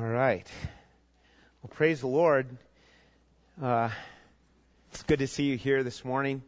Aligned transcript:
All 0.00 0.06
right. 0.06 0.46
Well, 1.62 1.70
praise 1.74 2.00
the 2.00 2.06
Lord. 2.06 2.46
Uh, 3.62 3.90
it's 4.90 5.02
good 5.02 5.18
to 5.18 5.26
see 5.26 5.42
you 5.42 5.58
here 5.58 5.82
this 5.82 6.06
morning. 6.06 6.42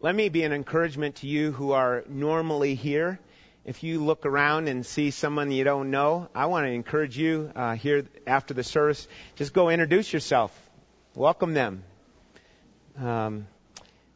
Let 0.00 0.14
me 0.14 0.30
be 0.30 0.44
an 0.44 0.54
encouragement 0.54 1.16
to 1.16 1.26
you 1.26 1.52
who 1.52 1.72
are 1.72 2.04
normally 2.08 2.74
here. 2.74 3.20
If 3.66 3.82
you 3.82 4.02
look 4.02 4.24
around 4.24 4.68
and 4.68 4.86
see 4.86 5.10
someone 5.10 5.50
you 5.50 5.62
don't 5.62 5.90
know, 5.90 6.30
I 6.34 6.46
want 6.46 6.64
to 6.64 6.70
encourage 6.70 7.18
you 7.18 7.52
uh, 7.54 7.74
here 7.74 8.06
after 8.26 8.54
the 8.54 8.64
service. 8.64 9.06
Just 9.36 9.52
go 9.52 9.68
introduce 9.68 10.10
yourself. 10.10 10.58
Welcome 11.14 11.52
them. 11.52 11.84
Um, 12.98 13.46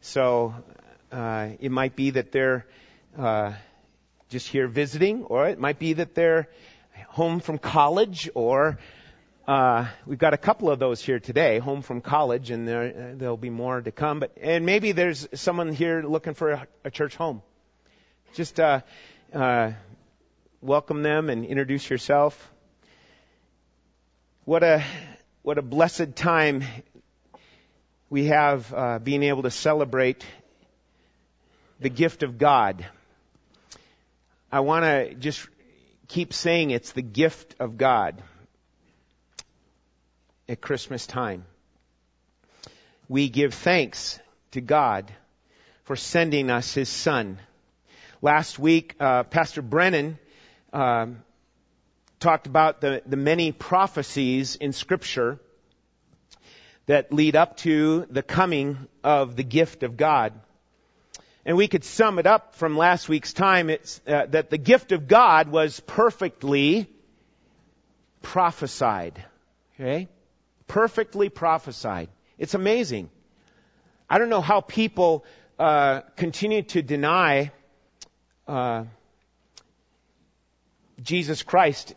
so 0.01 0.55
uh, 1.11 1.49
it 1.59 1.69
might 1.69 1.95
be 1.95 2.09
that 2.11 2.31
they're 2.31 2.65
uh, 3.15 3.53
just 4.29 4.47
here 4.47 4.67
visiting, 4.67 5.25
or 5.25 5.47
it 5.49 5.59
might 5.59 5.77
be 5.77 5.93
that 5.93 6.15
they're 6.15 6.49
home 7.19 7.41
from 7.41 7.57
college, 7.57 8.29
or 8.33 8.79
uh, 9.45 9.85
we've 10.05 10.17
got 10.17 10.33
a 10.33 10.37
couple 10.37 10.69
of 10.69 10.79
those 10.79 11.01
here 11.01 11.19
today, 11.19 11.59
home 11.59 11.81
from 11.81 11.99
college, 11.99 12.49
and 12.49 12.65
there, 12.65 13.13
there'll 13.13 13.35
be 13.35 13.49
more 13.49 13.81
to 13.81 13.91
come. 13.91 14.21
But 14.21 14.37
and 14.41 14.65
maybe 14.65 14.93
there's 14.93 15.27
someone 15.33 15.73
here 15.73 16.01
looking 16.01 16.33
for 16.33 16.51
a, 16.51 16.67
a 16.85 16.89
church 16.89 17.17
home. 17.17 17.41
Just 18.35 18.57
uh, 18.57 18.83
uh, 19.33 19.73
welcome 20.61 21.03
them 21.03 21.29
and 21.29 21.43
introduce 21.43 21.89
yourself. 21.89 22.49
What 24.45 24.63
a 24.63 24.81
what 25.41 25.57
a 25.57 25.61
blessed 25.61 26.15
time 26.15 26.63
we 28.09 28.27
have 28.27 28.73
uh, 28.73 28.99
being 28.99 29.23
able 29.23 29.43
to 29.43 29.51
celebrate 29.51 30.25
the 31.81 31.89
gift 31.89 32.23
of 32.23 32.37
God. 32.37 32.85
I 34.49 34.61
want 34.61 34.85
to 34.85 35.15
just 35.15 35.45
keep 36.09 36.33
saying 36.33 36.71
it's 36.71 36.91
the 36.91 37.03
gift 37.03 37.55
of 37.59 37.77
God 37.77 38.21
at 40.49 40.59
Christmas 40.59 41.07
time. 41.07 41.45
We 43.07 43.29
give 43.29 43.53
thanks 43.53 44.19
to 44.51 44.61
God 44.61 45.11
for 45.83 45.95
sending 45.95 46.49
us 46.49 46.73
His 46.73 46.89
Son. 46.89 47.39
Last 48.21 48.59
week, 48.59 48.95
uh, 48.99 49.23
Pastor 49.23 49.61
Brennan 49.61 50.17
um, 50.73 51.23
talked 52.19 52.47
about 52.47 52.81
the, 52.81 53.01
the 53.05 53.15
many 53.15 53.51
prophecies 53.51 54.55
in 54.55 54.73
Scripture 54.73 55.39
that 56.87 57.13
lead 57.13 57.35
up 57.35 57.57
to 57.57 58.07
the 58.09 58.23
coming 58.23 58.87
of 59.03 59.35
the 59.35 59.43
gift 59.43 59.83
of 59.83 59.95
God. 59.95 60.33
And 61.49 61.57
we 61.57 61.67
could 61.67 61.83
sum 61.83 62.19
it 62.19 62.27
up 62.27 62.53
from 62.53 62.77
last 62.77 63.09
week's 63.09 63.33
time 63.33 63.71
it's, 63.71 63.99
uh, 64.05 64.27
that 64.27 64.51
the 64.51 64.59
gift 64.59 64.91
of 64.91 65.07
God 65.07 65.49
was 65.49 65.79
perfectly 65.79 66.87
prophesied. 68.21 69.25
Okay? 69.73 70.09
Perfectly 70.67 71.29
prophesied. 71.29 72.09
It's 72.37 72.53
amazing. 72.53 73.09
I 74.07 74.19
don't 74.19 74.29
know 74.29 74.41
how 74.41 74.61
people 74.61 75.25
uh, 75.57 76.01
continue 76.17 76.61
to 76.61 76.83
deny 76.83 77.51
uh, 78.47 78.83
Jesus 81.01 81.41
Christ, 81.41 81.95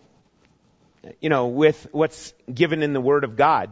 you 1.21 1.29
know, 1.29 1.49
with 1.49 1.89
what's 1.93 2.33
given 2.51 2.83
in 2.83 2.95
the 2.95 3.03
Word 3.03 3.25
of 3.25 3.37
God 3.37 3.69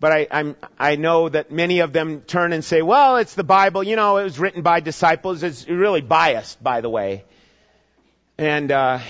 but 0.00 0.12
I, 0.12 0.26
I'm, 0.30 0.56
I 0.78 0.96
know 0.96 1.28
that 1.28 1.50
many 1.50 1.80
of 1.80 1.92
them 1.92 2.20
turn 2.20 2.52
and 2.52 2.64
say, 2.64 2.82
well, 2.82 3.16
it's 3.16 3.34
the 3.34 3.44
Bible, 3.44 3.82
you 3.82 3.96
know, 3.96 4.18
it 4.18 4.24
was 4.24 4.38
written 4.38 4.62
by 4.62 4.80
disciples. 4.80 5.42
It's 5.42 5.68
really 5.68 6.00
biased, 6.00 6.62
by 6.62 6.80
the 6.80 6.88
way. 6.88 7.24
And, 8.36 8.70
uh, 8.70 9.00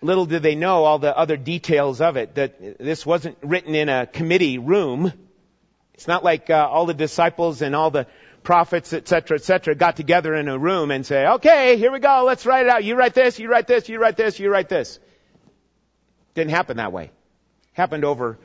little 0.00 0.26
did 0.26 0.42
they 0.42 0.54
know 0.54 0.84
all 0.84 0.98
the 0.98 1.16
other 1.16 1.36
details 1.36 2.00
of 2.00 2.16
it, 2.16 2.36
that 2.36 2.78
this 2.78 3.04
wasn't 3.04 3.36
written 3.42 3.74
in 3.74 3.88
a 3.88 4.06
committee 4.06 4.58
room. 4.58 5.12
It's 5.94 6.06
not 6.06 6.22
like 6.22 6.50
uh, 6.50 6.68
all 6.70 6.86
the 6.86 6.94
disciples 6.94 7.62
and 7.62 7.74
all 7.74 7.90
the 7.90 8.06
prophets, 8.44 8.92
etc., 8.92 9.36
etc., 9.36 9.74
got 9.74 9.96
together 9.96 10.34
in 10.34 10.48
a 10.48 10.56
room 10.56 10.90
and 10.90 11.04
say, 11.04 11.26
okay, 11.26 11.76
here 11.76 11.90
we 11.90 11.98
go, 11.98 12.22
let's 12.24 12.46
write 12.46 12.66
it 12.66 12.70
out. 12.70 12.84
You 12.84 12.94
write 12.94 13.14
this, 13.14 13.38
you 13.38 13.50
write 13.50 13.66
this, 13.66 13.88
you 13.88 13.98
write 13.98 14.16
this, 14.16 14.38
you 14.38 14.50
write 14.50 14.68
this. 14.68 15.00
Didn't 16.34 16.52
happen 16.52 16.76
that 16.76 16.92
way. 16.92 17.10
Happened 17.72 18.04
over 18.04 18.38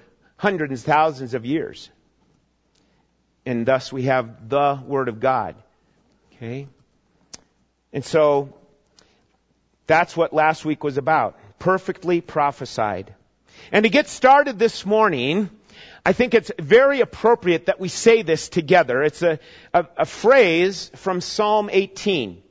hundreds, 0.43 0.83
thousands 0.83 1.33
of 1.35 1.45
years. 1.45 1.89
And 3.45 3.65
thus 3.65 3.93
we 3.93 4.03
have 4.03 4.49
the 4.49 4.77
Word 4.85 5.07
of 5.07 5.21
God. 5.21 5.55
Okay? 6.33 6.67
And 7.93 8.03
so, 8.03 8.53
that's 9.87 10.17
what 10.17 10.33
last 10.33 10.65
week 10.65 10.83
was 10.83 10.97
about. 10.97 11.39
Perfectly 11.59 12.19
prophesied. 12.19 13.15
And 13.71 13.83
to 13.83 13.89
get 13.89 14.09
started 14.09 14.59
this 14.59 14.85
morning, 14.85 15.49
I 16.05 16.11
think 16.11 16.33
it's 16.33 16.51
very 16.59 16.99
appropriate 16.99 17.67
that 17.67 17.79
we 17.79 17.87
say 17.87 18.21
this 18.21 18.49
together. 18.49 19.01
It's 19.01 19.21
a, 19.21 19.39
a, 19.73 19.85
a 19.99 20.05
phrase 20.05 20.91
from 20.97 21.21
Psalm 21.21 21.69
18. 21.71 22.43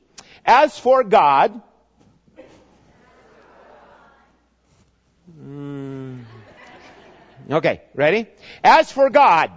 As 0.47 0.79
for 0.79 1.05
God, 1.05 1.61
mm, 5.39 6.25
Okay, 7.51 7.83
ready? 7.95 8.27
As 8.63 8.91
for 8.91 9.11
God, 9.11 9.51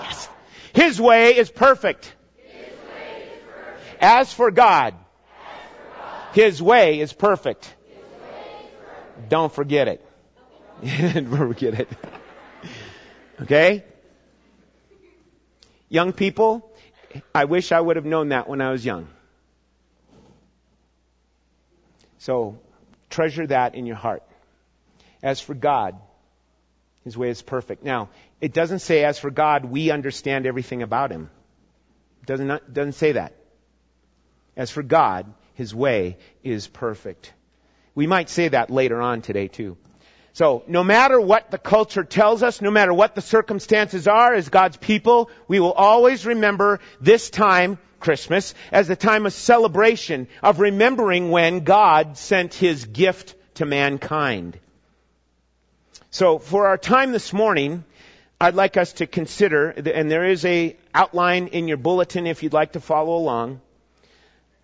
yes, 0.00 0.28
His 0.72 1.00
way 1.00 1.36
is 1.36 1.50
perfect. 1.50 2.14
As 4.00 4.32
for 4.32 4.50
God, 4.50 4.94
His 6.32 6.62
way 6.62 7.00
is 7.00 7.12
perfect. 7.12 7.74
Don't 9.28 9.52
forget 9.52 9.88
it. 9.88 10.04
Don't 11.14 11.36
forget 11.36 11.74
it. 11.74 11.88
Okay? 13.42 13.84
Young 15.88 16.12
people, 16.12 16.70
I 17.34 17.44
wish 17.44 17.72
I 17.72 17.80
would 17.80 17.96
have 17.96 18.04
known 18.04 18.30
that 18.30 18.48
when 18.48 18.60
I 18.60 18.70
was 18.70 18.84
young. 18.84 19.08
So, 22.18 22.58
treasure 23.10 23.46
that 23.46 23.74
in 23.74 23.86
your 23.86 23.96
heart. 23.96 24.22
As 25.22 25.40
for 25.40 25.54
God, 25.54 25.96
his 27.04 27.18
way 27.18 27.28
is 27.28 27.42
perfect. 27.42 27.84
Now, 27.84 28.08
it 28.40 28.54
doesn't 28.54 28.78
say, 28.78 29.04
as 29.04 29.18
for 29.18 29.30
God, 29.30 29.66
we 29.66 29.90
understand 29.90 30.46
everything 30.46 30.82
about 30.82 31.10
Him. 31.10 31.30
It 32.22 32.26
doesn't, 32.26 32.46
not, 32.46 32.72
doesn't 32.72 32.92
say 32.92 33.12
that. 33.12 33.34
As 34.56 34.70
for 34.70 34.82
God, 34.82 35.32
His 35.52 35.74
way 35.74 36.16
is 36.42 36.66
perfect. 36.66 37.32
We 37.94 38.06
might 38.06 38.30
say 38.30 38.48
that 38.48 38.70
later 38.70 39.00
on 39.02 39.20
today 39.20 39.48
too. 39.48 39.76
So, 40.32 40.64
no 40.66 40.82
matter 40.82 41.20
what 41.20 41.50
the 41.52 41.58
culture 41.58 42.02
tells 42.02 42.42
us, 42.42 42.60
no 42.60 42.70
matter 42.70 42.92
what 42.92 43.14
the 43.14 43.20
circumstances 43.20 44.08
are 44.08 44.34
as 44.34 44.48
God's 44.48 44.78
people, 44.78 45.30
we 45.46 45.60
will 45.60 45.72
always 45.72 46.26
remember 46.26 46.80
this 47.00 47.30
time, 47.30 47.78
Christmas, 48.00 48.54
as 48.72 48.90
a 48.90 48.96
time 48.96 49.26
of 49.26 49.32
celebration, 49.32 50.26
of 50.42 50.58
remembering 50.58 51.30
when 51.30 51.60
God 51.60 52.16
sent 52.16 52.54
His 52.54 52.86
gift 52.86 53.36
to 53.56 53.66
mankind. 53.66 54.58
So 56.14 56.38
for 56.38 56.68
our 56.68 56.78
time 56.78 57.10
this 57.10 57.32
morning, 57.32 57.82
I'd 58.40 58.54
like 58.54 58.76
us 58.76 58.92
to 58.94 59.06
consider, 59.08 59.70
and 59.70 60.08
there 60.08 60.24
is 60.24 60.44
a 60.44 60.76
outline 60.94 61.48
in 61.48 61.66
your 61.66 61.76
bulletin 61.76 62.28
if 62.28 62.44
you'd 62.44 62.52
like 62.52 62.74
to 62.74 62.80
follow 62.80 63.16
along. 63.16 63.60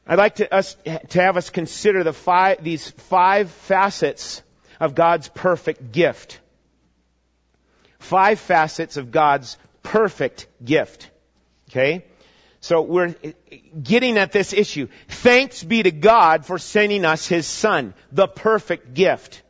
I'd 0.06 0.16
like 0.16 0.36
to, 0.36 0.54
us, 0.54 0.76
to 0.84 1.20
have 1.20 1.36
us 1.36 1.50
consider 1.50 2.04
the 2.04 2.12
five, 2.12 2.62
these 2.62 2.88
five 2.88 3.50
facets 3.50 4.44
of 4.78 4.94
God's 4.94 5.28
perfect 5.28 5.90
gift. 5.90 6.38
Five 7.98 8.38
facets 8.38 8.96
of 8.96 9.10
God's 9.10 9.58
perfect 9.82 10.46
gift. 10.64 11.10
Okay? 11.68 12.04
So 12.60 12.82
we're 12.82 13.16
getting 13.82 14.18
at 14.18 14.30
this 14.30 14.52
issue. 14.52 14.86
Thanks 15.08 15.64
be 15.64 15.82
to 15.82 15.90
God 15.90 16.46
for 16.46 16.60
sending 16.60 17.04
us 17.04 17.26
His 17.26 17.48
Son, 17.48 17.92
the 18.12 18.28
perfect 18.28 18.94
gift. 18.94 19.42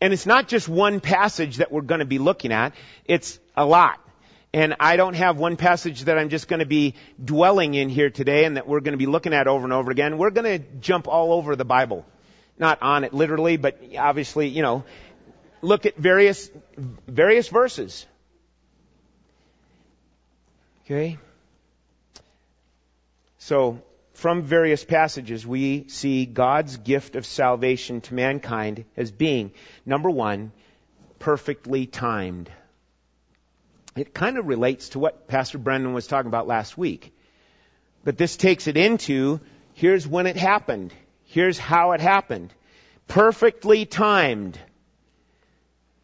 And 0.00 0.12
it's 0.12 0.26
not 0.26 0.48
just 0.48 0.68
one 0.68 1.00
passage 1.00 1.58
that 1.58 1.70
we're 1.70 1.82
going 1.82 1.98
to 1.98 2.06
be 2.06 2.18
looking 2.18 2.52
at, 2.52 2.74
it's 3.04 3.38
a 3.56 3.66
lot. 3.66 4.00
And 4.52 4.74
I 4.80 4.96
don't 4.96 5.14
have 5.14 5.36
one 5.36 5.56
passage 5.56 6.04
that 6.04 6.18
I'm 6.18 6.28
just 6.28 6.48
going 6.48 6.60
to 6.60 6.66
be 6.66 6.94
dwelling 7.22 7.74
in 7.74 7.88
here 7.88 8.10
today 8.10 8.44
and 8.44 8.56
that 8.56 8.66
we're 8.66 8.80
going 8.80 8.92
to 8.92 8.98
be 8.98 9.06
looking 9.06 9.32
at 9.32 9.46
over 9.46 9.64
and 9.64 9.72
over 9.72 9.90
again. 9.90 10.18
We're 10.18 10.30
going 10.30 10.58
to 10.58 10.66
jump 10.80 11.06
all 11.06 11.32
over 11.32 11.54
the 11.54 11.64
Bible. 11.64 12.04
Not 12.58 12.82
on 12.82 13.04
it 13.04 13.14
literally, 13.14 13.56
but 13.56 13.80
obviously, 13.96 14.48
you 14.48 14.62
know, 14.62 14.84
look 15.62 15.86
at 15.86 15.96
various, 15.96 16.50
various 17.06 17.48
verses. 17.48 18.06
Okay? 20.84 21.18
So, 23.38 23.80
from 24.20 24.42
various 24.42 24.84
passages, 24.84 25.46
we 25.46 25.88
see 25.88 26.26
God's 26.26 26.76
gift 26.76 27.16
of 27.16 27.24
salvation 27.24 28.02
to 28.02 28.12
mankind 28.12 28.84
as 28.94 29.10
being, 29.10 29.50
number 29.86 30.10
one, 30.10 30.52
perfectly 31.18 31.86
timed. 31.86 32.50
It 33.96 34.12
kind 34.12 34.36
of 34.36 34.46
relates 34.46 34.90
to 34.90 34.98
what 34.98 35.26
Pastor 35.26 35.56
Brendan 35.56 35.94
was 35.94 36.06
talking 36.06 36.28
about 36.28 36.46
last 36.46 36.76
week. 36.76 37.14
But 38.04 38.18
this 38.18 38.36
takes 38.36 38.66
it 38.66 38.76
into, 38.76 39.40
here's 39.72 40.06
when 40.06 40.26
it 40.26 40.36
happened. 40.36 40.92
Here's 41.24 41.58
how 41.58 41.92
it 41.92 42.02
happened. 42.02 42.52
Perfectly 43.08 43.86
timed. 43.86 44.58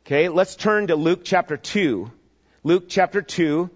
Okay, 0.07 0.31
let's 0.31 0.57
turn 0.57 0.87
to 0.87 0.97
Luke 0.97 1.21
chapter 1.23 1.59
2. 1.59 2.11
Luke 2.65 2.87
chapter 2.89 3.21
2. 3.21 3.69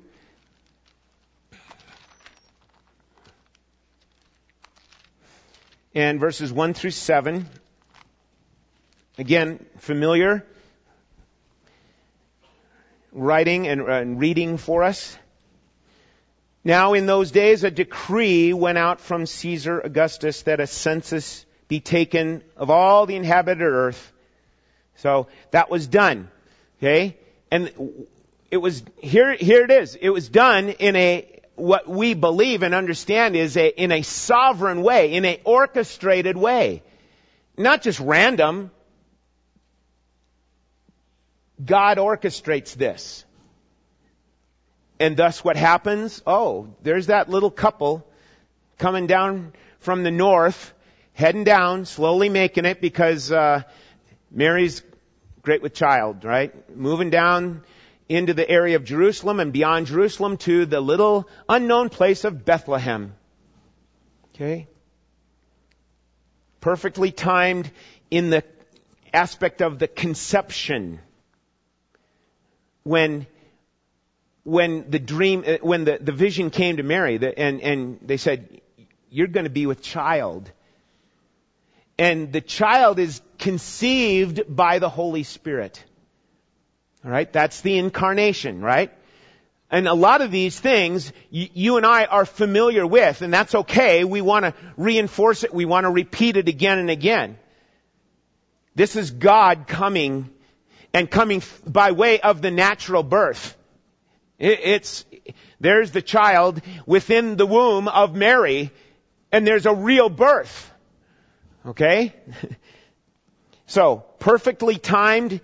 And 5.95 6.21
verses 6.21 6.53
1 6.53 6.75
through 6.75 6.93
7. 6.93 7.47
Again, 9.19 9.65
familiar 9.79 10.47
writing 13.13 13.67
and, 13.67 13.83
uh, 13.83 13.93
and 13.93 14.21
reading 14.21 14.57
for 14.57 14.83
us. 14.83 15.17
Now 16.63 16.93
in 16.93 17.07
those 17.07 17.31
days 17.31 17.65
a 17.65 17.71
decree 17.71 18.53
went 18.53 18.79
out 18.79 19.01
from 19.01 19.27
Caesar 19.27 19.81
Augustus 19.81 20.43
that 20.43 20.61
a 20.61 20.67
census 20.67 21.45
be 21.69 21.81
taken 21.81 22.43
of 22.57 22.71
all 22.71 23.07
the 23.07 23.17
inhabited 23.17 23.63
earth. 23.63 24.13
So 24.97 25.29
that 25.53 25.71
was 25.71 25.87
done. 25.87 26.31
Okay? 26.79 27.17
And 27.51 27.73
it 28.51 28.59
was, 28.59 28.83
here, 28.99 29.35
here 29.35 29.65
it 29.65 29.71
is. 29.71 29.95
It 29.95 30.11
was 30.11 30.29
done 30.29 30.69
in 30.69 30.97
a, 30.97 31.40
what 31.61 31.89
we 31.89 32.15
believe 32.15 32.63
and 32.63 32.75
understand 32.75 33.37
is 33.37 33.57
a, 33.57 33.69
in 33.69 33.93
a 33.93 34.03
sovereign 34.03 34.83
way, 34.83 35.13
in 35.13 35.25
a 35.25 35.41
orchestrated 35.45 36.37
way. 36.37 36.83
Not 37.57 37.83
just 37.83 38.01
random. 38.01 38.71
God 41.65 41.99
orchestrates 41.99 42.75
this. 42.75 43.25
And 44.99 45.17
thus 45.17 45.45
what 45.45 45.57
happens? 45.57 46.23
Oh, 46.27 46.75
there's 46.83 47.07
that 47.07 47.29
little 47.29 47.51
couple 47.51 48.07
coming 48.79 49.07
down 49.07 49.53
from 49.79 50.03
the 50.03 50.11
north, 50.11 50.75
heading 51.13 51.45
down, 51.45 51.85
slowly 51.85 52.29
making 52.29 52.65
it 52.65 52.81
because 52.81 53.31
uh, 53.31 53.63
Mary's 54.31 54.83
great 55.43 55.63
with 55.63 55.75
child, 55.75 56.25
right? 56.25 56.53
Moving 56.77 57.11
down 57.11 57.63
into 58.11 58.35
the 58.35 58.51
area 58.51 58.75
of 58.75 58.85
Jerusalem 58.85 59.39
and 59.39 59.53
beyond 59.53 59.87
Jerusalem 59.87 60.37
to 60.39 60.67
the 60.67 60.81
little 60.81 61.29
unknown 61.49 61.91
place 61.91 62.25
of 62.25 62.45
Bethlehem. 62.45 63.15
Okay? 64.35 64.67
Perfectly 66.61 67.13
timed 67.13 67.71
in 68.11 68.31
the 68.31 68.43
aspect 69.15 69.63
of 69.63 69.79
the 69.79 69.87
conception. 69.87 70.99
When 72.83 73.29
when 74.43 74.91
the 74.91 74.99
dream, 74.99 75.45
uh, 75.47 75.59
when 75.61 75.85
the, 75.85 75.99
the 76.01 76.13
vision 76.13 76.51
came 76.51 76.79
to 76.79 76.83
Mary, 76.83 77.19
the, 77.19 77.39
and, 77.39 77.61
and 77.61 78.01
they 78.03 78.17
said, 78.17 78.61
you're 79.09 79.29
going 79.29 79.45
to 79.45 79.51
be 79.51 79.67
with 79.67 79.83
child. 79.83 80.51
And 81.97 82.33
the 82.33 82.41
child 82.41 82.99
is 82.99 83.23
conceived 83.39 84.43
by 84.49 84.81
the 84.81 84.89
Holy 84.89 85.23
Spirit. 85.23 85.85
Alright, 87.05 87.33
that's 87.33 87.63
the 87.63 87.79
incarnation, 87.79 88.61
right? 88.61 88.93
And 89.71 89.87
a 89.87 89.95
lot 89.95 90.21
of 90.21 90.31
these 90.31 90.59
things 90.59 91.13
you, 91.31 91.49
you 91.55 91.77
and 91.77 91.87
I 91.87 92.05
are 92.05 92.27
familiar 92.27 92.87
with, 92.87 93.23
and 93.23 93.33
that's 93.33 93.55
okay. 93.55 94.05
We 94.05 94.21
want 94.21 94.45
to 94.45 94.55
reinforce 94.77 95.45
it. 95.45 95.55
We 95.55 95.65
want 95.65 95.85
to 95.85 95.91
repeat 95.91 96.37
it 96.37 96.49
again 96.49 96.79
and 96.79 96.91
again. 96.91 97.39
This 98.75 98.97
is 98.97 99.11
God 99.11 99.67
coming 99.67 100.29
and 100.93 101.11
coming 101.11 101.43
by 101.67 101.93
way 101.93 102.21
of 102.21 102.43
the 102.43 102.51
natural 102.51 103.03
birth. 103.03 103.57
It's, 104.39 105.05
there's 105.61 105.93
the 105.93 106.03
child 106.03 106.63
within 106.87 107.37
the 107.37 107.47
womb 107.47 107.89
of 107.89 108.15
Mary, 108.15 108.71
and 109.31 109.47
there's 109.47 109.67
a 109.67 109.75
real 109.75 110.09
birth. 110.09 110.71
Okay? 111.67 112.15
so, 113.67 114.05
perfectly 114.19 114.79
timed, 114.79 115.41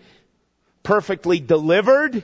perfectly 0.86 1.40
delivered. 1.40 2.22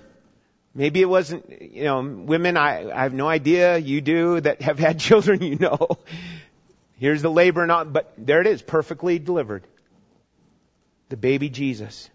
Maybe 0.73 1.03
it 1.03 1.09
wasn't, 1.09 1.73
you 1.73 1.83
know, 1.83 2.01
women, 2.01 2.57
I, 2.57 2.93
I 2.93 3.03
have 3.03 3.13
no 3.13 3.27
idea, 3.27 3.77
you 3.77 4.01
do, 4.01 4.41
that 4.41 4.63
have 4.63 4.79
had 4.79 5.01
children, 5.09 5.43
you 5.43 5.57
know. 5.57 5.99
Here's 6.95 7.23
the 7.23 7.31
labor 7.31 7.69
all, 7.69 7.85
but 7.87 8.15
there 8.17 8.41
it 8.41 8.47
is, 8.47 8.63
perfectly 8.63 9.19
delivered. 9.19 9.65
The 11.09 11.17
baby 11.17 11.49
Jesus. 11.49 12.09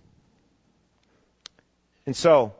And 2.05 2.15
so, 2.15 2.55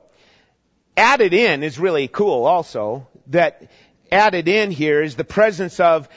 added 0.98 1.34
in 1.34 1.63
is 1.63 1.80
really 1.80 2.10
cool 2.10 2.44
also. 2.44 3.07
That 3.28 3.72
added 4.12 4.50
in 4.50 4.69
here 4.69 5.01
is 5.01 5.16
the 5.16 5.24
presence 5.24 5.80
of 5.80 6.10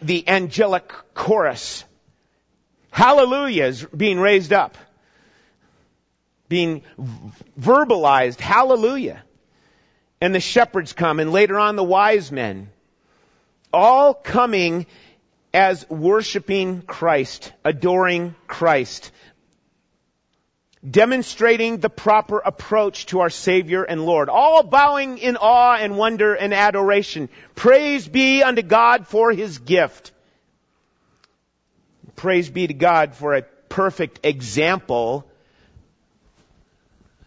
the 0.00 0.28
angelic 0.28 0.92
chorus. 1.14 1.84
Hallelujah 2.92 3.64
is 3.64 3.84
being 3.84 4.20
raised 4.20 4.52
up. 4.52 4.78
Being 6.50 6.82
verbalized. 7.58 8.40
Hallelujah. 8.40 9.22
And 10.20 10.34
the 10.34 10.40
shepherds 10.40 10.92
come 10.92 11.20
and 11.20 11.32
later 11.32 11.58
on 11.58 11.76
the 11.76 11.84
wise 11.84 12.30
men. 12.30 12.70
All 13.72 14.12
coming 14.12 14.86
as 15.54 15.88
worshiping 15.88 16.82
Christ, 16.82 17.52
adoring 17.64 18.34
Christ, 18.48 19.12
demonstrating 20.88 21.78
the 21.78 21.88
proper 21.88 22.40
approach 22.40 23.06
to 23.06 23.20
our 23.20 23.30
Savior 23.30 23.84
and 23.84 24.04
Lord, 24.04 24.28
all 24.28 24.64
bowing 24.64 25.18
in 25.18 25.36
awe 25.36 25.76
and 25.76 25.96
wonder 25.96 26.34
and 26.34 26.52
adoration. 26.52 27.28
Praise 27.54 28.08
be 28.08 28.42
unto 28.42 28.62
God 28.62 29.06
for 29.06 29.30
His 29.30 29.58
gift. 29.58 30.10
Praise 32.16 32.50
be 32.50 32.66
to 32.66 32.74
God 32.74 33.14
for 33.14 33.34
a 33.34 33.42
perfect 33.68 34.20
example 34.24 35.29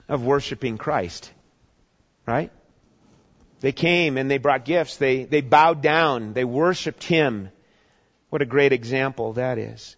of 0.07 0.23
worshiping 0.23 0.77
Christ. 0.77 1.31
Right? 2.25 2.51
They 3.59 3.71
came 3.71 4.17
and 4.17 4.29
they 4.29 4.37
brought 4.37 4.65
gifts. 4.65 4.97
They, 4.97 5.23
they 5.23 5.41
bowed 5.41 5.81
down. 5.81 6.33
They 6.33 6.43
worshiped 6.43 7.03
Him. 7.03 7.49
What 8.29 8.41
a 8.41 8.45
great 8.45 8.73
example 8.73 9.33
that 9.33 9.57
is. 9.57 9.95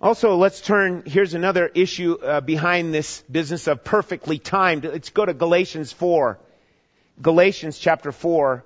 Also, 0.00 0.34
let's 0.36 0.60
turn, 0.60 1.04
here's 1.06 1.34
another 1.34 1.68
issue 1.68 2.14
uh, 2.14 2.40
behind 2.40 2.92
this 2.92 3.22
business 3.30 3.68
of 3.68 3.84
perfectly 3.84 4.38
timed. 4.38 4.84
Let's 4.84 5.10
go 5.10 5.24
to 5.24 5.32
Galatians 5.32 5.92
4. 5.92 6.38
Galatians 7.20 7.78
chapter 7.78 8.10
4. 8.10 8.64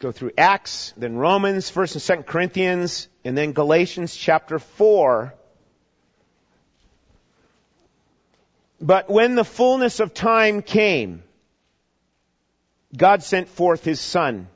Go 0.00 0.10
through 0.10 0.32
Acts, 0.36 0.92
then 0.96 1.16
Romans, 1.16 1.70
1st 1.70 2.10
and 2.10 2.24
2nd 2.24 2.26
Corinthians, 2.26 3.08
and 3.24 3.36
then 3.36 3.52
Galatians 3.52 4.14
chapter 4.14 4.58
4. 4.58 5.34
But 8.80 9.10
when 9.10 9.34
the 9.34 9.44
fullness 9.44 10.00
of 10.00 10.14
time 10.14 10.62
came, 10.62 11.22
God 12.96 13.22
sent 13.22 13.48
forth 13.48 13.84
His 13.84 14.00
Son 14.00 14.48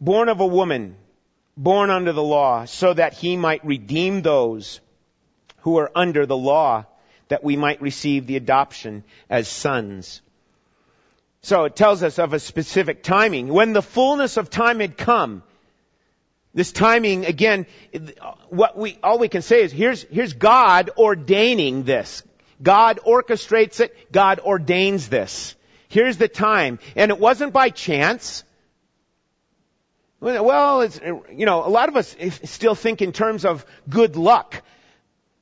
born 0.00 0.28
of 0.28 0.40
a 0.40 0.46
woman, 0.46 0.96
born 1.56 1.90
under 1.90 2.12
the 2.12 2.22
law, 2.22 2.64
so 2.64 2.94
that 2.94 3.14
he 3.14 3.36
might 3.36 3.64
redeem 3.64 4.22
those 4.22 4.80
who 5.58 5.78
are 5.78 5.90
under 5.94 6.26
the 6.26 6.36
law, 6.36 6.84
that 7.28 7.44
we 7.44 7.56
might 7.56 7.82
receive 7.82 8.26
the 8.26 8.36
adoption 8.36 9.04
as 9.28 9.48
sons. 9.48 10.22
So 11.42 11.64
it 11.64 11.76
tells 11.76 12.02
us 12.02 12.18
of 12.18 12.32
a 12.32 12.40
specific 12.40 13.02
timing. 13.02 13.48
When 13.48 13.72
the 13.72 13.82
fullness 13.82 14.36
of 14.36 14.50
time 14.50 14.80
had 14.80 14.96
come, 14.96 15.42
this 16.58 16.72
timing, 16.72 17.24
again, 17.24 17.66
what 18.48 18.76
we, 18.76 18.98
all 19.00 19.20
we 19.20 19.28
can 19.28 19.42
say 19.42 19.62
is 19.62 19.70
here's, 19.70 20.02
here's 20.02 20.32
God 20.32 20.90
ordaining 20.98 21.84
this. 21.84 22.24
God 22.60 22.98
orchestrates 23.06 23.78
it. 23.78 24.10
God 24.10 24.40
ordains 24.40 25.08
this. 25.08 25.54
Here's 25.88 26.16
the 26.16 26.26
time. 26.26 26.80
And 26.96 27.12
it 27.12 27.20
wasn't 27.20 27.52
by 27.52 27.70
chance. 27.70 28.42
Well, 30.18 30.80
it's, 30.80 31.00
you 31.00 31.46
know, 31.46 31.64
a 31.64 31.70
lot 31.70 31.88
of 31.88 31.96
us 31.96 32.16
still 32.42 32.74
think 32.74 33.02
in 33.02 33.12
terms 33.12 33.44
of 33.44 33.64
good 33.88 34.16
luck, 34.16 34.60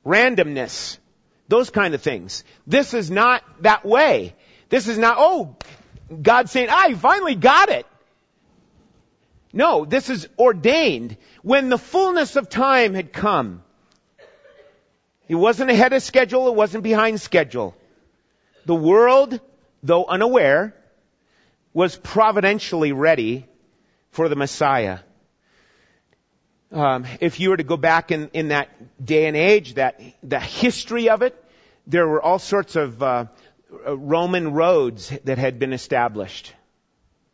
randomness, 0.05 0.99
those 1.47 1.71
kind 1.71 1.95
of 1.95 2.01
things. 2.03 2.43
This 2.67 2.93
is 2.93 3.09
not 3.09 3.43
that 3.63 3.83
way. 3.83 4.35
This 4.69 4.87
is 4.87 4.99
not, 4.99 5.15
oh, 5.17 5.55
God 6.21 6.47
saying, 6.47 6.67
I 6.69 6.93
finally 6.93 7.33
got 7.33 7.69
it. 7.69 7.87
No, 9.53 9.85
this 9.85 10.09
is 10.09 10.27
ordained. 10.37 11.17
When 11.41 11.69
the 11.69 11.77
fullness 11.77 12.35
of 12.35 12.49
time 12.49 12.93
had 12.93 13.13
come, 13.13 13.63
it 15.27 15.35
wasn't 15.35 15.71
ahead 15.71 15.93
of 15.93 16.03
schedule, 16.03 16.47
it 16.47 16.55
wasn't 16.55 16.83
behind 16.83 17.19
schedule. 17.21 17.75
The 18.65 18.75
world, 18.75 19.39
though 19.83 20.05
unaware, 20.05 20.73
was 21.73 21.95
providentially 21.95 22.91
ready 22.91 23.45
for 24.11 24.29
the 24.29 24.35
Messiah. 24.35 24.99
Um, 26.71 27.05
if 27.21 27.39
you 27.39 27.51
were 27.51 27.57
to 27.57 27.63
go 27.63 27.77
back 27.77 28.11
in, 28.11 28.29
in 28.33 28.49
that 28.49 28.69
day 29.03 29.27
and 29.27 29.37
age, 29.37 29.75
that 29.75 30.01
the 30.23 30.39
history 30.39 31.09
of 31.09 31.21
it, 31.21 31.41
there 31.85 32.07
were 32.07 32.21
all 32.21 32.39
sorts 32.39 32.75
of 32.75 33.01
uh, 33.01 33.25
Roman 33.85 34.53
roads 34.53 35.09
that 35.23 35.37
had 35.37 35.59
been 35.59 35.71
established. 35.71 36.53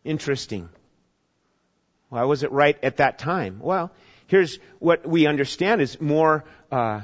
Interesting. 0.04 0.70
Why 2.14 2.24
was 2.24 2.44
it 2.44 2.52
right 2.52 2.78
at 2.84 2.98
that 2.98 3.18
time? 3.18 3.60
Well, 3.60 3.92
Here's 4.34 4.58
what 4.80 5.08
we 5.08 5.28
understand 5.28 5.80
is 5.80 6.02
more 6.02 6.44
uh, 6.72 7.02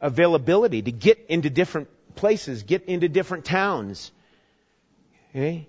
availability 0.00 0.80
to 0.80 0.90
get 0.90 1.26
into 1.28 1.50
different 1.50 1.88
places, 2.14 2.62
get 2.62 2.84
into 2.84 3.08
different 3.08 3.44
towns. 3.44 4.10
Okay? 5.30 5.68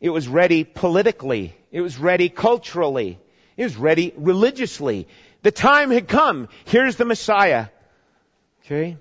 It 0.00 0.10
was 0.10 0.28
ready 0.28 0.64
politically. 0.64 1.54
It 1.70 1.80
was 1.80 1.98
ready 1.98 2.28
culturally. 2.28 3.18
It 3.56 3.64
was 3.64 3.76
ready 3.76 4.12
religiously. 4.16 5.08
The 5.40 5.50
time 5.50 5.90
had 5.90 6.08
come. 6.08 6.48
Here's 6.66 6.96
the 6.96 7.04
Messiah. 7.04 7.68
Okay? 8.66 8.98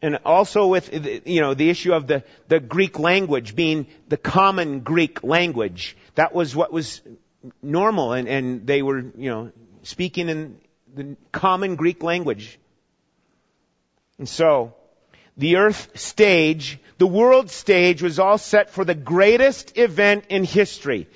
And 0.00 0.18
also 0.24 0.68
with, 0.68 0.92
you 1.26 1.40
know, 1.40 1.54
the 1.54 1.70
issue 1.70 1.92
of 1.92 2.06
the, 2.06 2.22
the 2.46 2.60
Greek 2.60 2.98
language 2.98 3.56
being 3.56 3.86
the 4.08 4.16
common 4.16 4.80
Greek 4.80 5.24
language. 5.24 5.96
That 6.14 6.32
was 6.32 6.54
what 6.54 6.72
was 6.72 7.00
normal 7.62 8.12
and, 8.12 8.28
and 8.28 8.66
they 8.66 8.82
were, 8.82 8.98
you 9.00 9.30
know, 9.30 9.52
speaking 9.82 10.28
in 10.28 10.58
the 10.94 11.16
common 11.32 11.76
Greek 11.76 12.02
language. 12.02 12.58
And 14.18 14.28
so, 14.28 14.74
the 15.36 15.56
earth 15.56 15.98
stage, 15.98 16.78
the 16.98 17.06
world 17.06 17.50
stage 17.50 18.02
was 18.02 18.18
all 18.18 18.38
set 18.38 18.70
for 18.70 18.84
the 18.84 18.94
greatest 18.94 19.78
event 19.78 20.24
in 20.28 20.44
history. 20.44 21.08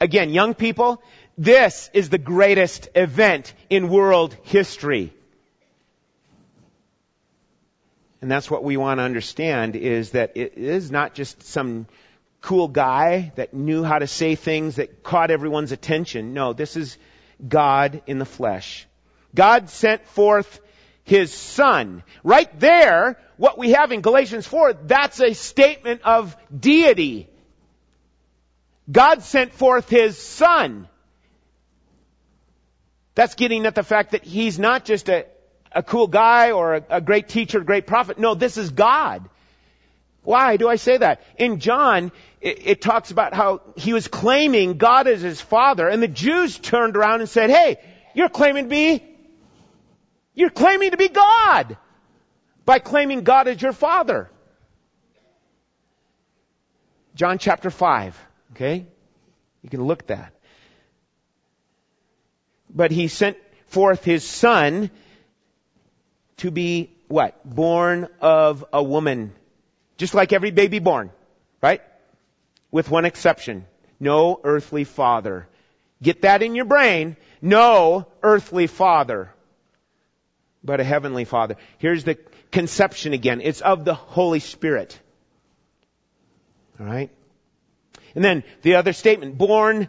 Again, 0.00 0.30
young 0.30 0.54
people, 0.54 1.00
this 1.38 1.88
is 1.94 2.10
the 2.10 2.18
greatest 2.18 2.88
event 2.96 3.54
in 3.70 3.88
world 3.88 4.36
history. 4.42 5.12
And 8.22 8.30
that's 8.30 8.48
what 8.48 8.62
we 8.62 8.76
want 8.76 8.98
to 8.98 9.02
understand 9.02 9.74
is 9.74 10.12
that 10.12 10.36
it 10.36 10.54
is 10.56 10.92
not 10.92 11.12
just 11.12 11.42
some 11.42 11.88
cool 12.40 12.68
guy 12.68 13.32
that 13.34 13.52
knew 13.52 13.82
how 13.82 13.98
to 13.98 14.06
say 14.06 14.36
things 14.36 14.76
that 14.76 15.02
caught 15.02 15.32
everyone's 15.32 15.72
attention. 15.72 16.32
No, 16.32 16.52
this 16.52 16.76
is 16.76 16.96
God 17.46 18.00
in 18.06 18.20
the 18.20 18.24
flesh. 18.24 18.86
God 19.34 19.70
sent 19.70 20.06
forth 20.06 20.60
his 21.02 21.34
son. 21.34 22.04
Right 22.22 22.60
there, 22.60 23.18
what 23.38 23.58
we 23.58 23.72
have 23.72 23.90
in 23.90 24.02
Galatians 24.02 24.46
4, 24.46 24.74
that's 24.84 25.20
a 25.20 25.34
statement 25.34 26.02
of 26.02 26.36
deity. 26.56 27.28
God 28.90 29.22
sent 29.22 29.52
forth 29.52 29.88
his 29.88 30.16
son. 30.16 30.88
That's 33.16 33.34
getting 33.34 33.66
at 33.66 33.74
the 33.74 33.82
fact 33.82 34.12
that 34.12 34.22
he's 34.22 34.60
not 34.60 34.84
just 34.84 35.08
a, 35.08 35.26
a 35.74 35.82
cool 35.82 36.06
guy 36.06 36.52
or 36.52 36.76
a, 36.76 36.84
a 36.90 37.00
great 37.00 37.28
teacher, 37.28 37.60
a 37.60 37.64
great 37.64 37.86
prophet. 37.86 38.18
No, 38.18 38.34
this 38.34 38.56
is 38.56 38.70
God. 38.70 39.28
Why 40.22 40.56
do 40.56 40.68
I 40.68 40.76
say 40.76 40.98
that? 40.98 41.22
In 41.36 41.58
John, 41.58 42.12
it, 42.40 42.66
it, 42.66 42.80
talks 42.80 43.10
about 43.10 43.34
how 43.34 43.60
he 43.76 43.92
was 43.92 44.06
claiming 44.06 44.78
God 44.78 45.08
as 45.08 45.20
his 45.20 45.40
father, 45.40 45.88
and 45.88 46.02
the 46.02 46.08
Jews 46.08 46.58
turned 46.58 46.96
around 46.96 47.20
and 47.20 47.28
said, 47.28 47.50
hey, 47.50 47.78
you're 48.14 48.28
claiming 48.28 48.64
to 48.64 48.70
be 48.70 49.02
you're 50.34 50.50
claiming 50.50 50.92
to 50.92 50.96
be 50.96 51.08
God 51.08 51.76
by 52.64 52.78
claiming 52.78 53.22
God 53.22 53.48
as 53.48 53.60
your 53.60 53.72
Father. 53.72 54.30
John 57.14 57.38
chapter 57.38 57.70
5, 57.70 58.18
okay? 58.52 58.86
You 59.62 59.68
can 59.68 59.84
look 59.84 60.06
that. 60.06 60.32
But 62.70 62.90
he 62.90 63.08
sent 63.08 63.36
forth 63.66 64.04
his 64.04 64.24
son 64.24 64.90
to 66.38 66.50
be 66.50 66.90
what? 67.08 67.44
Born 67.44 68.08
of 68.20 68.64
a 68.72 68.82
woman. 68.82 69.32
Just 69.96 70.14
like 70.14 70.32
every 70.32 70.50
baby 70.50 70.78
born, 70.78 71.10
right? 71.62 71.82
With 72.70 72.90
one 72.90 73.04
exception. 73.04 73.66
No 74.00 74.40
earthly 74.42 74.84
father. 74.84 75.46
Get 76.02 76.22
that 76.22 76.42
in 76.42 76.54
your 76.54 76.64
brain. 76.64 77.16
No 77.40 78.06
earthly 78.22 78.66
father 78.66 79.32
but 80.64 80.80
a 80.80 80.84
heavenly 80.84 81.24
Father. 81.24 81.56
Here's 81.78 82.04
the 82.04 82.16
conception 82.50 83.12
again. 83.12 83.40
It's 83.40 83.60
of 83.60 83.84
the 83.84 83.94
Holy 83.94 84.40
Spirit. 84.40 84.98
Alright? 86.80 87.10
And 88.14 88.24
then 88.24 88.44
the 88.62 88.76
other 88.76 88.92
statement, 88.92 89.38
born 89.38 89.88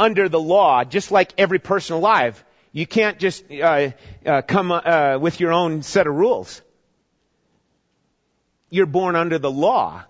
under 0.00 0.28
the 0.28 0.40
law, 0.40 0.84
just 0.84 1.10
like 1.10 1.32
every 1.38 1.58
person 1.58 1.96
alive. 1.96 2.42
You 2.72 2.86
can't 2.86 3.18
just 3.18 3.44
uh, 3.50 3.90
uh, 4.24 4.42
come 4.42 4.70
uh, 4.70 5.18
with 5.18 5.40
your 5.40 5.52
own 5.52 5.82
set 5.82 6.06
of 6.06 6.14
rules. 6.14 6.62
You're 8.70 8.86
born 8.86 9.16
under 9.16 9.38
the 9.38 9.50
law. 9.50 10.04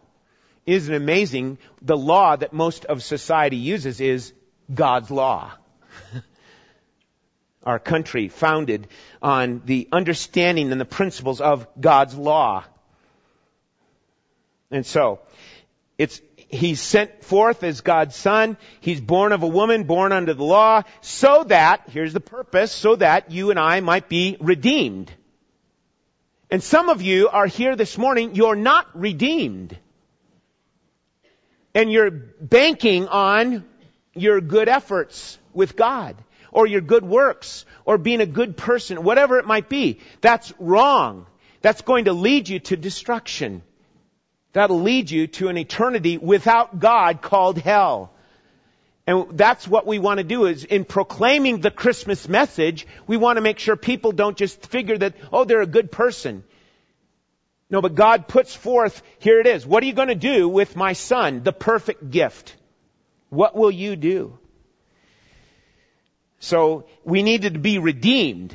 Isn't 0.67 0.95
amazing? 0.95 1.59
The 1.81 1.97
law 1.97 2.37
that 2.37 2.53
most 2.53 2.85
of 2.85 3.03
society 3.03 3.57
uses 3.57 4.01
is 4.01 4.33
God's 4.73 5.11
law. 5.11 5.53
our 7.63 7.79
country 7.79 8.29
founded 8.29 8.89
on 9.21 9.63
the 9.65 9.89
understanding 9.93 10.73
and 10.73 10.81
the 10.81 10.85
principles 10.87 11.41
of 11.41 11.67
God's 11.81 12.15
law. 12.15 12.65
And 14.71 14.85
so, 14.85 15.21
it's, 15.97 16.21
he's 16.49 16.81
sent 16.81 17.23
forth 17.23 17.63
as 17.63 17.83
God's 17.83 18.17
son. 18.17 18.57
He's 18.81 19.01
born 19.01 19.33
of 19.33 19.43
a 19.43 19.49
woman, 19.49 19.85
born 19.85 20.13
under 20.13 20.35
the 20.35 20.45
law, 20.45 20.83
so 21.01 21.45
that, 21.45 21.83
here's 21.91 22.13
the 22.13 22.21
purpose, 22.21 22.73
so 22.73 22.97
that 22.97 23.31
you 23.31 23.51
and 23.51 23.59
I 23.59 23.81
might 23.81 24.09
be 24.09 24.37
redeemed. 24.41 25.13
And 26.51 26.63
some 26.63 26.89
of 26.89 27.03
you 27.03 27.29
are 27.29 27.47
here 27.47 27.77
this 27.77 27.99
morning, 27.99 28.35
you're 28.35 28.57
not 28.57 28.87
redeemed. 28.99 29.77
And 31.75 31.93
you're 31.93 32.11
banking 32.11 33.07
on 33.09 33.65
your 34.15 34.41
good 34.41 34.69
efforts 34.69 35.39
with 35.53 35.77
God 35.77 36.17
or 36.51 36.67
your 36.67 36.81
good 36.81 37.05
works 37.05 37.67
or 37.85 37.99
being 37.99 38.23
a 38.23 38.27
good 38.27 38.57
person, 38.57 39.05
whatever 39.05 39.39
it 39.39 39.47
might 39.47 39.69
be. 39.69 40.01
That's 40.23 40.53
wrong. 40.59 41.27
That's 41.61 41.83
going 41.83 42.07
to 42.07 42.15
lead 42.15 42.49
you 42.49 42.61
to 42.61 42.77
destruction. 42.77 43.63
That'll 44.53 44.81
lead 44.81 45.11
you 45.11 45.27
to 45.27 45.49
an 45.49 45.59
eternity 45.59 46.19
without 46.19 46.79
God 46.79 47.21
called 47.23 47.59
hell. 47.59 48.13
And 49.07 49.39
that's 49.39 49.67
what 49.67 49.87
we 49.87 49.99
want 49.99 50.19
to 50.19 50.25
do 50.25 50.47
is 50.47 50.65
in 50.65 50.85
proclaiming 50.85 51.61
the 51.61 51.71
Christmas 51.71 52.29
message, 52.29 52.87
we 53.07 53.17
want 53.17 53.39
to 53.39 53.41
make 53.41 53.59
sure 53.59 53.77
people 53.77 54.13
don't 54.13 54.37
just 54.37 54.67
figure 54.67 54.99
that, 54.99 55.15
oh, 55.33 55.45
they're 55.45 55.63
a 55.63 55.67
good 55.67 55.91
person. 55.91 56.45
No, 57.71 57.81
but 57.81 57.95
God 57.95 58.29
puts 58.29 58.55
forth, 58.55 59.03
here 59.19 59.41
it 59.41 59.47
is. 59.47 59.67
What 59.67 59.83
are 59.83 59.87
you 59.87 59.93
going 59.93 60.09
to 60.09 60.15
do 60.15 60.49
with 60.49 60.77
my 60.77 60.95
son, 60.95 61.43
the 61.43 61.53
perfect 61.53 62.11
gift? 62.11 62.55
What 63.31 63.55
will 63.55 63.71
you 63.71 63.97
do? 63.97 64.39
So 66.41 66.87
we 67.05 67.23
needed 67.23 67.55
to 67.55 67.61
be 67.61 67.79
redeemed. 67.79 68.55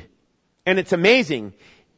And 0.66 0.78
it's 0.78 0.92
amazing. 0.92 1.52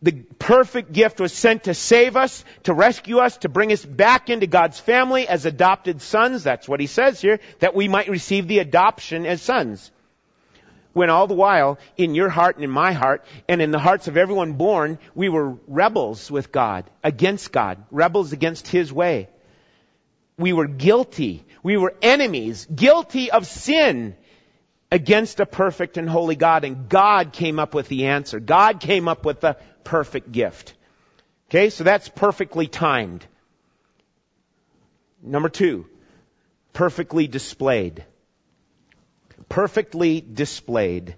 The 0.07 0.13
perfect 0.39 0.93
gift 0.93 1.19
was 1.19 1.33
sent 1.33 1.65
to 1.65 1.75
save 1.75 2.17
us, 2.17 2.45
to 2.63 2.73
rescue 2.73 3.19
us, 3.19 3.39
to 3.39 3.49
bring 3.49 3.73
us 3.73 3.85
back 3.85 4.31
into 4.31 4.47
God's 4.47 4.79
family 4.79 5.27
as 5.27 5.47
adopted 5.47 6.01
sons. 6.01 6.45
That's 6.45 6.69
what 6.69 6.79
he 6.79 6.87
says 6.87 7.21
here, 7.21 7.41
that 7.59 7.75
we 7.75 7.89
might 7.89 8.09
receive 8.09 8.47
the 8.47 8.61
adoption 8.61 9.27
as 9.27 9.43
sons. 9.43 9.91
When 10.93 11.11
all 11.11 11.27
the 11.27 11.35
while, 11.35 11.81
in 11.97 12.15
your 12.15 12.29
heart 12.29 12.55
and 12.55 12.63
in 12.63 12.71
my 12.71 12.93
heart, 12.93 13.25
and 13.49 13.61
in 13.61 13.73
the 13.73 13.81
hearts 13.81 14.07
of 14.07 14.17
everyone 14.17 14.53
born, 14.53 15.01
we 15.17 15.29
were 15.29 15.57
rebels 15.67 16.31
with 16.31 16.53
God, 16.53 16.89
against 17.03 17.51
God, 17.51 17.85
rebels 17.91 18.33
against 18.33 18.69
His 18.69 18.93
way. 18.93 19.29
We 20.39 20.53
were 20.53 20.69
guilty. 20.69 21.45
We 21.65 21.77
were 21.79 21.95
enemies, 22.01 22.65
guilty 22.73 23.33
of 23.33 23.45
sin 23.45 24.15
against 24.93 25.41
a 25.41 25.47
perfect 25.47 25.97
and 25.97 26.09
holy 26.09 26.37
God, 26.37 26.63
and 26.63 26.89
God 26.89 27.33
came 27.33 27.59
up 27.59 27.75
with 27.75 27.89
the 27.89 28.07
answer. 28.07 28.39
God 28.39 28.79
came 28.79 29.09
up 29.09 29.25
with 29.25 29.41
the 29.41 29.57
perfect 29.87 30.31
gift. 30.31 30.75
Okay, 31.49 31.71
so 31.71 31.85
that's 31.85 32.09
perfectly 32.09 32.67
timed. 32.67 33.25
Number 35.23 35.49
two, 35.49 35.87
perfectly 36.73 37.29
displayed. 37.29 38.05
Perfectly 39.49 40.21
displayed. 40.21 41.15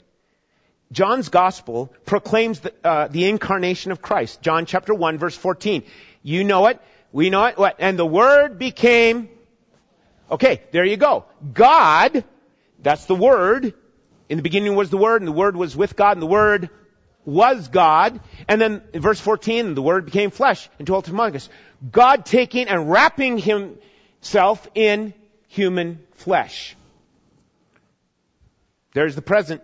John's 0.92 1.30
gospel 1.30 1.92
proclaims 2.04 2.60
the, 2.60 2.72
uh, 2.84 3.08
the 3.08 3.24
incarnation 3.28 3.90
of 3.90 4.00
Christ. 4.00 4.42
John 4.42 4.66
chapter 4.66 4.94
1 4.94 5.18
verse 5.18 5.36
14. 5.36 5.82
You 6.22 6.44
know 6.44 6.66
it. 6.66 6.80
We 7.10 7.30
know 7.30 7.46
it. 7.46 7.58
What? 7.58 7.76
And 7.78 7.98
the 7.98 8.06
Word 8.06 8.58
became, 8.58 9.30
okay, 10.30 10.62
there 10.72 10.84
you 10.84 10.96
go. 10.96 11.24
God 11.52 12.22
that's 12.80 13.06
the 13.06 13.14
Word. 13.14 13.74
In 14.28 14.36
the 14.36 14.42
beginning 14.42 14.76
was 14.76 14.90
the 14.90 14.98
Word, 14.98 15.22
and 15.22 15.28
the 15.28 15.32
Word 15.32 15.56
was 15.56 15.76
with 15.76 15.96
God, 15.96 16.12
and 16.12 16.22
the 16.22 16.26
Word 16.26 16.70
was 17.28 17.68
God. 17.68 18.20
And 18.48 18.60
then 18.60 18.82
in 18.94 19.02
verse 19.02 19.20
14, 19.20 19.74
the 19.74 19.82
Word 19.82 20.06
became 20.06 20.30
flesh 20.30 20.68
and 20.78 20.86
dwelt 20.86 21.08
among 21.08 21.36
us. 21.36 21.48
God 21.92 22.24
taking 22.24 22.68
and 22.68 22.90
wrapping 22.90 23.38
Himself 23.38 24.66
in 24.74 25.12
human 25.48 26.00
flesh. 26.14 26.74
There's 28.94 29.14
the 29.14 29.22
present. 29.22 29.62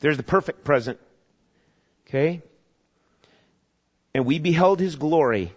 There's 0.00 0.16
the 0.16 0.24
perfect 0.24 0.64
present. 0.64 0.98
Okay? 2.08 2.42
And 4.12 4.26
we 4.26 4.40
beheld 4.40 4.80
His 4.80 4.96
glory. 4.96 5.52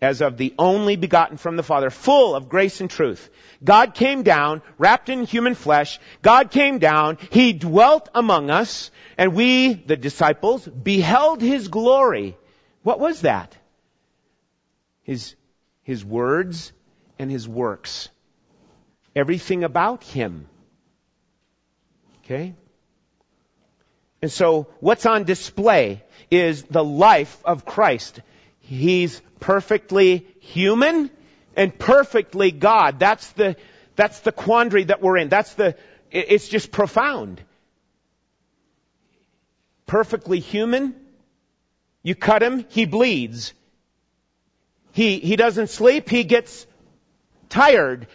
As 0.00 0.20
of 0.20 0.36
the 0.36 0.54
only 0.58 0.96
begotten 0.96 1.36
from 1.36 1.56
the 1.56 1.62
Father, 1.62 1.90
full 1.90 2.34
of 2.34 2.48
grace 2.48 2.80
and 2.80 2.90
truth. 2.90 3.30
God 3.64 3.94
came 3.94 4.22
down, 4.22 4.62
wrapped 4.78 5.08
in 5.08 5.24
human 5.24 5.54
flesh. 5.54 5.98
God 6.22 6.50
came 6.50 6.78
down. 6.78 7.18
He 7.30 7.52
dwelt 7.52 8.08
among 8.14 8.50
us, 8.50 8.90
and 9.16 9.34
we, 9.34 9.72
the 9.72 9.96
disciples, 9.96 10.66
beheld 10.66 11.40
His 11.40 11.68
glory. 11.68 12.36
What 12.82 13.00
was 13.00 13.22
that? 13.22 13.56
His, 15.02 15.34
His 15.82 16.04
words 16.04 16.72
and 17.18 17.30
His 17.30 17.48
works. 17.48 18.10
Everything 19.14 19.64
about 19.64 20.04
Him. 20.04 20.46
Okay? 22.24 22.54
And 24.20 24.30
so, 24.30 24.66
what's 24.80 25.06
on 25.06 25.24
display 25.24 26.02
is 26.30 26.64
the 26.64 26.84
life 26.84 27.38
of 27.44 27.64
Christ. 27.64 28.20
He's 28.66 29.22
perfectly 29.38 30.26
human 30.40 31.08
and 31.54 31.76
perfectly 31.78 32.50
God. 32.50 32.98
That's 32.98 33.30
the, 33.32 33.54
that's 33.94 34.20
the 34.20 34.32
quandary 34.32 34.84
that 34.84 35.00
we're 35.00 35.18
in. 35.18 35.28
That's 35.28 35.54
the, 35.54 35.76
it's 36.10 36.48
just 36.48 36.72
profound. 36.72 37.40
Perfectly 39.86 40.40
human. 40.40 40.96
You 42.02 42.16
cut 42.16 42.42
him, 42.42 42.66
he 42.68 42.86
bleeds. 42.86 43.54
He, 44.90 45.20
he 45.20 45.36
doesn't 45.36 45.68
sleep, 45.68 46.08
he 46.08 46.24
gets 46.24 46.66
tired. 47.48 48.08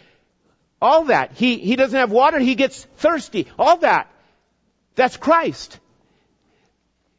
All 0.82 1.04
that. 1.04 1.32
He, 1.32 1.56
he 1.56 1.76
doesn't 1.76 1.98
have 1.98 2.10
water, 2.10 2.38
he 2.38 2.56
gets 2.56 2.84
thirsty. 2.98 3.46
All 3.58 3.78
that. 3.78 4.12
That's 4.96 5.16
Christ. 5.16 5.80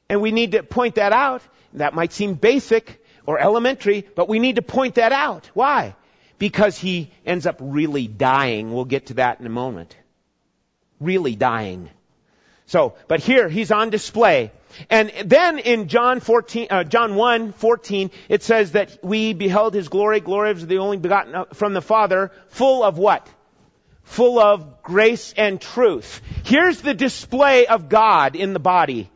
And 0.08 0.22
we 0.22 0.32
need 0.32 0.52
to 0.52 0.62
point 0.62 0.96
that 0.96 1.14
out. 1.14 1.42
That 1.74 1.96
might 1.96 2.14
seem 2.14 2.36
basic 2.36 3.03
or 3.26 3.40
elementary, 3.40 4.06
but 4.16 4.28
we 4.28 4.40
need 4.40 4.56
to 4.58 4.62
point 4.62 4.96
that 4.96 5.12
out. 5.12 5.50
Why? 5.54 5.96
Because 6.38 6.78
he 6.78 7.12
ends 7.26 7.46
up 7.46 7.58
really 7.60 8.08
dying. 8.08 8.74
We'll 8.74 8.86
get 8.86 9.08
to 9.08 9.16
that 9.16 9.40
in 9.40 9.46
a 9.46 9.50
moment. 9.50 9.96
Really 11.00 11.36
dying. 11.36 11.90
So, 12.66 12.96
but 13.08 13.20
here 13.20 13.50
he's 13.50 13.72
on 13.72 13.90
display. 13.90 14.52
And 14.90 15.12
then 15.26 15.60
in 15.60 15.88
John 15.88 16.20
14, 16.20 16.68
uh, 16.70 16.84
John 16.84 17.16
1, 17.16 17.54
14, 17.54 18.10
it 18.30 18.44
says 18.44 18.72
that 18.72 18.98
we 19.04 19.34
beheld 19.34 19.74
his 19.74 19.90
glory, 19.90 20.20
glory 20.20 20.52
of 20.52 20.68
the 20.68 20.80
only 20.80 20.98
begotten 20.98 21.46
from 21.54 21.74
the 21.74 21.82
Father, 21.82 22.32
full 22.48 22.84
of 22.84 22.98
what? 22.98 23.28
Full 24.04 24.40
of 24.40 24.82
grace 24.82 25.34
and 25.38 25.62
truth. 25.62 26.22
Here's 26.46 26.82
the 26.82 26.94
display 26.94 27.68
of 27.68 27.90
God 27.90 28.36
in 28.36 28.54
the 28.54 28.60
body. 28.60 29.10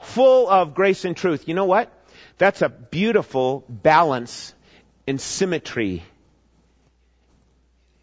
Full 0.00 0.48
of 0.48 0.74
grace 0.74 1.04
and 1.04 1.16
truth. 1.16 1.48
You 1.48 1.54
know 1.54 1.66
what? 1.66 1.92
That's 2.38 2.62
a 2.62 2.68
beautiful 2.68 3.64
balance 3.68 4.54
and 5.06 5.20
symmetry 5.20 6.04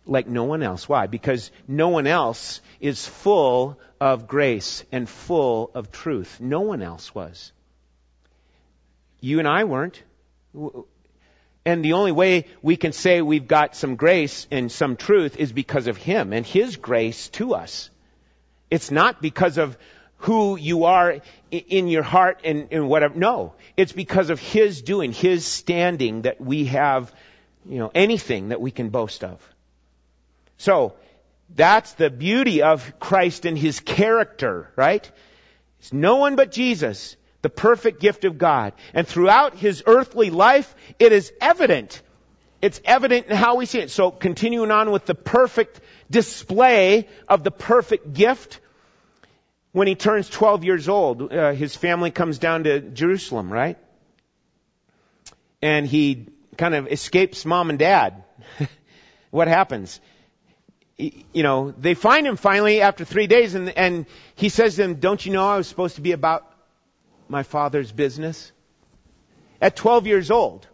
like 0.06 0.27
no 0.27 0.44
one 0.44 0.62
else. 0.62 0.88
Why? 0.88 1.08
Because 1.08 1.51
no 1.68 1.89
one 1.89 2.08
else 2.08 2.62
is 2.80 3.06
full 3.06 3.80
of 4.00 4.27
grace 4.27 4.84
and 4.92 5.10
full 5.10 5.72
of 5.74 5.92
truth. 5.92 6.39
No 6.39 6.62
one 6.62 6.82
else 6.82 7.15
was. 7.15 7.51
You 9.20 9.39
and 9.39 9.48
I 9.48 9.63
weren't. 9.63 10.01
And 11.65 11.84
the 11.84 11.94
only 11.94 12.12
way 12.12 12.46
we 12.62 12.77
can 12.77 12.92
say 12.92 13.22
we've 13.22 13.48
got 13.48 13.75
some 13.75 13.96
grace 13.96 14.48
and 14.51 14.72
some 14.72 14.96
truth 14.96 15.38
is 15.38 15.51
because 15.51 15.88
of 15.88 15.98
Him 15.98 16.34
and 16.34 16.46
His 16.46 16.75
grace 16.75 17.30
to 17.30 17.56
us. 17.56 17.89
It's 18.70 18.92
not 18.92 19.22
because 19.22 19.58
of 19.58 19.77
who 20.17 20.57
you 20.57 20.86
are 20.86 21.19
in 21.51 21.88
your 21.88 22.03
heart 22.03 22.41
and, 22.43 22.67
and 22.72 22.88
whatever. 22.89 23.15
No. 23.15 23.53
It's 23.77 23.91
because 23.91 24.29
of 24.29 24.39
His 24.39 24.81
doing, 24.81 25.12
His 25.12 25.45
standing 25.45 26.24
that 26.24 26.39
we 26.39 26.65
have, 26.65 27.13
you 27.65 27.79
know, 27.79 27.91
anything 27.93 28.50
that 28.50 28.62
we 28.62 28.72
can 28.72 28.89
boast 28.89 29.24
of. 29.24 29.39
So, 30.57 30.95
that's 31.53 31.93
the 31.93 32.10
beauty 32.10 32.63
of 32.63 33.00
Christ 33.00 33.45
and 33.45 33.57
His 33.57 33.79
character, 33.79 34.72
right? 34.75 35.10
It's 35.79 35.93
no 35.93 36.15
one 36.15 36.36
but 36.36 36.51
Jesus, 36.51 37.15
the 37.42 37.50
perfect 37.50 38.00
gift 38.00 38.25
of 38.25 38.37
God. 38.37 38.74
And 38.94 39.07
throughout 39.07 39.55
His 39.55 39.83
earthly 39.85 40.31
life, 40.31 40.74
it 40.98 41.11
is 41.11 41.31
evident. 41.40 42.01
It's 42.61 42.81
evident 42.83 43.27
in 43.27 43.35
how 43.35 43.55
we 43.55 43.68
see 43.68 43.79
it. 43.79 43.92
So 43.92 44.09
continuing 44.09 44.72
on 44.72 44.90
with 44.90 45.05
the 45.05 45.13
perfect 45.13 45.79
display 46.09 47.07
of 47.27 47.44
the 47.44 47.51
perfect 47.51 48.13
gift, 48.13 48.59
when 49.75 49.90
he 49.90 49.96
turns 49.96 50.29
12 50.29 50.64
years 50.64 50.88
old, 50.88 51.33
uh, 51.33 51.51
his 51.51 51.75
family 51.75 52.09
comes 52.09 52.38
down 52.38 52.64
to 52.64 52.79
Jerusalem, 52.79 53.51
right? 53.51 53.77
And 55.61 55.85
he 55.85 56.29
kind 56.57 56.74
of 56.74 56.88
escapes 56.88 57.44
mom 57.44 57.70
and 57.70 57.77
dad. 57.77 58.24
what 59.31 59.50
happens? 59.50 60.00
you 60.98 61.44
know, 61.44 61.74
they 61.77 61.94
find 61.94 62.25
him 62.25 62.38
finally 62.38 62.79
after 62.79 63.03
three 63.03 63.27
days 63.27 63.53
and, 63.53 63.68
and 63.77 64.05
he 64.35 64.48
says 64.48 64.75
to 64.75 64.83
them, 64.83 64.96
don't 64.96 65.25
you 65.25 65.33
know 65.33 65.46
I 65.46 65.57
was 65.57 65.68
supposed 65.68 65.96
to 65.96 66.01
be 66.01 66.14
about 66.14 66.50
my 67.27 67.44
father's 67.44 67.92
business? 67.92 68.53
At 69.59 69.75
12 69.75 70.07
years 70.07 70.31
old, 70.31 70.66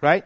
right? 0.00 0.24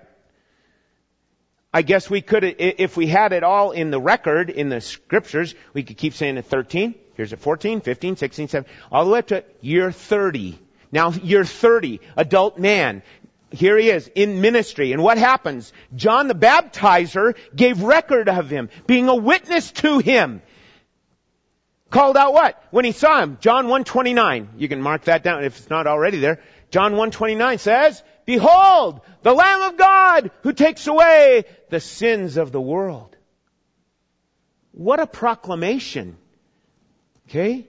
I 1.74 1.82
guess 1.82 2.08
we 2.08 2.22
could, 2.22 2.44
if 2.44 2.96
we 2.96 3.08
had 3.08 3.32
it 3.32 3.42
all 3.42 3.72
in 3.72 3.90
the 3.90 4.00
record, 4.00 4.48
in 4.48 4.68
the 4.68 4.80
scriptures, 4.80 5.56
we 5.74 5.82
could 5.82 5.96
keep 5.96 6.14
saying 6.14 6.38
at 6.38 6.44
13, 6.44 6.94
here's 7.14 7.33
at 7.33 7.40
14, 7.40 7.81
15, 7.81 8.16
16, 8.16 8.48
17, 8.48 8.75
all 8.90 9.05
the 9.05 9.11
way 9.11 9.18
up 9.18 9.27
to 9.29 9.44
year 9.61 9.92
30. 9.92 10.59
Now, 10.90 11.11
year 11.11 11.44
30, 11.44 12.01
adult 12.16 12.59
man, 12.59 13.03
here 13.51 13.79
he 13.79 13.90
is 13.90 14.11
in 14.14 14.40
ministry. 14.40 14.92
And 14.92 15.03
what 15.03 15.18
happens? 15.18 15.72
John 15.94 16.29
the 16.29 16.35
baptizer 16.35 17.37
gave 17.55 17.83
record 17.83 18.29
of 18.29 18.51
him, 18.51 18.68
being 18.87 19.09
a 19.09 19.14
witness 19.14 19.72
to 19.72 19.98
him. 19.98 20.42
Called 21.90 22.16
out 22.16 22.33
what? 22.33 22.62
When 22.70 22.87
he 22.87 22.92
saw 22.92 23.20
him. 23.20 23.37
John 23.40 23.66
129. 23.66 24.48
You 24.57 24.68
can 24.68 24.81
mark 24.81 25.05
that 25.05 25.22
down 25.22 25.44
if 25.44 25.59
it's 25.59 25.70
not 25.70 25.87
already 25.87 26.18
there. 26.18 26.40
John 26.70 26.92
129 26.92 27.59
says, 27.59 28.03
Behold, 28.25 29.03
the 29.22 29.35
Lamb 29.35 29.61
of 29.61 29.77
God 29.77 30.31
who 30.42 30.55
takes 30.55 30.87
away 30.87 31.44
the 31.68 31.81
sins 31.81 32.38
of 32.38 32.51
the 32.51 32.61
world. 32.61 33.14
What 34.72 35.01
a 35.01 35.07
proclamation. 35.07 36.16
Okay? 37.32 37.66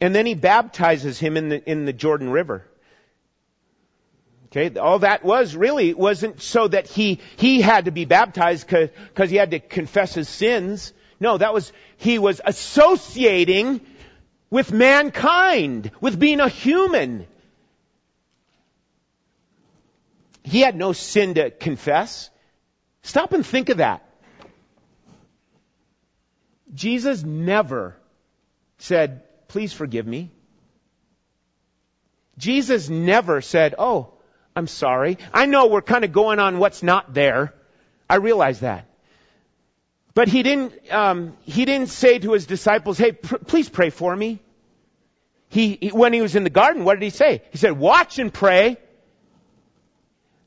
And 0.00 0.14
then 0.14 0.24
he 0.24 0.34
baptizes 0.34 1.18
him 1.18 1.36
in 1.36 1.48
the, 1.48 1.68
in 1.68 1.84
the 1.84 1.92
Jordan 1.92 2.30
River. 2.30 2.64
Okay, 4.46 4.78
all 4.78 5.00
that 5.00 5.24
was 5.24 5.56
really 5.56 5.92
wasn't 5.92 6.40
so 6.40 6.68
that 6.68 6.86
he, 6.86 7.18
he 7.36 7.60
had 7.60 7.86
to 7.86 7.90
be 7.90 8.04
baptized 8.04 8.68
because 8.68 9.30
he 9.30 9.36
had 9.36 9.50
to 9.50 9.58
confess 9.58 10.14
his 10.14 10.28
sins. 10.28 10.92
No, 11.18 11.38
that 11.38 11.52
was, 11.52 11.72
he 11.96 12.20
was 12.20 12.40
associating 12.44 13.80
with 14.48 14.70
mankind, 14.70 15.90
with 16.00 16.20
being 16.20 16.38
a 16.38 16.48
human. 16.48 17.26
He 20.44 20.60
had 20.60 20.76
no 20.76 20.92
sin 20.92 21.34
to 21.34 21.50
confess. 21.50 22.30
Stop 23.02 23.32
and 23.32 23.44
think 23.44 23.70
of 23.70 23.78
that. 23.78 24.06
Jesus 26.74 27.22
never 27.22 27.96
said, 28.78 29.22
please 29.48 29.72
forgive 29.72 30.06
me. 30.06 30.30
Jesus 32.38 32.88
never 32.88 33.40
said, 33.40 33.74
oh, 33.78 34.14
I'm 34.56 34.66
sorry. 34.66 35.18
I 35.32 35.46
know 35.46 35.66
we're 35.66 35.82
kind 35.82 36.04
of 36.04 36.12
going 36.12 36.38
on 36.38 36.58
what's 36.58 36.82
not 36.82 37.14
there. 37.14 37.54
I 38.08 38.16
realize 38.16 38.60
that. 38.60 38.86
But 40.14 40.28
he 40.28 40.42
didn't, 40.42 40.74
um, 40.92 41.36
he 41.42 41.64
didn't 41.64 41.88
say 41.88 42.18
to 42.18 42.32
his 42.32 42.46
disciples, 42.46 42.98
hey, 42.98 43.12
pr- 43.12 43.36
please 43.36 43.68
pray 43.68 43.90
for 43.90 44.14
me. 44.14 44.40
He, 45.48 45.78
he, 45.80 45.88
when 45.88 46.12
he 46.12 46.20
was 46.20 46.36
in 46.36 46.44
the 46.44 46.50
garden, 46.50 46.84
what 46.84 46.94
did 46.94 47.02
he 47.02 47.10
say? 47.10 47.42
He 47.50 47.58
said, 47.58 47.72
watch 47.72 48.18
and 48.18 48.32
pray. 48.32 48.76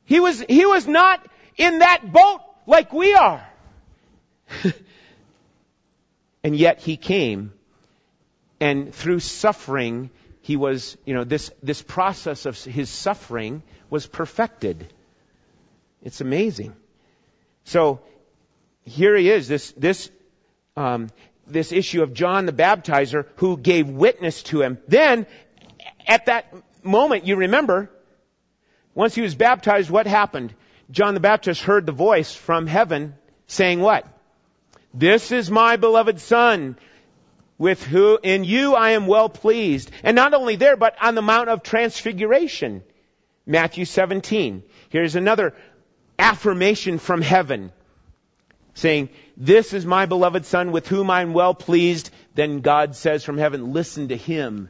He 0.04 0.20
was, 0.20 0.40
he 0.40 0.66
was 0.66 0.86
not 0.86 1.24
in 1.56 1.80
that 1.80 2.12
boat 2.12 2.40
like 2.66 2.92
we 2.92 3.14
are. 3.14 3.46
and 6.46 6.54
yet 6.54 6.78
he 6.78 6.96
came 6.96 7.52
and 8.60 8.94
through 8.94 9.18
suffering, 9.18 10.10
he 10.42 10.54
was, 10.54 10.96
you 11.04 11.12
know, 11.12 11.24
this, 11.24 11.50
this 11.60 11.82
process 11.82 12.46
of 12.46 12.56
his 12.62 12.88
suffering 12.88 13.64
was 13.90 14.06
perfected. 14.06 14.86
It's 16.04 16.20
amazing. 16.20 16.76
So 17.64 18.00
here 18.84 19.16
he 19.16 19.28
is, 19.28 19.48
this, 19.48 19.72
this, 19.72 20.08
um, 20.76 21.08
this 21.48 21.72
issue 21.72 22.04
of 22.04 22.14
John 22.14 22.46
the 22.46 22.52
Baptizer 22.52 23.26
who 23.38 23.56
gave 23.56 23.88
witness 23.88 24.44
to 24.44 24.62
him. 24.62 24.78
Then, 24.86 25.26
at 26.06 26.26
that 26.26 26.54
moment, 26.84 27.26
you 27.26 27.34
remember, 27.34 27.90
once 28.94 29.16
he 29.16 29.22
was 29.22 29.34
baptized, 29.34 29.90
what 29.90 30.06
happened? 30.06 30.54
John 30.92 31.14
the 31.14 31.18
Baptist 31.18 31.62
heard 31.62 31.86
the 31.86 31.90
voice 31.90 32.32
from 32.32 32.68
heaven 32.68 33.16
saying 33.48 33.80
what? 33.80 34.06
This 34.98 35.30
is 35.30 35.50
my 35.50 35.76
beloved 35.76 36.20
son, 36.20 36.76
with 37.58 37.82
who, 37.82 38.18
in 38.22 38.44
you 38.44 38.74
I 38.74 38.90
am 38.90 39.06
well 39.06 39.28
pleased. 39.28 39.90
And 40.02 40.14
not 40.16 40.32
only 40.32 40.56
there, 40.56 40.76
but 40.76 40.96
on 41.02 41.14
the 41.14 41.22
Mount 41.22 41.50
of 41.50 41.62
Transfiguration 41.62 42.82
Matthew 43.46 43.84
17. 43.84 44.64
Here's 44.88 45.14
another 45.14 45.54
affirmation 46.18 46.98
from 46.98 47.22
heaven 47.22 47.72
saying, 48.74 49.08
this 49.36 49.72
is 49.72 49.86
my 49.86 50.06
beloved 50.06 50.44
son 50.44 50.72
with 50.72 50.88
whom 50.88 51.10
I'm 51.10 51.32
well 51.32 51.54
pleased. 51.54 52.10
Then 52.34 52.60
God 52.60 52.96
says 52.96 53.24
from 53.24 53.38
heaven, 53.38 53.72
listen 53.72 54.08
to 54.08 54.16
him. 54.16 54.68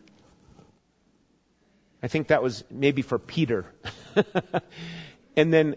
I 2.03 2.09
think 2.09 2.29
that 2.29 2.43
was 2.43 2.63
maybe 2.71 3.03
for 3.03 3.19
Peter. 3.19 3.65
and 5.37 5.53
then 5.53 5.77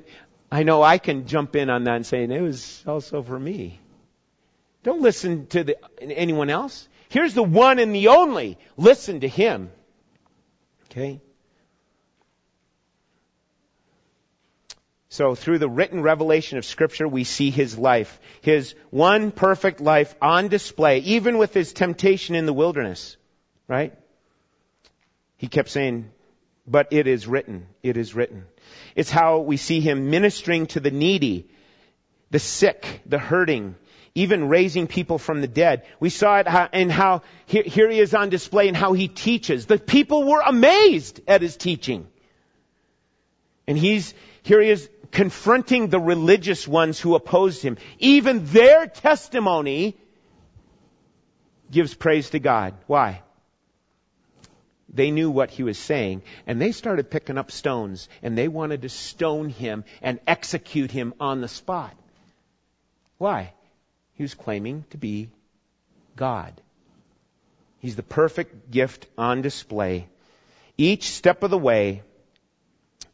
I 0.52 0.64
know 0.64 0.84
I 0.84 0.98
can 0.98 1.28
jump 1.28 1.56
in 1.56 1.70
on 1.70 1.86
that 1.86 1.96
and 1.96 2.06
say, 2.06 2.24
it 2.24 2.42
was 2.42 2.84
also 2.86 3.24
for 3.24 3.40
me. 3.40 3.80
Don't 4.84 5.02
listen 5.02 5.48
to 5.48 5.64
the, 5.64 5.78
anyone 6.02 6.50
else. 6.50 6.88
Here's 7.10 7.34
the 7.34 7.44
one 7.44 7.80
and 7.80 7.94
the 7.94 8.10
only. 8.10 8.58
Listen 8.78 9.22
to 9.22 9.28
him. 9.28 9.72
Okay? 10.90 11.22
So 15.10 15.36
through 15.36 15.58
the 15.58 15.68
written 15.68 16.02
revelation 16.02 16.60
of 16.60 16.66
scripture, 16.66 17.08
we 17.08 17.24
see 17.24 17.50
his 17.50 17.78
life. 17.78 18.20
His 18.42 18.76
one 18.90 19.32
perfect 19.32 19.82
life 19.82 20.16
on 20.22 20.48
display, 20.48 21.00
even 21.00 21.38
with 21.38 21.54
his 21.54 21.74
temptation 21.74 22.36
in 22.36 22.46
the 22.46 22.54
wilderness. 22.54 23.18
Right? 23.68 23.94
He 25.36 25.48
kept 25.48 25.70
saying, 25.70 26.12
but 26.68 26.90
it 26.92 27.08
is 27.08 27.28
written. 27.28 27.68
It 27.82 27.98
is 27.98 28.14
written. 28.14 28.46
It's 28.96 29.10
how 29.10 29.40
we 29.40 29.58
see 29.58 29.80
him 29.80 30.12
ministering 30.12 30.68
to 30.68 30.80
the 30.80 30.92
needy, 30.92 31.50
the 32.30 32.40
sick, 32.40 33.02
the 33.06 33.18
hurting, 33.18 33.76
even 34.16 34.50
raising 34.50 34.88
people 34.88 35.18
from 35.18 35.42
the 35.42 35.48
dead. 35.48 35.86
We 36.00 36.10
saw 36.10 36.40
it 36.40 36.48
in 36.74 36.90
how, 36.90 37.22
here 37.46 37.90
he 37.90 38.00
is 38.00 38.14
on 38.14 38.30
display 38.30 38.68
and 38.68 38.78
how 38.78 38.94
he 38.94 39.08
teaches. 39.08 39.66
The 39.66 39.78
people 39.78 40.24
were 40.24 40.42
amazed 40.42 41.22
at 41.28 41.42
his 41.42 41.58
teaching. 41.58 42.08
And 43.68 43.78
he's, 43.78 44.14
here 44.42 44.62
he 44.62 44.70
is 44.70 44.90
confronting 45.12 45.88
the 45.88 46.00
religious 46.00 46.68
ones 46.68 47.00
who 47.00 47.16
opposed 47.16 47.62
him. 47.62 47.78
Even 48.00 48.46
their 48.46 48.88
testimony 48.88 49.96
gives 51.72 51.94
praise 51.94 52.32
to 52.32 52.40
God. 52.40 52.74
Why? 52.88 53.22
They 54.92 55.12
knew 55.12 55.30
what 55.30 55.52
he 55.52 55.62
was 55.62 55.78
saying, 55.78 56.24
and 56.48 56.60
they 56.60 56.72
started 56.72 57.12
picking 57.12 57.38
up 57.38 57.52
stones, 57.52 58.10
and 58.24 58.36
they 58.36 58.48
wanted 58.48 58.82
to 58.82 58.90
stone 58.90 59.50
him 59.50 59.84
and 60.02 60.20
execute 60.26 60.90
him 60.90 61.14
on 61.20 61.42
the 61.42 61.48
spot. 61.48 61.96
Why? 63.20 63.54
He 64.20 64.24
was 64.24 64.34
claiming 64.34 64.84
to 64.90 64.98
be 64.98 65.30
God. 66.18 66.52
He's 67.80 67.96
the 67.96 68.04
perfect 68.04 68.70
gift 68.70 69.08
on 69.18 69.42
display. 69.42 70.10
Each 70.78 71.12
step 71.12 71.42
of 71.42 71.52
the 71.52 71.58
way 71.58 72.04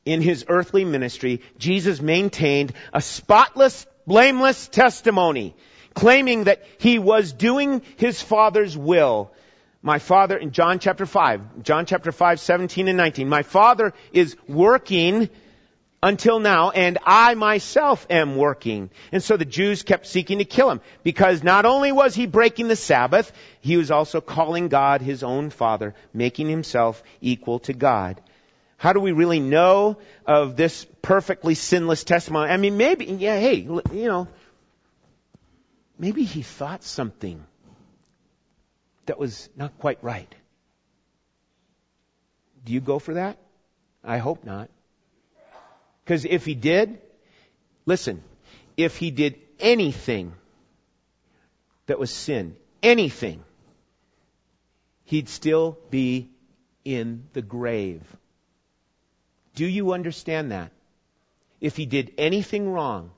in 0.03 0.19
his 0.19 0.45
earthly 0.47 0.83
ministry, 0.83 1.43
Jesus 1.59 2.01
maintained 2.01 2.73
a 2.91 3.01
spotless, 3.01 3.85
blameless 4.07 4.67
testimony, 4.67 5.53
claiming 5.93 6.45
that 6.45 6.65
he 6.79 6.97
was 6.97 7.33
doing 7.33 7.83
his 7.97 8.19
Father's 8.19 8.75
will. 8.75 9.31
My 9.83 9.99
Father, 9.99 10.35
in 10.35 10.49
John 10.49 10.79
chapter 10.79 11.05
5, 11.05 11.61
John 11.61 11.85
chapter 11.85 12.11
5, 12.11 12.39
17 12.39 12.87
and 12.87 12.97
19, 12.97 13.29
my 13.29 13.43
Father 13.43 13.93
is 14.11 14.35
working 14.47 15.29
until 16.05 16.39
now, 16.39 16.69
and 16.69 16.99
I 17.03 17.33
myself 17.33 18.05
am 18.11 18.35
working. 18.35 18.91
And 19.11 19.23
so 19.23 19.37
the 19.37 19.43
Jews 19.43 19.81
kept 19.81 20.05
seeking 20.05 20.37
to 20.37 20.45
kill 20.45 20.69
him, 20.69 20.81
because 21.01 21.43
not 21.43 21.65
only 21.65 21.91
was 21.91 22.13
he 22.13 22.27
breaking 22.27 22.67
the 22.67 22.75
Sabbath, 22.75 23.31
he 23.59 23.75
was 23.75 23.89
also 23.89 24.21
calling 24.21 24.67
God 24.67 25.01
his 25.01 25.23
own 25.23 25.49
Father, 25.49 25.95
making 26.13 26.47
himself 26.47 27.01
equal 27.21 27.57
to 27.61 27.73
God. 27.73 28.21
How 28.77 28.93
do 28.93 28.99
we 28.99 29.13
really 29.13 29.39
know 29.39 29.97
of 30.27 30.55
this 30.55 30.85
perfectly 31.01 31.55
sinless 31.55 32.03
testimony? 32.03 32.51
I 32.51 32.57
mean, 32.57 32.77
maybe, 32.77 33.05
yeah, 33.05 33.39
hey, 33.39 33.55
you 33.55 33.81
know, 33.91 34.27
maybe 35.97 36.23
he 36.23 36.43
thought 36.43 36.83
something 36.83 37.43
that 39.07 39.17
was 39.17 39.49
not 39.55 39.75
quite 39.79 40.03
right. 40.03 40.33
Do 42.63 42.73
you 42.73 42.79
go 42.79 42.99
for 42.99 43.15
that? 43.15 43.39
I 44.03 44.19
hope 44.19 44.43
not. 44.43 44.69
Because 46.05 46.23
if 46.23 46.45
he 46.45 46.53
did, 46.53 46.99
listen, 47.87 48.23
if 48.77 48.97
he 48.97 49.09
did 49.09 49.39
anything 49.59 50.33
that 51.87 51.97
was 51.97 52.11
sin, 52.11 52.55
anything, 52.83 53.43
he'd 55.05 55.27
still 55.27 55.79
be 55.89 56.29
in 56.83 57.23
the 57.33 57.41
grave. 57.41 58.03
Do 59.55 59.65
you 59.65 59.93
understand 59.93 60.51
that? 60.51 60.71
If 61.59 61.75
he 61.75 61.87
did 61.87 62.13
anything 62.19 62.69
wrong, 62.69 63.09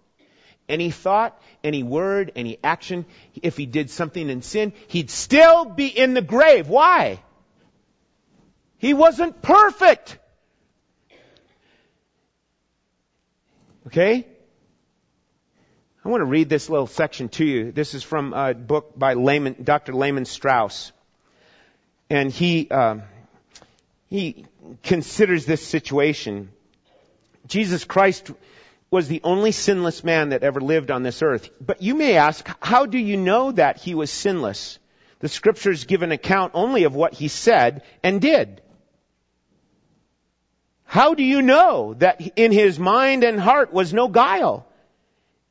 any 0.70 0.90
thought, 0.90 1.42
any 1.66 1.84
word, 1.84 2.32
any 2.38 2.58
action, 2.64 3.06
if 3.42 3.58
he 3.58 3.66
did 3.66 3.90
something 3.90 4.30
in 4.30 4.42
sin, 4.42 4.72
he'd 4.88 5.10
still 5.10 5.66
be 5.66 5.88
in 5.88 6.14
the 6.14 6.22
grave. 6.22 6.70
Why? 6.70 7.20
He 8.78 8.94
wasn't 8.94 9.42
perfect. 9.42 10.20
Okay? 13.88 14.28
I 16.04 16.10
want 16.10 16.20
to 16.20 16.26
read 16.26 16.50
this 16.50 16.70
little 16.70 16.88
section 16.88 17.30
to 17.30 17.46
you. 17.46 17.72
This 17.72 17.94
is 17.94 18.04
from 18.04 18.34
a 18.34 18.54
book 18.54 19.00
by 19.00 19.14
Dr. 19.14 19.94
Lehman 19.94 20.26
Strauss. 20.26 20.92
And 22.10 22.30
he, 22.30 22.68
uh, 22.70 22.98
he 24.10 24.46
considers 24.84 25.46
this 25.46 25.66
situation. 25.66 26.50
Jesus 27.48 27.86
Christ 27.86 28.30
was 28.92 29.08
the 29.08 29.22
only 29.24 29.54
sinless 29.54 30.04
man 30.04 30.30
that 30.30 30.44
ever 30.44 30.60
lived 30.60 30.92
on 30.92 31.04
this 31.04 31.22
earth. 31.22 31.50
But 31.66 31.82
you 31.82 31.96
may 31.96 32.18
ask, 32.18 32.46
how 32.62 32.88
do 32.88 32.98
you 32.98 33.16
know 33.16 33.54
that 33.54 33.78
he 33.78 33.96
was 33.96 34.12
sinless? 34.12 34.80
The 35.20 35.30
scriptures 35.30 35.86
give 35.86 36.02
an 36.02 36.12
account 36.12 36.52
only 36.56 36.84
of 36.84 36.94
what 36.94 37.14
he 37.14 37.30
said 37.30 37.84
and 38.04 38.20
did. 38.20 38.62
How 40.98 41.14
do 41.14 41.22
you 41.22 41.44
know 41.44 41.94
that 42.00 42.22
in 42.36 42.52
his 42.52 42.80
mind 42.80 43.24
and 43.24 43.40
heart 43.40 43.72
was 43.72 43.94
no 43.94 44.08
guile? 44.08 44.66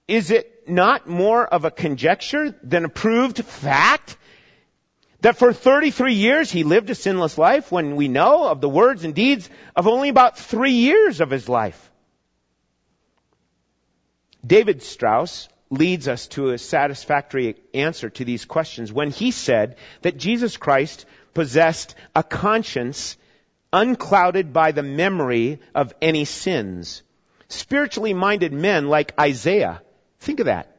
Is 0.09 0.33
it 0.33 0.69
not 0.69 1.09
more 1.09 1.47
of 1.47 1.65
a 1.65 1.71
conjecture 1.71 2.53
than 2.65 2.85
a 2.85 2.89
proved 2.89 3.45
fact? 3.45 4.17
That 5.21 5.37
for 5.37 5.53
33 5.53 6.15
years 6.15 6.51
he 6.51 6.65
lived 6.65 6.91
a 6.91 6.97
sinless 6.97 7.39
life 7.39 7.71
when 7.71 7.95
we 7.95 8.09
know 8.09 8.49
of 8.49 8.61
the 8.61 8.69
words 8.69 9.05
and 9.05 9.15
deeds 9.15 9.49
of 9.77 9.87
only 9.87 10.09
about 10.09 10.37
three 10.37 10.73
years 10.73 11.21
of 11.21 11.31
his 11.31 11.49
life. 11.49 11.93
David 14.45 14.83
Strauss 14.83 15.49
leads 15.71 16.09
us 16.09 16.27
to 16.35 16.51
a 16.51 16.59
satisfactory 16.59 17.55
answer 17.73 18.11
to 18.11 18.25
these 18.25 18.47
questions 18.47 18.93
when 18.93 19.13
he 19.13 19.31
said 19.31 19.77
that 20.03 20.17
Jesus 20.17 20.57
Christ 20.57 21.07
possessed 21.35 21.95
a 22.17 22.25
conscience 22.25 23.17
unclouded 23.73 24.53
by 24.53 24.73
the 24.73 24.83
memory 24.83 25.61
of 25.75 25.95
any 26.01 26.25
sins. 26.25 27.03
Spiritually 27.49 28.15
minded 28.15 28.53
men 28.53 28.89
like 28.89 29.19
Isaiah, 29.19 29.83
think 30.21 30.41
of 30.41 30.47
that. 30.47 30.77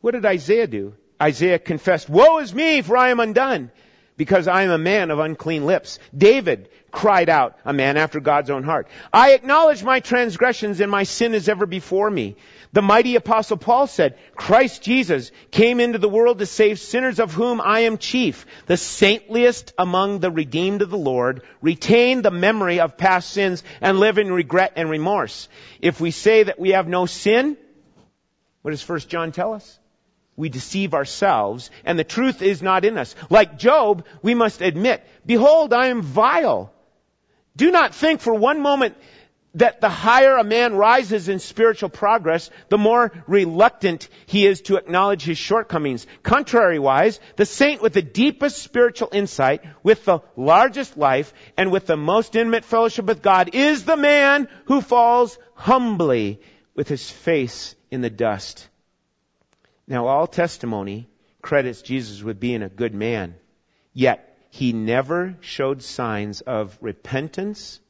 What 0.00 0.12
did 0.12 0.26
Isaiah 0.26 0.66
do? 0.66 0.94
Isaiah 1.22 1.58
confessed, 1.58 2.08
woe 2.08 2.38
is 2.38 2.54
me 2.54 2.82
for 2.82 2.96
I 2.96 3.10
am 3.10 3.20
undone 3.20 3.70
because 4.16 4.46
I 4.48 4.62
am 4.62 4.70
a 4.70 4.78
man 4.78 5.10
of 5.10 5.18
unclean 5.18 5.66
lips. 5.66 5.98
David 6.16 6.68
cried 6.90 7.28
out, 7.28 7.58
a 7.64 7.72
man 7.72 7.96
after 7.96 8.20
God's 8.20 8.50
own 8.50 8.62
heart. 8.62 8.86
I 9.12 9.32
acknowledge 9.32 9.82
my 9.82 10.00
transgressions 10.00 10.80
and 10.80 10.90
my 10.90 11.02
sin 11.02 11.34
is 11.34 11.48
ever 11.48 11.66
before 11.66 12.08
me. 12.08 12.36
The 12.72 12.82
mighty 12.82 13.16
apostle 13.16 13.56
Paul 13.56 13.86
said, 13.86 14.16
Christ 14.34 14.82
Jesus 14.82 15.32
came 15.50 15.80
into 15.80 15.98
the 15.98 16.08
world 16.08 16.38
to 16.38 16.46
save 16.46 16.78
sinners 16.78 17.18
of 17.18 17.32
whom 17.32 17.60
I 17.60 17.80
am 17.80 17.98
chief. 17.98 18.46
The 18.66 18.76
saintliest 18.76 19.72
among 19.78 20.20
the 20.20 20.30
redeemed 20.30 20.82
of 20.82 20.90
the 20.90 20.98
Lord 20.98 21.42
retain 21.60 22.22
the 22.22 22.30
memory 22.30 22.80
of 22.80 22.96
past 22.96 23.30
sins 23.30 23.62
and 23.80 23.98
live 23.98 24.18
in 24.18 24.32
regret 24.32 24.74
and 24.76 24.88
remorse. 24.88 25.48
If 25.80 26.00
we 26.00 26.10
say 26.12 26.44
that 26.44 26.58
we 26.58 26.70
have 26.70 26.88
no 26.88 27.06
sin, 27.06 27.56
what 28.62 28.70
does 28.70 28.88
1 28.88 29.00
John 29.00 29.32
tell 29.32 29.52
us? 29.52 29.78
We 30.36 30.48
deceive 30.48 30.94
ourselves 30.94 31.70
and 31.84 31.98
the 31.98 32.04
truth 32.04 32.42
is 32.42 32.62
not 32.62 32.84
in 32.84 32.98
us. 32.98 33.14
Like 33.30 33.58
Job, 33.58 34.04
we 34.22 34.34
must 34.34 34.60
admit, 34.60 35.06
behold, 35.24 35.72
I 35.72 35.86
am 35.88 36.02
vile. 36.02 36.72
Do 37.56 37.70
not 37.70 37.94
think 37.94 38.20
for 38.20 38.34
one 38.34 38.60
moment 38.60 38.96
that 39.54 39.80
the 39.80 39.88
higher 39.88 40.36
a 40.36 40.44
man 40.44 40.74
rises 40.74 41.28
in 41.28 41.38
spiritual 41.38 41.88
progress, 41.88 42.50
the 42.68 42.78
more 42.78 43.12
reluctant 43.26 44.08
he 44.26 44.46
is 44.46 44.62
to 44.62 44.76
acknowledge 44.76 45.22
his 45.22 45.38
shortcomings. 45.38 46.06
Contrariwise, 46.22 47.20
the 47.36 47.46
saint 47.46 47.80
with 47.80 47.92
the 47.92 48.02
deepest 48.02 48.58
spiritual 48.58 49.08
insight, 49.12 49.62
with 49.82 50.04
the 50.04 50.20
largest 50.36 50.96
life, 50.96 51.32
and 51.56 51.70
with 51.70 51.86
the 51.86 51.96
most 51.96 52.34
intimate 52.34 52.64
fellowship 52.64 53.04
with 53.04 53.22
God 53.22 53.54
is 53.54 53.84
the 53.84 53.96
man 53.96 54.48
who 54.64 54.80
falls 54.80 55.38
humbly 55.54 56.40
with 56.74 56.88
his 56.88 57.08
face 57.08 57.76
in 57.90 58.00
the 58.00 58.10
dust. 58.10 58.68
Now 59.86 60.06
all 60.06 60.26
testimony 60.26 61.08
credits 61.42 61.82
Jesus 61.82 62.22
with 62.22 62.40
being 62.40 62.62
a 62.62 62.68
good 62.68 62.94
man, 62.94 63.34
yet 63.92 64.38
he 64.50 64.72
never 64.72 65.36
showed 65.40 65.82
signs 65.82 66.40
of 66.40 66.78
repentance 66.80 67.80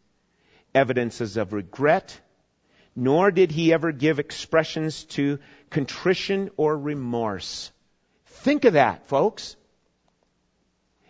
evidences 0.75 1.37
of 1.37 1.53
regret, 1.53 2.21
nor 2.97 3.31
did 3.31 3.53
he 3.53 3.73
ever 3.73 3.93
give 3.93 4.19
expressions 4.19 5.05
to 5.05 5.39
contrition 5.71 6.51
or 6.57 6.77
remorse. 6.77 7.71
Think 8.27 8.65
of 8.65 8.73
that, 8.73 9.07
folks. 9.07 9.57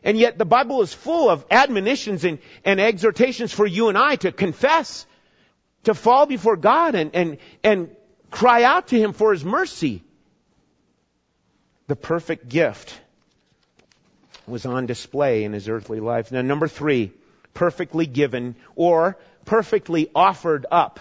And 0.02 0.18
yet 0.18 0.36
the 0.36 0.44
Bible 0.44 0.82
is 0.82 0.92
full 0.92 1.30
of 1.30 1.46
admonitions 1.50 2.24
and, 2.24 2.38
and 2.64 2.78
exhortations 2.78 3.52
for 3.52 3.66
you 3.66 3.88
and 3.88 3.96
I 3.96 4.16
to 4.16 4.32
confess, 4.32 5.06
to 5.84 5.94
fall 5.94 6.26
before 6.26 6.56
God 6.56 6.94
and, 6.94 7.14
and, 7.14 7.38
and 7.62 7.96
cry 8.30 8.64
out 8.64 8.88
to 8.88 8.98
Him 8.98 9.14
for 9.14 9.32
His 9.32 9.44
mercy. 9.44 10.04
The 11.86 11.96
perfect 11.96 12.48
gift 12.48 12.98
was 14.46 14.66
on 14.66 14.86
display 14.86 15.44
in 15.44 15.52
His 15.52 15.68
earthly 15.68 16.00
life. 16.00 16.32
Now 16.32 16.42
number 16.42 16.68
three, 16.68 17.12
perfectly 17.52 18.06
given 18.06 18.56
or 18.74 19.18
perfectly 19.44 20.10
offered 20.14 20.66
up 20.70 21.00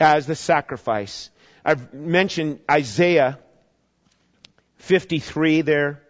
as 0.00 0.26
the 0.26 0.34
sacrifice. 0.34 1.30
I've 1.64 1.92
mentioned 1.92 2.60
Isaiah 2.70 3.38
53 4.78 5.62
there, 5.62 6.02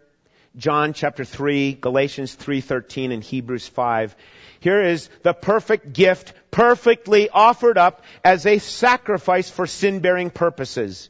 John 0.55 0.93
chapter 0.93 1.23
3, 1.23 1.73
Galatians 1.73 2.35
3:13 2.35 3.11
and 3.11 3.23
Hebrews 3.23 3.67
5. 3.67 4.15
Here 4.59 4.81
is 4.81 5.09
the 5.23 5.33
perfect 5.33 5.93
gift 5.93 6.33
perfectly 6.51 7.29
offered 7.29 7.77
up 7.77 8.03
as 8.23 8.45
a 8.45 8.57
sacrifice 8.59 9.49
for 9.49 9.67
sin-bearing 9.67 10.31
purposes. 10.31 11.09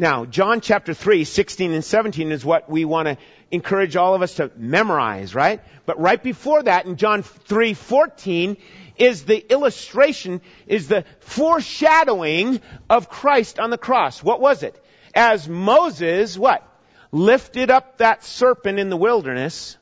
Now, 0.00 0.26
John 0.26 0.60
chapter 0.60 0.94
3, 0.94 1.24
16 1.24 1.72
and 1.72 1.84
17 1.84 2.30
is 2.30 2.44
what 2.44 2.70
we 2.70 2.84
want 2.84 3.08
to 3.08 3.16
encourage 3.50 3.96
all 3.96 4.14
of 4.14 4.22
us 4.22 4.34
to 4.34 4.52
memorize, 4.56 5.34
right? 5.34 5.60
But 5.86 5.98
right 5.98 6.22
before 6.22 6.62
that, 6.62 6.86
in 6.86 6.94
John 6.94 7.24
3, 7.24 7.74
14, 7.74 8.56
is 8.96 9.24
the 9.24 9.44
illustration, 9.52 10.40
is 10.68 10.86
the 10.86 11.04
foreshadowing 11.18 12.60
of 12.88 13.08
Christ 13.08 13.58
on 13.58 13.70
the 13.70 13.78
cross. 13.78 14.22
What 14.22 14.40
was 14.40 14.62
it? 14.62 14.80
As 15.14 15.48
Moses, 15.48 16.38
what? 16.38 16.62
Lifted 17.10 17.68
up 17.68 17.98
that 17.98 18.22
serpent 18.22 18.78
in 18.78 18.90
the 18.90 18.96
wilderness. 18.96 19.76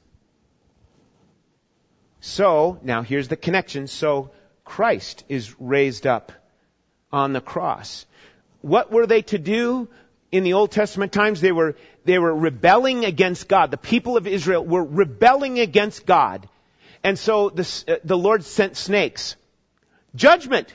So, 2.21 2.79
now 2.83 3.03
here's 3.03 3.29
the 3.29 3.37
connection. 3.37 3.87
So, 3.87 4.31
Christ 4.65 5.25
is 5.29 5.61
raised 5.61 6.07
up 6.07 6.33
on 7.13 7.35
the 7.35 7.43
cross. 7.43 8.07
What 8.63 8.91
were 8.91 9.07
they 9.07 9.23
to 9.23 9.39
do? 9.39 9.89
In 10.33 10.45
the 10.45 10.55
Old 10.55 10.71
Testament 10.71 11.13
times, 11.13 11.41
they 11.41 11.53
were, 11.53 11.77
they 12.05 12.19
were 12.19 12.35
rebelling 12.35 13.05
against 13.05 13.49
God. 13.49 13.71
The 13.71 13.77
people 13.77 14.17
of 14.17 14.27
Israel 14.27 14.65
were 14.65 14.85
rebelling 14.85 15.59
against 15.61 16.07
God. 16.07 16.49
And 17.03 17.19
so 17.19 17.51
the, 17.51 17.85
uh, 17.89 17.97
the 18.05 18.19
Lord 18.19 18.45
sent 18.45 18.77
snakes. 18.77 19.37
Judgment. 20.15 20.73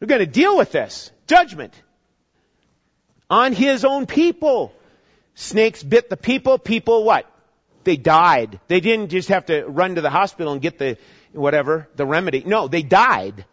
We're 0.00 0.06
going 0.06 0.20
to 0.20 0.26
deal 0.26 0.56
with 0.56 0.70
this. 0.70 1.10
Judgment. 1.26 1.74
On 3.28 3.52
His 3.52 3.84
own 3.84 4.06
people. 4.06 4.72
Snakes 5.34 5.82
bit 5.82 6.08
the 6.08 6.16
people. 6.16 6.58
People 6.58 7.04
what? 7.04 7.30
They 7.82 7.96
died. 7.96 8.60
They 8.68 8.80
didn't 8.80 9.08
just 9.08 9.28
have 9.28 9.46
to 9.46 9.64
run 9.64 9.96
to 9.96 10.00
the 10.00 10.10
hospital 10.10 10.52
and 10.52 10.62
get 10.62 10.78
the, 10.78 10.96
whatever, 11.32 11.88
the 11.96 12.06
remedy. 12.06 12.44
No, 12.46 12.68
they 12.68 12.82
died. 12.82 13.44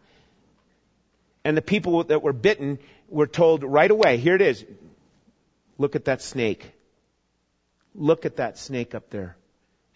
And 1.43 1.57
the 1.57 1.61
people 1.61 2.03
that 2.05 2.21
were 2.21 2.33
bitten 2.33 2.79
were 3.09 3.27
told 3.27 3.63
right 3.63 3.89
away, 3.89 4.17
here 4.17 4.35
it 4.35 4.41
is, 4.41 4.63
Look 5.82 5.96
at 5.96 6.06
that 6.06 6.22
snake. 6.22 6.72
Look 7.96 8.28
at 8.28 8.36
that 8.36 8.60
snake 8.60 8.94
up 8.94 9.10
there. 9.10 9.36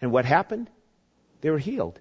And 0.00 0.10
what 0.10 0.24
happened? 0.24 0.68
They 1.42 1.50
were 1.50 1.60
healed. 1.60 2.00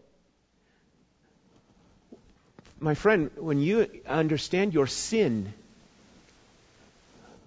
My 2.79 2.95
friend, 2.95 3.29
when 3.37 3.59
you 3.59 3.87
understand 4.07 4.73
your 4.73 4.87
sin, 4.87 5.53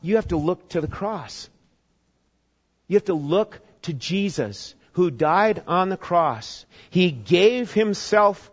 you 0.00 0.14
have 0.14 0.28
to 0.28 0.36
look 0.36 0.68
to 0.68 0.80
the 0.80 0.86
cross. 0.86 1.50
You 2.86 2.94
have 2.94 3.06
to 3.06 3.14
look 3.14 3.58
to 3.82 3.92
Jesus 3.92 4.76
who 4.92 5.10
died 5.10 5.64
on 5.66 5.88
the 5.88 5.96
cross. 5.96 6.64
He 6.90 7.10
gave 7.10 7.72
himself 7.72 8.48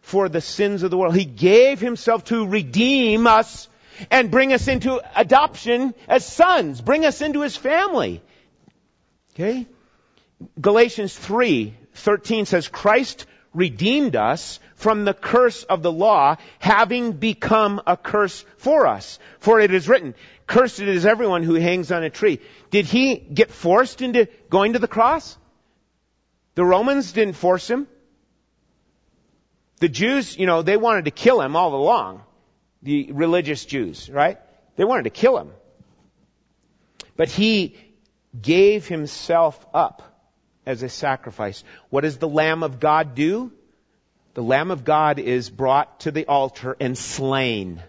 for 0.00 0.30
the 0.30 0.40
sins 0.40 0.82
of 0.82 0.90
the 0.90 0.96
world. 0.96 1.14
He 1.14 1.26
gave 1.26 1.78
himself 1.78 2.24
to 2.32 2.46
redeem 2.46 3.26
us 3.26 3.68
and 4.10 4.30
bring 4.30 4.52
us 4.52 4.68
into 4.68 5.00
adoption 5.18 5.94
as 6.08 6.24
sons, 6.24 6.80
bring 6.80 7.04
us 7.04 7.20
into 7.20 7.42
his 7.42 7.56
family. 7.56 8.22
Okay? 9.34 9.66
Galatians 10.60 11.16
3, 11.16 11.74
13 11.94 12.46
says, 12.46 12.68
Christ 12.68 13.26
redeemed 13.54 14.14
us 14.14 14.60
from 14.76 15.04
the 15.04 15.14
curse 15.14 15.64
of 15.64 15.82
the 15.82 15.90
law, 15.90 16.36
having 16.58 17.12
become 17.12 17.80
a 17.86 17.96
curse 17.96 18.44
for 18.58 18.86
us. 18.86 19.18
For 19.40 19.60
it 19.60 19.72
is 19.72 19.88
written, 19.88 20.14
cursed 20.46 20.80
is 20.80 21.06
everyone 21.06 21.42
who 21.42 21.54
hangs 21.54 21.90
on 21.90 22.04
a 22.04 22.10
tree. 22.10 22.40
Did 22.70 22.86
he 22.86 23.16
get 23.16 23.50
forced 23.50 24.02
into 24.02 24.28
going 24.48 24.74
to 24.74 24.78
the 24.78 24.88
cross? 24.88 25.36
The 26.54 26.64
Romans 26.64 27.12
didn't 27.12 27.34
force 27.34 27.68
him. 27.68 27.86
The 29.80 29.88
Jews, 29.88 30.36
you 30.36 30.46
know, 30.46 30.62
they 30.62 30.76
wanted 30.76 31.04
to 31.06 31.10
kill 31.12 31.40
him 31.40 31.54
all 31.54 31.74
along 31.74 32.22
the 32.82 33.12
religious 33.12 33.64
Jews, 33.64 34.08
right? 34.08 34.38
They 34.76 34.84
wanted 34.84 35.04
to 35.04 35.10
kill 35.10 35.38
him. 35.38 35.50
But 37.16 37.28
he 37.28 37.76
gave 38.40 38.86
himself 38.86 39.64
up 39.74 40.02
as 40.64 40.82
a 40.82 40.88
sacrifice. 40.88 41.64
What 41.90 42.02
does 42.02 42.18
the 42.18 42.28
Lamb 42.28 42.62
of 42.62 42.78
God 42.78 43.14
do? 43.14 43.52
The 44.34 44.42
Lamb 44.42 44.70
of 44.70 44.84
God 44.84 45.18
is 45.18 45.50
brought 45.50 46.00
to 46.00 46.10
the 46.10 46.26
altar 46.26 46.76
and 46.78 46.96
slain. 46.96 47.82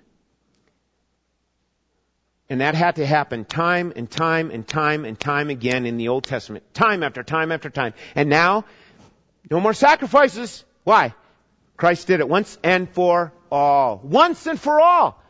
And 2.50 2.62
that 2.62 2.74
had 2.74 2.96
to 2.96 3.06
happen 3.06 3.46
time 3.46 3.94
and 3.96 4.10
time 4.10 4.50
and 4.50 4.68
time 4.68 5.06
and 5.06 5.20
time 5.20 5.52
again 5.52 5.86
in 5.86 5.98
the 5.98 6.08
Old 6.08 6.24
Testament. 6.24 6.74
Time 6.74 7.04
after 7.04 7.22
time 7.22 7.52
after 7.52 7.70
time. 7.70 7.94
And 8.16 8.30
now, 8.30 8.66
no 9.52 9.60
more 9.60 9.76
sacrifices. 9.76 10.66
Why? 10.84 11.14
Christ 11.78 12.08
did 12.08 12.20
it 12.20 12.28
once 12.28 12.58
and 12.64 12.90
for 12.90 13.32
all. 13.52 14.00
Once 14.04 14.46
and 14.48 14.60
for 14.60 14.80
all. 14.80 15.22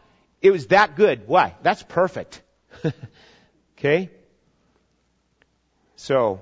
It 0.41 0.51
was 0.51 0.67
that 0.67 0.95
good. 0.95 1.27
Why? 1.27 1.55
That's 1.61 1.83
perfect. 1.83 2.41
okay? 3.77 4.09
So, 5.95 6.41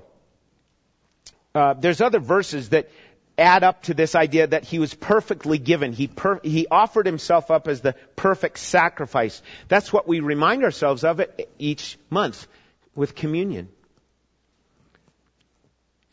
uh, 1.54 1.74
there's 1.74 2.00
other 2.00 2.20
verses 2.20 2.68
that 2.70 2.90
add 3.36 3.62
up 3.62 3.82
to 3.84 3.94
this 3.94 4.14
idea 4.14 4.48
that 4.48 4.64
he 4.64 4.78
was 4.78 4.94
perfectly 4.94 5.58
given. 5.58 5.92
He, 5.92 6.08
per- 6.08 6.40
he 6.42 6.66
offered 6.68 7.06
himself 7.06 7.50
up 7.50 7.68
as 7.68 7.80
the 7.80 7.94
perfect 8.16 8.58
sacrifice. 8.58 9.40
That's 9.68 9.92
what 9.92 10.08
we 10.08 10.20
remind 10.20 10.64
ourselves 10.64 11.04
of 11.04 11.20
it 11.20 11.50
each 11.58 11.98
month 12.10 12.46
with 12.94 13.14
communion. 13.14 13.68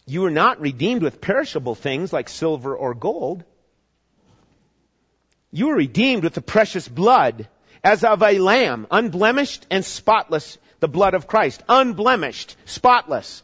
You 0.05 0.21
were 0.21 0.31
not 0.31 0.61
redeemed 0.61 1.01
with 1.01 1.19
perishable 1.19 1.73
things 1.73 2.13
like 2.13 2.29
silver 2.29 2.75
or 2.75 2.93
gold 2.93 3.43
you 5.55 5.67
were 5.67 5.75
redeemed 5.75 6.25
with 6.25 6.33
the 6.33 6.41
precious 6.41 6.85
blood 6.85 7.47
as 7.81 8.03
of 8.03 8.21
a 8.21 8.39
lamb, 8.39 8.87
unblemished 8.91 9.65
and 9.71 9.85
spotless, 9.85 10.57
the 10.81 10.89
blood 10.89 11.13
of 11.13 11.27
Christ. 11.27 11.63
Unblemished, 11.69 12.57
spotless. 12.65 13.41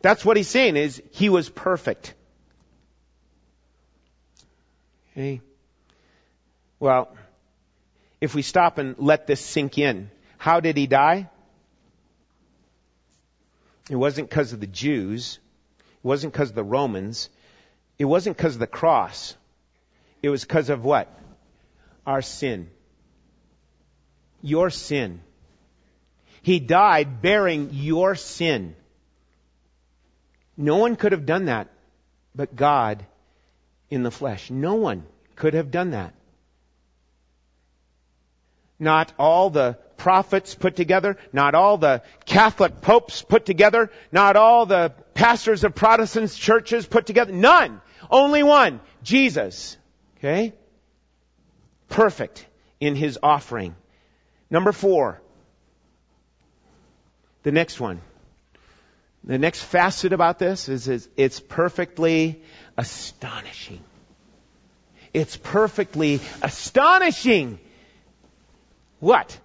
That's 0.00 0.24
what 0.24 0.38
he's 0.38 0.48
saying 0.48 0.76
is 0.76 1.02
he 1.10 1.28
was 1.28 1.50
perfect. 1.50 2.14
Okay. 5.12 5.42
Well, 6.78 7.14
if 8.22 8.34
we 8.34 8.40
stop 8.40 8.78
and 8.78 8.94
let 8.96 9.26
this 9.26 9.42
sink 9.42 9.76
in, 9.76 10.10
how 10.38 10.60
did 10.60 10.78
he 10.78 10.86
die? 10.86 11.28
It 13.90 13.96
wasn't 13.96 14.30
because 14.30 14.54
of 14.54 14.60
the 14.60 14.66
Jews. 14.66 15.38
It 15.78 16.06
wasn't 16.06 16.32
because 16.32 16.48
of 16.48 16.54
the 16.54 16.64
Romans. 16.64 17.28
It 17.98 18.06
wasn't 18.06 18.38
because 18.38 18.54
of 18.54 18.60
the 18.60 18.66
cross. 18.66 19.36
It 20.22 20.30
was 20.30 20.42
because 20.42 20.70
of 20.70 20.82
what? 20.82 21.19
Our 22.06 22.22
sin. 22.22 22.70
Your 24.42 24.70
sin. 24.70 25.20
He 26.42 26.58
died 26.60 27.20
bearing 27.20 27.70
your 27.72 28.14
sin. 28.14 28.74
No 30.56 30.76
one 30.76 30.96
could 30.96 31.12
have 31.12 31.26
done 31.26 31.46
that 31.46 31.68
but 32.34 32.54
God 32.54 33.04
in 33.88 34.02
the 34.02 34.10
flesh. 34.10 34.50
No 34.50 34.74
one 34.74 35.04
could 35.36 35.54
have 35.54 35.70
done 35.70 35.90
that. 35.90 36.14
Not 38.78 39.12
all 39.18 39.50
the 39.50 39.78
prophets 39.98 40.54
put 40.54 40.76
together, 40.76 41.18
not 41.32 41.54
all 41.54 41.76
the 41.76 42.02
Catholic 42.24 42.80
popes 42.80 43.20
put 43.20 43.44
together, 43.44 43.90
not 44.10 44.36
all 44.36 44.64
the 44.64 44.94
pastors 45.12 45.64
of 45.64 45.74
Protestant 45.74 46.34
churches 46.34 46.86
put 46.86 47.04
together. 47.04 47.32
None. 47.32 47.82
Only 48.10 48.42
one. 48.42 48.80
Jesus. 49.02 49.76
Okay? 50.16 50.54
Perfect 51.90 52.46
in 52.80 52.96
his 52.96 53.18
offering. 53.22 53.76
Number 54.48 54.72
four, 54.72 55.20
the 57.42 57.52
next 57.52 57.78
one. 57.78 58.00
The 59.22 59.38
next 59.38 59.62
facet 59.62 60.14
about 60.14 60.38
this 60.38 60.70
is, 60.70 60.88
is 60.88 61.08
it's 61.16 61.40
perfectly 61.40 62.42
astonishing. 62.78 63.84
It's 65.12 65.36
perfectly 65.36 66.20
astonishing. 66.40 67.58
What? 68.98 69.38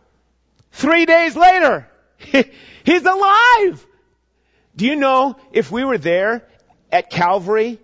Three 0.71 1.05
days 1.05 1.35
later, 1.35 1.89
he's 2.85 3.05
alive! 3.05 3.85
Do 4.77 4.85
you 4.85 4.95
know 4.95 5.35
if 5.51 5.71
we 5.71 5.83
were 5.83 5.97
there 5.97 6.47
at 6.91 7.09
Calvary, 7.09 7.79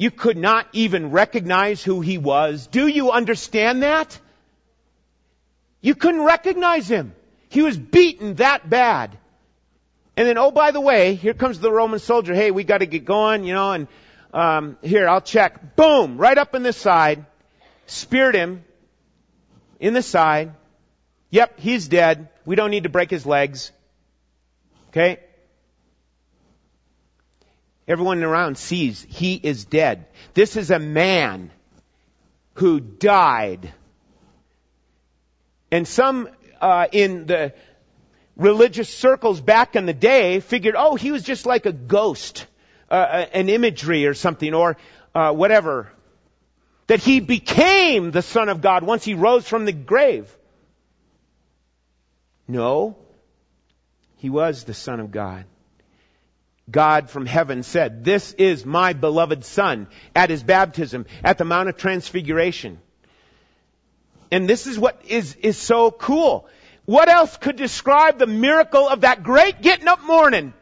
you 0.00 0.10
could 0.10 0.38
not 0.38 0.66
even 0.72 1.10
recognize 1.10 1.84
who 1.84 2.00
he 2.00 2.16
was? 2.16 2.68
Do 2.68 2.86
you 2.86 3.10
understand 3.10 3.82
that? 3.82 4.18
You 5.82 5.94
couldn't 5.94 6.22
recognize 6.22 6.88
him. 6.88 7.14
He 7.50 7.60
was 7.60 7.76
beaten 7.76 8.36
that 8.36 8.70
bad. 8.70 9.18
And 10.16 10.26
then, 10.26 10.38
oh, 10.38 10.52
by 10.52 10.70
the 10.70 10.80
way, 10.80 11.16
here 11.16 11.34
comes 11.34 11.60
the 11.60 11.70
Roman 11.70 11.98
soldier. 11.98 12.34
Hey, 12.34 12.50
we 12.50 12.64
got 12.64 12.78
to 12.78 12.86
get 12.86 13.04
going, 13.04 13.44
you 13.44 13.52
know, 13.52 13.72
and 13.72 13.88
um, 14.32 14.78
here, 14.80 15.06
I'll 15.06 15.20
check. 15.20 15.76
Boom, 15.76 16.16
right 16.16 16.38
up 16.38 16.54
in 16.54 16.62
the 16.62 16.72
side, 16.72 17.26
speared 17.84 18.34
him 18.34 18.64
in 19.80 19.92
the 19.92 20.02
side. 20.02 20.54
Yep, 21.28 21.60
he's 21.60 21.88
dead. 21.88 22.30
We 22.46 22.56
don't 22.56 22.70
need 22.70 22.84
to 22.84 22.88
break 22.88 23.10
his 23.10 23.26
legs. 23.26 23.70
Okay? 24.88 25.18
Everyone 27.90 28.22
around 28.22 28.56
sees 28.56 29.04
he 29.08 29.34
is 29.34 29.64
dead. 29.64 30.06
This 30.32 30.54
is 30.54 30.70
a 30.70 30.78
man 30.78 31.50
who 32.54 32.78
died. 32.78 33.72
And 35.72 35.88
some 35.88 36.28
uh, 36.60 36.86
in 36.92 37.26
the 37.26 37.52
religious 38.36 38.88
circles 38.88 39.40
back 39.40 39.74
in 39.74 39.86
the 39.86 39.92
day 39.92 40.38
figured, 40.38 40.76
oh, 40.78 40.94
he 40.94 41.10
was 41.10 41.24
just 41.24 41.46
like 41.46 41.66
a 41.66 41.72
ghost, 41.72 42.46
uh, 42.88 42.94
uh, 42.94 43.26
an 43.32 43.48
imagery 43.48 44.06
or 44.06 44.14
something, 44.14 44.54
or 44.54 44.76
uh, 45.12 45.32
whatever. 45.32 45.90
That 46.86 47.00
he 47.00 47.18
became 47.18 48.12
the 48.12 48.22
Son 48.22 48.48
of 48.48 48.60
God 48.60 48.84
once 48.84 49.04
he 49.04 49.14
rose 49.14 49.48
from 49.48 49.64
the 49.64 49.72
grave. 49.72 50.32
No, 52.46 52.96
he 54.18 54.30
was 54.30 54.62
the 54.62 54.74
Son 54.74 55.00
of 55.00 55.10
God. 55.10 55.44
God 56.70 57.10
from 57.10 57.26
heaven 57.26 57.62
said, 57.62 58.04
this 58.04 58.32
is 58.32 58.64
my 58.64 58.92
beloved 58.92 59.44
Son 59.44 59.88
at 60.14 60.30
his 60.30 60.42
baptism, 60.42 61.06
at 61.24 61.38
the 61.38 61.44
Mount 61.44 61.68
of 61.68 61.76
Transfiguration. 61.76 62.78
And 64.30 64.48
this 64.48 64.66
is 64.66 64.78
what 64.78 65.02
is, 65.08 65.34
is 65.36 65.58
so 65.58 65.90
cool. 65.90 66.48
What 66.84 67.08
else 67.08 67.36
could 67.36 67.56
describe 67.56 68.18
the 68.18 68.26
miracle 68.26 68.88
of 68.88 69.02
that 69.02 69.22
great 69.22 69.60
getting 69.62 69.88
up 69.88 70.02
morning? 70.02 70.54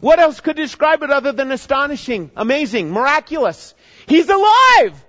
What 0.00 0.20
else 0.20 0.40
could 0.40 0.56
describe 0.56 1.02
it 1.02 1.10
other 1.10 1.32
than 1.32 1.50
astonishing, 1.50 2.30
amazing, 2.36 2.90
miraculous? 2.90 3.74
He's 4.06 4.28
alive! 4.28 5.04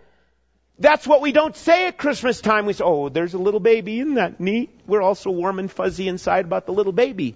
That's 0.80 1.06
what 1.06 1.22
we 1.22 1.34
don't 1.34 1.56
say 1.56 1.88
at 1.88 1.98
Christmas 1.98 2.40
time. 2.40 2.66
We 2.66 2.74
say, 2.74 2.86
oh, 2.86 3.10
there's 3.10 3.34
a 3.34 3.38
little 3.38 3.60
baby. 3.60 4.00
Isn't 4.00 4.16
that 4.16 4.40
neat? 4.40 4.70
We're 4.88 5.02
also 5.02 5.30
warm 5.30 5.60
and 5.60 5.70
fuzzy 5.70 6.08
inside 6.08 6.46
about 6.46 6.66
the 6.66 6.72
little 6.72 6.94
baby. 6.94 7.36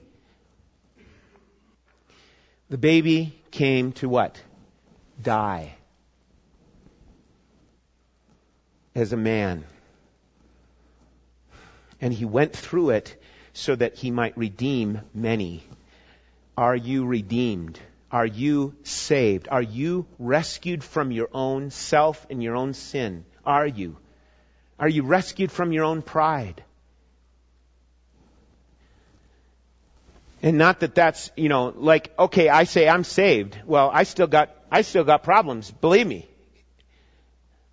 The 2.70 2.78
baby 2.78 3.40
came 3.52 3.92
to 3.94 4.10
what? 4.10 4.42
Die. 5.22 5.76
As 8.96 9.14
a 9.14 9.18
man 9.18 9.66
and 12.04 12.14
he 12.14 12.26
went 12.26 12.52
through 12.52 12.90
it 12.90 13.16
so 13.54 13.74
that 13.74 13.96
he 13.96 14.12
might 14.12 14.38
redeem 14.38 15.00
many. 15.14 15.64
Are 16.58 16.76
you 16.76 17.06
redeemed? 17.06 17.80
Are 18.12 18.26
you 18.26 18.76
saved? 18.84 19.48
Are 19.50 19.62
you 19.62 20.06
rescued 20.20 20.84
from 20.84 21.14
your 21.14 21.30
own 21.32 21.72
self 21.72 22.28
and 22.30 22.44
your 22.44 22.58
own 22.58 22.74
sin? 22.74 23.24
Are 23.46 23.66
you? 23.66 23.96
Are 24.78 24.90
you 24.90 25.04
rescued 25.04 25.50
from 25.50 25.72
your 25.72 25.86
own 25.86 26.02
pride? 26.02 26.62
And 30.44 30.58
not 30.58 30.82
that 30.82 30.94
that's, 30.94 31.32
you 31.38 31.48
know, 31.48 31.74
like, 31.74 32.14
okay, 32.20 32.50
I 32.50 32.66
say 32.66 32.90
I'm 32.90 33.06
saved. 33.06 33.58
Well, 33.66 33.90
I 33.92 34.04
still 34.04 34.28
got, 34.28 34.54
I 34.70 34.82
still 34.82 35.06
got 35.06 35.24
problems. 35.24 35.72
Believe 35.72 36.06
me. 36.06 36.28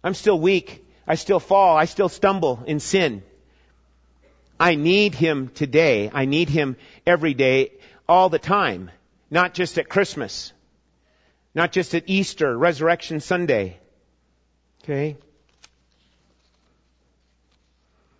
I'm 0.05 0.15
still 0.15 0.39
weak. 0.39 0.87
I 1.05 1.17
still 1.17 1.41
fall. 1.41 1.77
I 1.77 1.87
still 1.87 2.09
stumble 2.09 2.63
in 2.69 2.79
sin. 2.79 3.25
I 4.59 4.77
need 4.77 5.17
Him 5.17 5.49
today. 5.49 6.13
I 6.15 6.27
need 6.27 6.49
Him 6.49 6.77
every 7.05 7.35
day, 7.35 7.73
all 8.09 8.29
the 8.29 8.39
time. 8.39 8.93
Not 9.33 9.53
just 9.53 9.77
at 9.77 9.89
Christmas. 9.89 10.53
Not 11.57 11.73
just 11.73 11.93
at 11.97 12.05
Easter, 12.07 12.57
Resurrection 12.57 13.19
Sunday. 13.19 13.79
Okay? 14.85 15.17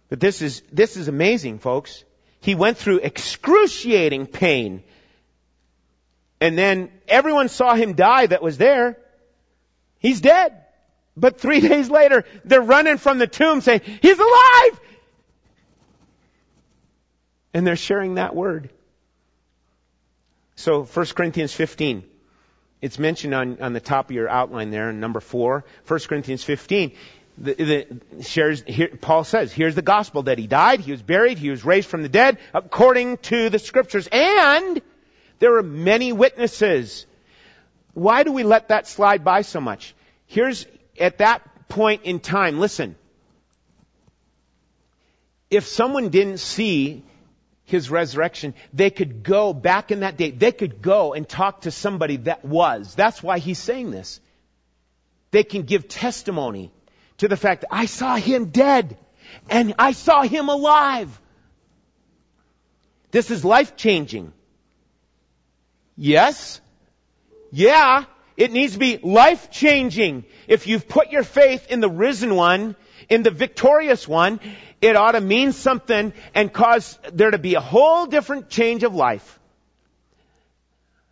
But 0.09 0.19
this 0.19 0.43
is, 0.43 0.61
this 0.73 0.97
is 0.97 1.07
amazing, 1.07 1.61
folks. 1.61 2.03
He 2.41 2.55
went 2.55 2.79
through 2.79 2.99
excruciating 2.99 4.27
pain. 4.27 4.83
And 6.41 6.57
then 6.57 6.91
everyone 7.07 7.49
saw 7.49 7.75
him 7.75 7.95
die 7.95 8.27
that 8.27 8.43
was 8.43 8.57
there. 8.57 8.97
He's 9.99 10.21
dead. 10.21 10.57
But 11.17 11.41
three 11.41 11.61
days 11.69 11.91
later, 11.91 12.25
they're 12.45 12.63
running 12.63 12.97
from 12.97 13.19
the 13.19 13.27
tomb 13.27 13.61
saying, 13.61 13.83
He's 14.01 14.19
alive! 14.19 14.81
And 17.53 17.67
they're 17.67 17.77
sharing 17.77 18.15
that 18.15 18.35
word. 18.35 18.71
So 20.57 20.85
1 20.85 21.07
Corinthians 21.07 21.53
15. 21.53 22.05
It's 22.81 22.99
mentioned 22.99 23.35
on, 23.35 23.61
on 23.61 23.73
the 23.73 23.81
top 23.81 24.09
of 24.09 24.17
your 24.17 24.29
outline 24.29 24.71
there, 24.71 24.89
in 24.91 25.01
number 25.01 25.21
four. 25.21 25.65
1 25.87 26.01
Corinthians 26.01 26.45
15. 26.45 26.93
The, 27.41 27.55
the, 27.55 28.23
shares, 28.23 28.63
here, 28.67 28.89
Paul 28.89 29.25
says, 29.25 29.51
here's 29.51 29.75
the 29.75 29.83
gospel 29.83 30.25
that 30.25 30.37
he 30.37 30.47
died, 30.47 30.81
he 30.81 30.93
was 30.93 31.01
buried, 31.01 31.39
he 31.39 31.49
was 31.49 31.65
raised 31.65 31.89
from 31.89 32.03
the 32.03 32.09
dead, 32.11 32.39
according 32.53 33.17
to 33.19 33.49
the 33.49 33.59
scriptures. 33.59 34.07
And 34.13 34.83
there 35.39 35.57
are 35.57 35.63
many 35.63 36.13
witnesses. 36.13 37.07
Why 37.95 38.25
do 38.25 38.33
we 38.33 38.43
let 38.43 38.69
that 38.69 38.87
slide 38.87 39.25
by 39.25 39.41
so 39.41 39.61
much? 39.61 39.95
Here's, 40.27 40.67
at 40.99 41.19
that 41.19 41.69
point 41.71 42.03
in 42.05 42.21
time, 42.21 42.61
listen. 42.61 42.95
If 45.51 45.67
someone 45.67 46.11
didn't 46.11 46.39
see 46.39 47.03
his 47.65 47.91
resurrection, 47.91 48.55
they 48.75 48.91
could 48.91 49.23
go 49.23 49.55
back 49.55 49.91
in 49.91 50.01
that 50.01 50.19
day, 50.19 50.31
they 50.31 50.53
could 50.53 50.83
go 50.83 51.15
and 51.15 51.27
talk 51.27 51.63
to 51.63 51.71
somebody 51.71 52.17
that 52.19 52.45
was. 52.45 52.95
That's 52.95 53.23
why 53.23 53.39
he's 53.39 53.59
saying 53.59 53.93
this. 53.93 54.21
They 55.31 55.45
can 55.45 55.63
give 55.63 55.89
testimony 55.89 56.71
to 57.21 57.29
the 57.29 57.37
fact 57.37 57.63
that 57.63 57.69
I 57.71 57.87
saw 57.87 58.17
him 58.17 58.47
dead 58.47 58.97
and 59.49 59.75
I 59.79 59.93
saw 59.93 60.23
him 60.23 60.49
alive. 60.49 61.21
This 63.11 63.31
is 63.31 63.45
life 63.45 63.77
changing. 63.77 64.33
Yes? 65.97 66.61
Yeah, 67.53 68.05
it 68.37 68.53
needs 68.53 68.73
to 68.73 68.79
be 68.79 68.97
life 68.99 69.51
changing. 69.51 70.25
If 70.49 70.67
you've 70.67 70.89
put 70.89 71.11
your 71.11 71.23
faith 71.23 71.71
in 71.71 71.81
the 71.81 71.91
risen 71.91 72.35
one, 72.35 72.75
in 73.11 73.23
the 73.23 73.31
victorious 73.31 74.09
one, 74.09 74.41
it 74.81 74.97
ought 74.97 75.13
to 75.13 75.21
mean 75.21 75.53
something 75.53 76.15
and 76.35 76.51
cause 76.51 76.99
there 77.13 77.31
to 77.31 77.39
be 77.39 77.55
a 77.55 77.61
whole 77.61 78.07
different 78.07 78.49
change 78.49 78.83
of 78.83 78.95
life. 78.95 79.39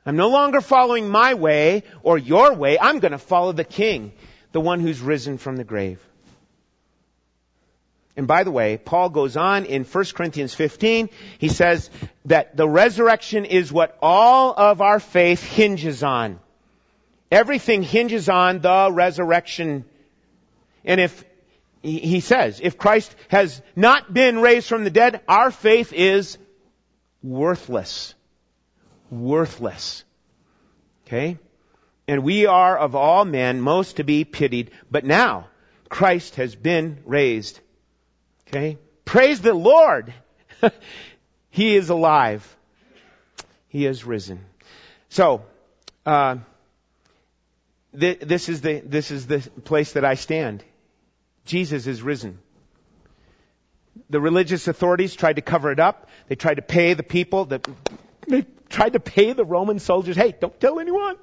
I'm 0.06 0.16
no 0.16 0.30
longer 0.30 0.62
following 0.62 1.10
my 1.10 1.34
way 1.34 1.82
or 2.02 2.16
your 2.16 2.54
way. 2.54 2.78
I'm 2.78 2.98
going 3.00 3.12
to 3.12 3.18
follow 3.18 3.52
the 3.52 3.64
King, 3.64 4.12
the 4.52 4.60
one 4.60 4.80
who's 4.80 5.00
risen 5.00 5.38
from 5.38 5.56
the 5.56 5.64
grave. 5.64 6.00
And 8.16 8.26
by 8.26 8.42
the 8.42 8.50
way, 8.50 8.78
Paul 8.78 9.10
goes 9.10 9.36
on 9.36 9.64
in 9.64 9.84
1 9.84 10.04
Corinthians 10.12 10.52
15. 10.52 11.08
He 11.38 11.48
says 11.48 11.88
that 12.24 12.56
the 12.56 12.68
resurrection 12.68 13.44
is 13.44 13.72
what 13.72 13.96
all 14.02 14.52
of 14.56 14.80
our 14.80 14.98
faith 14.98 15.40
hinges 15.42 16.02
on. 16.02 16.40
Everything 17.30 17.84
hinges 17.84 18.28
on 18.28 18.58
the 18.58 18.90
resurrection. 18.92 19.84
And 20.84 21.00
if 21.00 21.24
he 21.80 22.18
says, 22.18 22.58
if 22.60 22.76
Christ 22.76 23.14
has 23.28 23.62
not 23.76 24.12
been 24.12 24.40
raised 24.40 24.68
from 24.68 24.82
the 24.82 24.90
dead, 24.90 25.20
our 25.28 25.52
faith 25.52 25.92
is 25.92 26.38
worthless. 27.22 28.16
Worthless. 29.10 30.02
Okay? 31.06 31.38
And 32.08 32.24
we 32.24 32.46
are 32.46 32.76
of 32.76 32.94
all 32.94 33.26
men 33.26 33.60
most 33.60 33.96
to 33.96 34.02
be 34.02 34.24
pitied, 34.24 34.70
but 34.90 35.04
now 35.04 35.48
Christ 35.90 36.36
has 36.36 36.54
been 36.54 37.00
raised. 37.04 37.60
Okay? 38.48 38.78
Praise 39.04 39.42
the 39.42 39.52
Lord! 39.52 40.14
he 41.50 41.76
is 41.76 41.90
alive. 41.90 42.56
He 43.68 43.84
is 43.84 44.04
risen. 44.04 44.40
So, 45.10 45.44
uh, 46.06 46.38
th- 47.98 48.20
this 48.20 48.48
is 48.48 48.62
the 48.62 48.80
this 48.80 49.10
is 49.10 49.26
the 49.26 49.40
place 49.64 49.92
that 49.92 50.04
I 50.04 50.14
stand. 50.14 50.64
Jesus 51.44 51.86
is 51.86 52.02
risen. 52.02 52.38
The 54.08 54.20
religious 54.20 54.66
authorities 54.66 55.14
tried 55.14 55.36
to 55.36 55.42
cover 55.42 55.70
it 55.70 55.80
up. 55.80 56.08
They 56.28 56.36
tried 56.36 56.54
to 56.54 56.62
pay 56.62 56.94
the 56.94 57.02
people. 57.02 57.44
The, 57.44 57.60
they 58.26 58.46
tried 58.70 58.94
to 58.94 59.00
pay 59.00 59.34
the 59.34 59.44
Roman 59.44 59.78
soldiers, 59.78 60.16
hey, 60.16 60.34
don't 60.38 60.58
tell 60.58 60.80
anyone. 60.80 61.16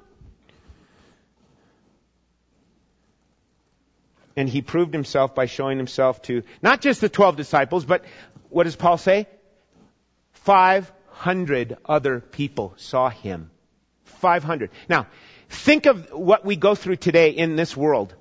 And 4.36 4.48
he 4.48 4.60
proved 4.60 4.92
himself 4.92 5.34
by 5.34 5.46
showing 5.46 5.78
himself 5.78 6.20
to 6.22 6.42
not 6.60 6.82
just 6.82 7.00
the 7.00 7.08
12 7.08 7.36
disciples, 7.36 7.84
but 7.84 8.04
what 8.50 8.64
does 8.64 8.76
Paul 8.76 8.98
say? 8.98 9.26
500 10.32 11.78
other 11.84 12.20
people 12.20 12.74
saw 12.76 13.08
him. 13.08 13.50
500. 14.04 14.70
Now, 14.88 15.06
think 15.48 15.86
of 15.86 16.10
what 16.12 16.44
we 16.44 16.56
go 16.56 16.74
through 16.74 16.96
today 16.96 17.30
in 17.30 17.56
this 17.56 17.76
world. 17.76 18.14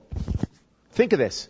Think 0.91 1.13
of 1.13 1.20
this. 1.20 1.49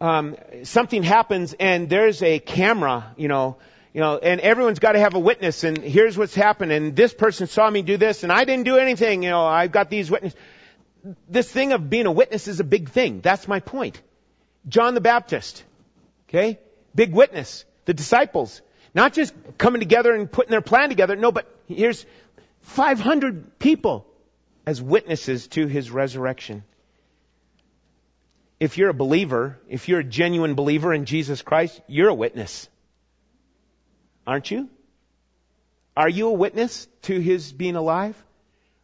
Um, 0.00 0.36
something 0.62 1.02
happens 1.02 1.54
and 1.60 1.90
there's 1.90 2.22
a 2.22 2.38
camera, 2.38 3.14
you 3.18 3.28
know, 3.28 3.58
you 3.92 4.00
know, 4.00 4.16
and 4.16 4.40
everyone's 4.40 4.78
got 4.78 4.92
to 4.92 4.98
have 4.98 5.14
a 5.14 5.18
witness 5.18 5.62
and 5.62 5.76
here's 5.76 6.16
what's 6.16 6.34
happened 6.34 6.72
and 6.72 6.96
this 6.96 7.12
person 7.12 7.46
saw 7.46 7.68
me 7.68 7.82
do 7.82 7.98
this 7.98 8.22
and 8.22 8.32
I 8.32 8.44
didn't 8.44 8.64
do 8.64 8.78
anything, 8.78 9.22
you 9.22 9.30
know, 9.30 9.44
I've 9.44 9.72
got 9.72 9.90
these 9.90 10.10
witnesses 10.10 10.38
this 11.28 11.50
thing 11.50 11.72
of 11.72 11.88
being 11.88 12.06
a 12.06 12.12
witness 12.12 12.48
is 12.48 12.60
a 12.60 12.64
big 12.64 12.90
thing. 12.90 13.20
That's 13.20 13.48
my 13.48 13.60
point. 13.60 14.00
John 14.68 14.94
the 14.94 15.00
Baptist, 15.00 15.64
okay? 16.28 16.58
Big 16.94 17.12
witness. 17.12 17.64
The 17.86 17.94
disciples, 17.94 18.60
not 18.94 19.12
just 19.12 19.34
coming 19.58 19.80
together 19.80 20.14
and 20.14 20.30
putting 20.30 20.50
their 20.50 20.60
plan 20.60 20.88
together. 20.88 21.16
No, 21.16 21.32
but 21.32 21.52
here's 21.66 22.04
500 22.62 23.58
people 23.58 24.06
as 24.66 24.82
witnesses 24.82 25.48
to 25.48 25.66
his 25.66 25.90
resurrection. 25.90 26.64
If 28.58 28.76
you're 28.76 28.90
a 28.90 28.94
believer, 28.94 29.58
if 29.68 29.88
you're 29.88 30.00
a 30.00 30.04
genuine 30.04 30.54
believer 30.54 30.92
in 30.92 31.06
Jesus 31.06 31.40
Christ, 31.40 31.80
you're 31.86 32.08
a 32.08 32.14
witness. 32.14 32.68
Aren't 34.26 34.50
you? 34.50 34.68
Are 35.96 36.08
you 36.08 36.28
a 36.28 36.32
witness 36.32 36.86
to 37.02 37.18
his 37.18 37.52
being 37.52 37.76
alive? 37.76 38.14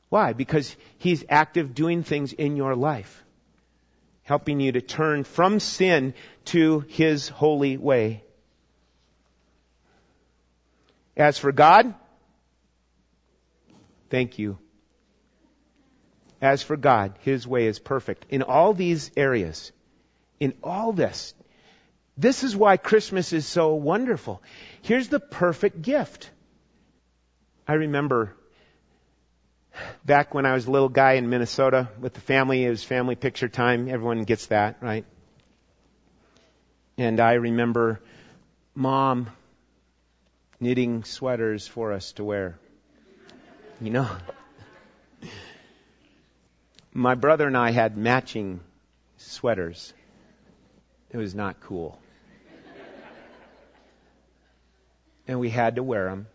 Why? 0.08 0.32
Because 0.32 0.76
He's 0.98 1.24
active 1.28 1.74
doing 1.74 2.02
things 2.02 2.32
in 2.32 2.56
your 2.56 2.74
life, 2.74 3.24
helping 4.22 4.60
you 4.60 4.72
to 4.72 4.80
turn 4.80 5.24
from 5.24 5.60
sin 5.60 6.14
to 6.46 6.80
His 6.88 7.28
holy 7.28 7.76
way. 7.76 8.22
As 11.16 11.38
for 11.38 11.50
God, 11.50 11.94
thank 14.10 14.38
you. 14.38 14.58
As 16.40 16.62
for 16.62 16.76
God, 16.76 17.18
His 17.20 17.46
way 17.46 17.66
is 17.66 17.78
perfect. 17.78 18.26
In 18.28 18.42
all 18.42 18.74
these 18.74 19.10
areas, 19.16 19.72
in 20.38 20.52
all 20.62 20.92
this, 20.92 21.34
this 22.18 22.44
is 22.44 22.54
why 22.54 22.76
Christmas 22.76 23.32
is 23.32 23.46
so 23.46 23.74
wonderful. 23.74 24.42
Here's 24.82 25.08
the 25.08 25.20
perfect 25.20 25.82
gift. 25.82 26.30
I 27.66 27.74
remember 27.74 28.35
back 30.04 30.34
when 30.34 30.46
I 30.46 30.54
was 30.54 30.66
a 30.66 30.70
little 30.70 30.88
guy 30.88 31.12
in 31.12 31.28
Minnesota 31.28 31.88
with 32.00 32.14
the 32.14 32.20
family, 32.20 32.64
it 32.64 32.70
was 32.70 32.84
family 32.84 33.14
picture 33.14 33.48
time. 33.48 33.88
Everyone 33.88 34.24
gets 34.24 34.46
that, 34.46 34.78
right? 34.80 35.04
And 36.98 37.20
I 37.20 37.34
remember 37.34 38.00
mom 38.74 39.30
knitting 40.60 41.04
sweaters 41.04 41.66
for 41.66 41.92
us 41.92 42.12
to 42.12 42.24
wear. 42.24 42.58
You 43.80 43.90
know, 43.90 44.08
my 46.94 47.14
brother 47.14 47.46
and 47.46 47.56
I 47.56 47.70
had 47.70 47.96
matching 47.96 48.60
sweaters. 49.18 49.92
It 51.10 51.18
was 51.18 51.34
not 51.34 51.60
cool. 51.60 52.00
And 55.28 55.40
we 55.40 55.50
had 55.50 55.76
to 55.76 55.82
wear 55.82 56.06
them 56.06 56.26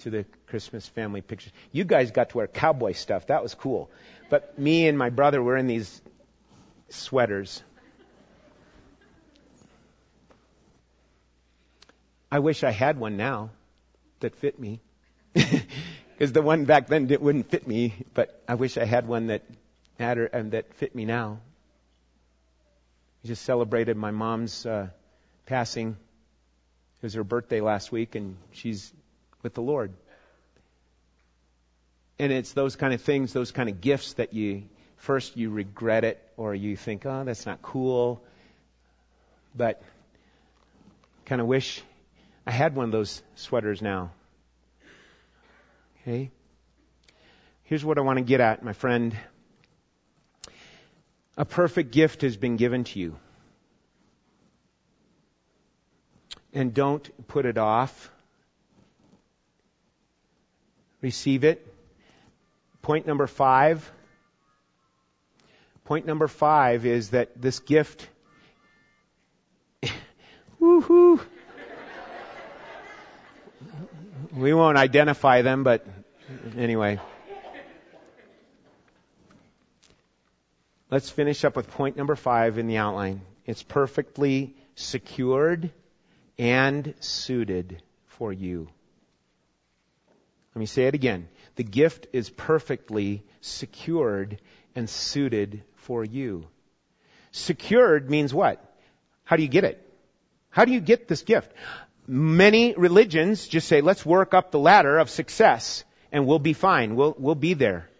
to 0.00 0.10
the 0.10 0.26
Christmas 0.48 0.86
family 0.86 1.20
pictures. 1.20 1.52
You 1.72 1.84
guys 1.84 2.10
got 2.10 2.30
to 2.30 2.38
wear 2.38 2.46
cowboy 2.46 2.92
stuff. 2.92 3.26
That 3.26 3.42
was 3.42 3.54
cool. 3.54 3.90
But 4.30 4.58
me 4.58 4.88
and 4.88 4.98
my 4.98 5.10
brother 5.10 5.42
were 5.42 5.56
in 5.56 5.66
these 5.66 6.00
sweaters. 6.88 7.62
I 12.30 12.40
wish 12.40 12.64
I 12.64 12.70
had 12.70 12.98
one 12.98 13.16
now 13.16 13.50
that 14.20 14.36
fit 14.36 14.58
me. 14.58 14.80
Because 16.18 16.32
the 16.32 16.42
one 16.42 16.64
back 16.64 16.88
then 16.88 17.08
it 17.12 17.22
wouldn't 17.22 17.48
fit 17.48 17.68
me, 17.68 17.94
but 18.12 18.42
I 18.48 18.56
wish 18.56 18.76
I 18.76 18.84
had 18.84 19.06
one 19.06 19.28
that 19.28 19.42
had 20.00 20.18
and 20.18 20.50
that 20.50 20.74
fit 20.74 20.92
me 20.92 21.04
now. 21.04 21.38
We 23.22 23.28
just 23.28 23.44
celebrated 23.44 23.96
my 23.96 24.10
mom's 24.10 24.66
uh, 24.66 24.88
passing. 25.46 25.90
It 25.90 27.02
was 27.02 27.14
her 27.14 27.22
birthday 27.22 27.60
last 27.60 27.92
week, 27.92 28.16
and 28.16 28.36
she's 28.50 28.92
with 29.44 29.54
the 29.54 29.62
Lord. 29.62 29.92
And 32.18 32.32
it's 32.32 32.52
those 32.52 32.76
kind 32.76 32.92
of 32.92 33.00
things, 33.00 33.32
those 33.32 33.52
kind 33.52 33.68
of 33.68 33.80
gifts 33.80 34.14
that 34.14 34.34
you, 34.34 34.64
first 34.96 35.36
you 35.36 35.50
regret 35.50 36.04
it 36.04 36.20
or 36.36 36.54
you 36.54 36.76
think, 36.76 37.06
oh, 37.06 37.24
that's 37.24 37.46
not 37.46 37.62
cool. 37.62 38.22
But 39.54 39.82
kind 41.26 41.40
of 41.40 41.46
wish 41.46 41.82
I 42.46 42.50
had 42.50 42.74
one 42.74 42.86
of 42.86 42.92
those 42.92 43.22
sweaters 43.34 43.82
now. 43.82 44.10
Okay? 46.00 46.30
Here's 47.64 47.84
what 47.84 47.98
I 47.98 48.00
want 48.00 48.18
to 48.18 48.24
get 48.24 48.40
at, 48.40 48.64
my 48.64 48.72
friend. 48.72 49.14
A 51.36 51.44
perfect 51.44 51.92
gift 51.92 52.22
has 52.22 52.36
been 52.36 52.56
given 52.56 52.84
to 52.84 52.98
you. 52.98 53.16
And 56.54 56.72
don't 56.72 57.28
put 57.28 57.44
it 57.44 57.58
off. 57.58 58.10
Receive 61.02 61.44
it. 61.44 61.64
Point 62.88 63.06
number 63.06 63.26
five. 63.26 63.92
Point 65.84 66.06
number 66.06 66.26
five 66.26 66.86
is 66.86 67.10
that 67.10 67.38
this 67.38 67.58
gift. 67.58 68.08
woohoo! 70.58 71.20
we 74.34 74.54
won't 74.54 74.78
identify 74.78 75.42
them, 75.42 75.64
but 75.64 75.86
anyway. 76.56 76.98
Let's 80.90 81.10
finish 81.10 81.44
up 81.44 81.56
with 81.56 81.70
point 81.70 81.94
number 81.94 82.16
five 82.16 82.56
in 82.56 82.68
the 82.68 82.78
outline. 82.78 83.20
It's 83.44 83.62
perfectly 83.62 84.56
secured 84.76 85.72
and 86.38 86.94
suited 87.00 87.82
for 88.06 88.32
you. 88.32 88.66
Let 90.54 90.60
me 90.60 90.64
say 90.64 90.84
it 90.84 90.94
again. 90.94 91.28
The 91.58 91.64
gift 91.64 92.06
is 92.12 92.30
perfectly 92.30 93.24
secured 93.40 94.40
and 94.76 94.88
suited 94.88 95.64
for 95.74 96.04
you. 96.04 96.46
Secured 97.32 98.08
means 98.08 98.32
what? 98.32 98.64
How 99.24 99.34
do 99.34 99.42
you 99.42 99.48
get 99.48 99.64
it? 99.64 99.84
How 100.50 100.64
do 100.64 100.70
you 100.70 100.80
get 100.80 101.08
this 101.08 101.22
gift? 101.22 101.52
Many 102.06 102.74
religions 102.76 103.48
just 103.48 103.66
say, 103.66 103.80
let's 103.80 104.06
work 104.06 104.34
up 104.34 104.52
the 104.52 104.60
ladder 104.60 104.98
of 104.98 105.10
success 105.10 105.82
and 106.12 106.28
we'll 106.28 106.38
be 106.38 106.52
fine. 106.52 106.94
We'll, 106.94 107.16
we'll 107.18 107.34
be 107.34 107.54
there. 107.54 107.90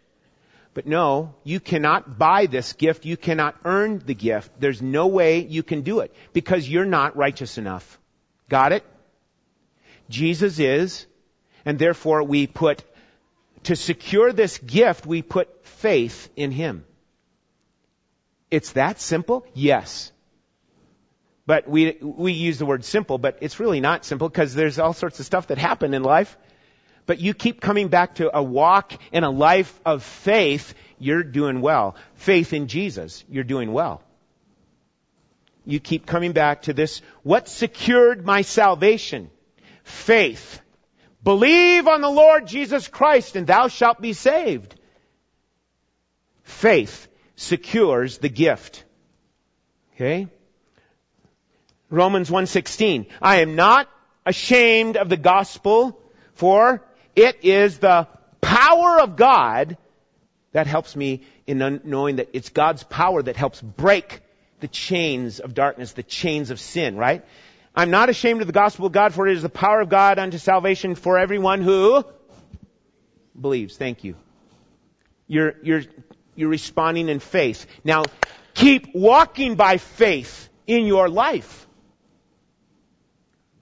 But 0.72 0.86
no, 0.86 1.34
you 1.42 1.58
cannot 1.58 2.16
buy 2.16 2.46
this 2.46 2.74
gift. 2.74 3.06
You 3.06 3.16
cannot 3.16 3.56
earn 3.64 3.98
the 4.06 4.14
gift. 4.14 4.52
There's 4.60 4.80
no 4.80 5.08
way 5.08 5.40
you 5.40 5.64
can 5.64 5.82
do 5.82 5.98
it 5.98 6.14
because 6.32 6.68
you're 6.68 6.84
not 6.84 7.16
righteous 7.16 7.58
enough. 7.58 7.98
Got 8.48 8.70
it? 8.70 8.84
Jesus 10.08 10.60
is. 10.60 11.06
And 11.64 11.76
therefore 11.76 12.22
we 12.22 12.46
put, 12.46 12.84
to 13.64 13.76
secure 13.76 14.32
this 14.32 14.58
gift, 14.58 15.06
we 15.06 15.22
put 15.22 15.66
faith 15.66 16.28
in 16.36 16.50
Him. 16.50 16.84
It's 18.50 18.72
that 18.72 19.00
simple? 19.00 19.46
Yes. 19.54 20.12
But 21.46 21.68
we, 21.68 21.96
we 22.00 22.32
use 22.32 22.58
the 22.58 22.66
word 22.66 22.84
simple, 22.84 23.16
but 23.18 23.38
it's 23.40 23.58
really 23.58 23.80
not 23.80 24.04
simple 24.04 24.28
because 24.28 24.54
there's 24.54 24.78
all 24.78 24.92
sorts 24.92 25.18
of 25.18 25.26
stuff 25.26 25.46
that 25.46 25.58
happen 25.58 25.94
in 25.94 26.02
life. 26.02 26.36
But 27.06 27.20
you 27.20 27.32
keep 27.32 27.62
coming 27.62 27.88
back 27.88 28.16
to 28.16 28.36
a 28.36 28.42
walk 28.42 28.92
in 29.12 29.24
a 29.24 29.30
life 29.30 29.80
of 29.86 30.02
faith, 30.02 30.74
you're 30.98 31.22
doing 31.22 31.62
well. 31.62 31.96
Faith 32.16 32.52
in 32.52 32.68
Jesus, 32.68 33.24
you're 33.30 33.44
doing 33.44 33.72
well. 33.72 34.02
You 35.64 35.80
keep 35.80 36.04
coming 36.04 36.32
back 36.32 36.62
to 36.62 36.74
this, 36.74 37.00
what 37.22 37.48
secured 37.48 38.26
my 38.26 38.42
salvation? 38.42 39.30
Faith. 39.84 40.60
Believe 41.28 41.86
on 41.86 42.00
the 42.00 42.08
Lord 42.08 42.46
Jesus 42.46 42.88
Christ 42.88 43.36
and 43.36 43.46
thou 43.46 43.68
shalt 43.68 44.00
be 44.00 44.14
saved. 44.14 44.74
Faith 46.42 47.06
secures 47.36 48.16
the 48.16 48.30
gift. 48.30 48.82
Okay? 49.94 50.28
Romans 51.90 52.30
1:16. 52.30 53.08
I 53.20 53.42
am 53.42 53.56
not 53.56 53.90
ashamed 54.24 54.96
of 54.96 55.10
the 55.10 55.18
gospel 55.18 56.00
for 56.32 56.82
it 57.14 57.44
is 57.44 57.76
the 57.76 58.08
power 58.40 58.98
of 58.98 59.16
God 59.16 59.76
that 60.52 60.66
helps 60.66 60.96
me 60.96 61.24
in 61.46 61.82
knowing 61.84 62.16
that 62.16 62.30
it's 62.32 62.48
God's 62.48 62.84
power 62.84 63.22
that 63.22 63.36
helps 63.36 63.60
break 63.60 64.22
the 64.60 64.68
chains 64.68 65.40
of 65.40 65.52
darkness, 65.52 65.92
the 65.92 66.02
chains 66.02 66.48
of 66.50 66.58
sin, 66.58 66.96
right? 66.96 67.22
I'm 67.78 67.90
not 67.90 68.08
ashamed 68.08 68.40
of 68.40 68.46
the 68.46 68.52
gospel 68.52 68.86
of 68.86 68.92
God, 68.92 69.14
for 69.14 69.28
it 69.28 69.36
is 69.36 69.42
the 69.42 69.48
power 69.48 69.80
of 69.80 69.88
God 69.88 70.18
unto 70.18 70.38
salvation 70.38 70.94
for 70.94 71.18
everyone 71.18 71.62
who 71.62 72.04
believes. 73.40 73.76
Thank 73.76 74.04
you. 74.04 74.16
You're, 75.26 75.54
you're, 75.62 75.82
you're 76.34 76.48
responding 76.48 77.08
in 77.08 77.20
faith. 77.20 77.66
Now, 77.84 78.02
Keep 78.58 78.92
walking 78.92 79.54
by 79.54 79.76
faith 79.76 80.48
in 80.66 80.84
your 80.86 81.08
life. 81.08 81.68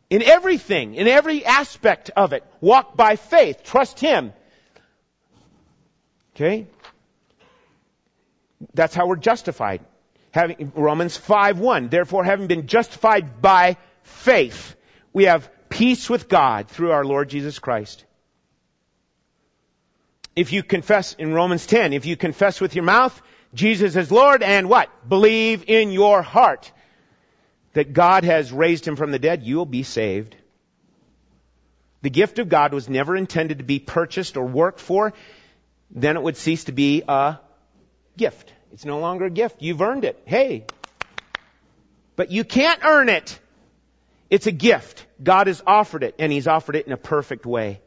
In 0.08 0.22
everything, 0.22 0.94
in 0.94 1.06
every 1.06 1.44
aspect 1.44 2.10
of 2.16 2.32
it, 2.32 2.42
walk 2.62 2.96
by 2.96 3.16
faith. 3.16 3.62
Trust 3.62 4.00
Him. 4.00 4.32
Okay? 6.34 6.66
That's 8.72 8.94
how 8.94 9.06
we're 9.06 9.16
justified. 9.16 9.82
Having, 10.30 10.72
Romans 10.74 11.14
5 11.18 11.58
1. 11.58 11.88
Therefore, 11.90 12.24
having 12.24 12.46
been 12.46 12.66
justified 12.66 13.42
by 13.42 13.76
faith, 14.06 14.76
we 15.12 15.24
have 15.24 15.50
peace 15.68 16.08
with 16.08 16.28
God 16.28 16.68
through 16.68 16.92
our 16.92 17.04
Lord 17.04 17.28
Jesus 17.28 17.58
Christ. 17.58 18.04
If 20.34 20.52
you 20.52 20.62
confess 20.62 21.14
in 21.14 21.32
Romans 21.32 21.66
10, 21.66 21.92
if 21.92 22.06
you 22.06 22.16
confess 22.16 22.60
with 22.60 22.74
your 22.74 22.84
mouth 22.84 23.22
Jesus 23.54 23.96
is 23.96 24.12
Lord 24.12 24.42
and 24.42 24.68
what? 24.68 24.90
Believe 25.08 25.64
in 25.66 25.90
your 25.90 26.22
heart 26.22 26.70
that 27.72 27.92
God 27.92 28.24
has 28.24 28.52
raised 28.52 28.86
him 28.86 28.96
from 28.96 29.10
the 29.10 29.18
dead, 29.18 29.42
you 29.42 29.56
will 29.56 29.66
be 29.66 29.82
saved. 29.82 30.36
The 32.02 32.10
gift 32.10 32.38
of 32.38 32.48
God 32.48 32.72
was 32.72 32.88
never 32.88 33.16
intended 33.16 33.58
to 33.58 33.64
be 33.64 33.78
purchased 33.78 34.36
or 34.36 34.44
worked 34.44 34.80
for. 34.80 35.14
Then 35.90 36.16
it 36.16 36.22
would 36.22 36.36
cease 36.36 36.64
to 36.64 36.72
be 36.72 37.02
a 37.08 37.38
gift. 38.16 38.52
It's 38.72 38.84
no 38.84 38.98
longer 38.98 39.24
a 39.24 39.30
gift. 39.30 39.62
You've 39.62 39.80
earned 39.80 40.04
it. 40.04 40.22
Hey. 40.26 40.66
But 42.14 42.30
you 42.30 42.44
can't 42.44 42.84
earn 42.84 43.08
it. 43.08 43.38
It's 44.28 44.46
a 44.46 44.52
gift. 44.52 45.06
God 45.22 45.46
has 45.46 45.62
offered 45.66 46.02
it, 46.02 46.14
and 46.18 46.32
He's 46.32 46.46
offered 46.46 46.76
it 46.76 46.86
in 46.86 46.92
a 46.92 46.96
perfect 46.96 47.46
way. 47.46 47.80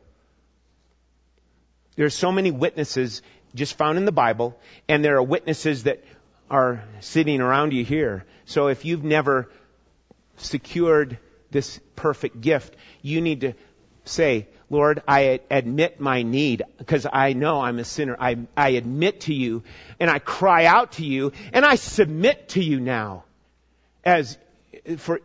There 1.95 2.05
are 2.05 2.11
so 2.11 2.31
many 2.31 2.51
witnesses 2.51 3.21
just 3.55 3.77
found 3.77 3.97
in 3.97 4.05
the 4.05 4.11
Bible, 4.11 4.57
and 4.87 5.03
there 5.03 5.17
are 5.17 5.23
witnesses 5.23 5.83
that 5.83 6.03
are 6.49 6.83
sitting 7.01 7.41
around 7.41 7.73
you 7.73 7.83
here. 7.83 8.25
So 8.45 8.67
if 8.67 8.85
you've 8.85 9.03
never 9.03 9.51
secured 10.37 11.17
this 11.51 11.79
perfect 11.95 12.41
gift, 12.41 12.75
you 13.01 13.21
need 13.21 13.41
to 13.41 13.53
say, 14.05 14.47
Lord, 14.69 15.01
I 15.07 15.41
admit 15.49 15.99
my 15.99 16.21
need 16.23 16.63
because 16.77 17.05
I 17.11 17.33
know 17.33 17.61
I'm 17.61 17.79
a 17.79 17.83
sinner. 17.83 18.15
I, 18.19 18.37
I 18.55 18.69
admit 18.69 19.21
to 19.21 19.33
you 19.33 19.63
and 19.99 20.09
I 20.09 20.19
cry 20.19 20.65
out 20.65 20.93
to 20.93 21.05
you 21.05 21.33
and 21.53 21.65
I 21.65 21.75
submit 21.75 22.49
to 22.49 22.63
you 22.63 22.79
now 22.79 23.23
as 24.03 24.37
for 24.97 25.21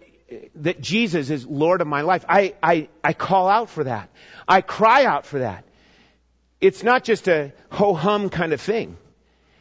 that 0.57 0.81
Jesus 0.81 1.31
is 1.31 1.47
Lord 1.47 1.81
of 1.81 1.87
my 1.87 2.03
life. 2.03 2.25
I, 2.29 2.55
I, 2.63 2.89
I 3.03 3.13
call 3.13 3.49
out 3.49 3.71
for 3.71 3.85
that. 3.85 4.11
I 4.47 4.61
cry 4.61 5.05
out 5.05 5.27
for 5.27 5.41
that. 5.41 5.65
It's 6.61 6.83
not 6.83 7.05
just 7.05 7.29
a 7.29 7.53
ho-hum 7.71 8.31
kind 8.31 8.53
of 8.53 8.61
thing. 8.61 8.97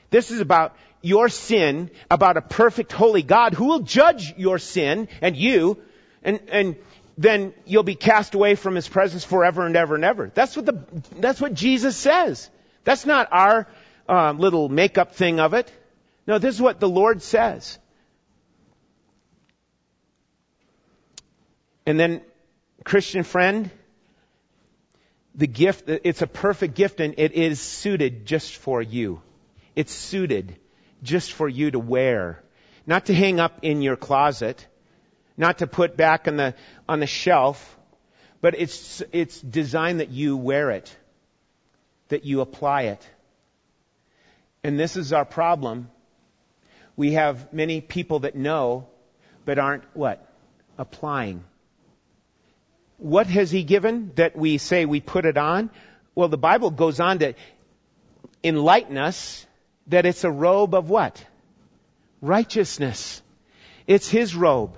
This 0.10 0.32
is 0.32 0.40
about 0.40 0.76
your 1.02 1.28
sin, 1.28 1.92
about 2.10 2.38
a 2.38 2.42
perfect 2.42 2.92
holy 2.92 3.24
God 3.24 3.54
who 3.54 3.66
will 3.66 3.80
judge 3.80 4.34
your 4.38 4.58
sin 4.58 5.08
and 5.22 5.36
you, 5.36 5.80
and, 6.24 6.40
and 6.50 6.76
then 7.18 7.54
you'll 7.66 7.84
be 7.84 7.96
cast 7.96 8.36
away 8.36 8.56
from 8.56 8.76
his 8.76 8.88
presence 8.88 9.24
forever 9.24 9.66
and 9.66 9.76
ever 9.76 9.96
and 9.96 10.06
ever. 10.06 10.32
That's 10.34 10.56
what 10.56 10.66
the, 10.66 10.86
that's 11.18 11.42
what 11.42 11.54
Jesus 11.54 11.98
says. 11.98 12.50
That's 12.86 13.06
not 13.06 13.28
our 13.32 13.68
uh, 14.08 14.32
little 14.32 14.70
makeup 14.70 15.16
thing 15.16 15.40
of 15.40 15.54
it. 15.54 15.72
No, 16.26 16.38
this 16.38 16.56
is 16.56 16.62
what 16.62 16.80
the 16.80 16.90
Lord 16.90 17.22
says. 17.22 17.78
And 21.86 22.00
then, 22.00 22.22
Christian 22.84 23.24
friend, 23.24 23.70
the 25.36 25.48
gift, 25.48 25.86
it's 25.88 26.22
a 26.22 26.28
perfect 26.28 26.76
gift 26.76 27.00
and 27.00 27.16
it 27.18 27.34
is 27.34 27.60
suited 27.60 28.26
just 28.26 28.56
for 28.56 28.82
you. 28.82 29.22
It's 29.76 29.94
suited 29.94 30.58
just 31.02 31.34
for 31.34 31.50
you 31.50 31.72
to 31.72 31.80
wear. 31.80 32.44
Not 32.86 33.08
to 33.08 33.14
hang 33.14 33.40
up 33.40 33.60
in 33.62 33.82
your 33.82 33.96
closet, 33.96 34.66
not 35.38 35.60
to 35.60 35.68
put 35.68 35.98
back 35.98 36.28
on 36.28 36.38
the, 36.38 36.54
on 36.88 37.00
the 37.00 37.08
shelf, 37.08 37.78
but 38.42 38.56
it's, 38.58 39.02
it's 39.12 39.40
designed 39.40 40.00
that 40.00 40.10
you 40.10 40.38
wear 40.38 40.72
it, 40.72 40.96
that 42.10 42.26
you 42.26 42.42
apply 42.42 42.84
it. 42.84 43.10
And 44.64 44.80
this 44.80 44.98
is 44.98 45.14
our 45.14 45.26
problem. 45.26 45.90
We 46.96 47.14
have 47.14 47.52
many 47.54 47.82
people 47.82 48.20
that 48.20 48.36
know, 48.36 48.88
but 49.46 49.60
aren't 49.60 49.84
what? 49.94 50.30
Applying. 50.78 51.44
What 53.04 53.28
has 53.28 53.52
he 53.52 53.64
given 53.64 54.14
that 54.16 54.34
we 54.34 54.58
say 54.58 54.86
we 54.86 55.02
put 55.02 55.26
it 55.26 55.38
on? 55.38 55.72
Well, 56.16 56.30
the 56.30 56.38
Bible 56.38 56.72
goes 56.72 57.02
on 57.02 57.20
to 57.20 57.34
enlighten 58.42 58.98
us 58.98 59.46
that 59.88 60.06
it's 60.06 60.24
a 60.24 60.32
robe 60.32 60.74
of 60.74 60.90
what? 60.90 61.22
Righteousness. 62.22 63.22
It's 63.88 64.08
his 64.08 64.38
robe. 64.38 64.78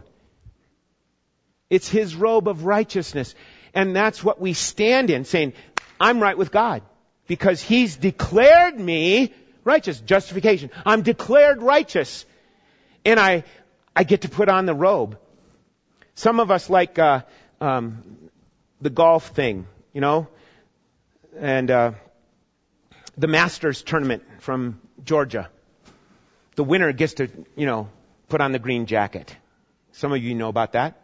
It's 1.70 1.88
his 1.88 2.16
robe 2.16 2.48
of 2.48 2.66
righteousness. 2.66 3.36
And 3.76 3.96
that's 3.96 4.24
what 4.24 4.42
we 4.42 4.54
stand 4.54 5.12
in, 5.12 5.26
saying, 5.26 5.54
I'm 6.02 6.20
right 6.20 6.36
with 6.36 6.52
God. 6.52 6.82
Because 7.28 7.62
he's 7.62 7.96
declared 7.96 8.80
me 8.80 9.36
righteous. 9.64 10.00
Justification. 10.00 10.72
I'm 10.84 11.04
declared 11.04 11.62
righteous. 11.62 12.26
And 13.06 13.20
I, 13.20 13.44
I 13.96 14.04
get 14.04 14.22
to 14.22 14.30
put 14.30 14.50
on 14.50 14.66
the 14.66 14.74
robe. 14.74 15.20
Some 16.16 16.40
of 16.40 16.50
us 16.50 16.72
like, 16.72 16.98
uh, 16.98 17.22
um, 17.62 18.04
the 18.82 18.90
golf 18.90 19.30
thing, 19.30 19.68
you 19.94 20.02
know, 20.02 20.28
and 21.38 21.72
uh, 21.72 21.92
the 23.18 23.28
Masters 23.28 23.82
tournament 23.82 24.24
from 24.40 24.80
Georgia. 25.04 25.50
The 26.56 26.64
winner 26.64 26.92
gets 26.94 27.16
to, 27.16 27.30
you 27.56 27.66
know, 27.66 27.90
put 28.30 28.42
on 28.42 28.52
the 28.52 28.60
green 28.60 28.86
jacket. 28.86 29.36
Some 29.92 30.12
of 30.12 30.22
you 30.22 30.36
know 30.36 30.50
about 30.50 30.74
that. 30.74 31.02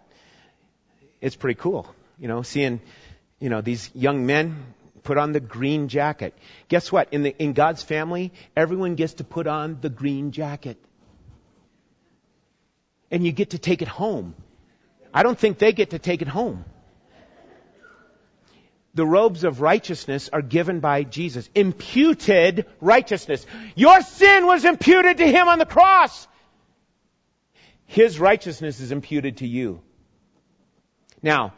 It's 1.20 1.36
pretty 1.36 1.60
cool, 1.60 1.94
you 2.20 2.28
know, 2.28 2.42
seeing, 2.42 2.82
you 3.40 3.50
know, 3.50 3.62
these 3.62 3.90
young 3.94 4.26
men 4.26 4.74
put 5.04 5.18
on 5.18 5.32
the 5.32 5.40
green 5.40 5.88
jacket. 5.88 6.34
Guess 6.68 6.92
what? 6.92 7.14
In 7.14 7.24
the 7.24 7.36
in 7.38 7.54
God's 7.54 7.84
family, 7.84 8.34
everyone 8.56 8.96
gets 8.96 9.16
to 9.16 9.24
put 9.24 9.48
on 9.48 9.80
the 9.82 9.90
green 9.90 10.32
jacket. 10.32 10.78
And 13.10 13.26
you 13.26 13.32
get 13.32 13.52
to 13.52 13.60
take 13.60 13.82
it 13.82 13.88
home. 13.88 14.36
I 15.14 15.24
don't 15.24 15.38
think 15.38 15.58
they 15.58 15.74
get 15.74 15.92
to 15.92 16.00
take 16.00 16.22
it 16.22 16.28
home. 16.28 16.66
The 18.94 19.06
robes 19.06 19.44
of 19.44 19.62
righteousness 19.62 20.30
are 20.34 20.42
given 20.42 20.82
by 20.82 21.04
Jesus. 21.04 21.50
Imputed 21.56 22.66
righteousness. 22.82 23.46
Your 23.76 24.02
sin 24.02 24.46
was 24.46 24.66
imputed 24.66 25.18
to 25.18 25.28
Him 25.28 25.48
on 25.48 25.60
the 25.60 25.66
cross. 25.66 26.28
His 27.86 28.20
righteousness 28.20 28.80
is 28.80 28.92
imputed 28.92 29.38
to 29.38 29.48
you. 29.48 29.82
Now, 31.22 31.54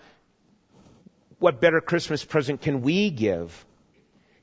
what 1.40 1.60
better 1.60 1.82
Christmas 1.82 2.24
present 2.24 2.62
can 2.62 2.82
we 2.82 3.10
give 3.10 3.66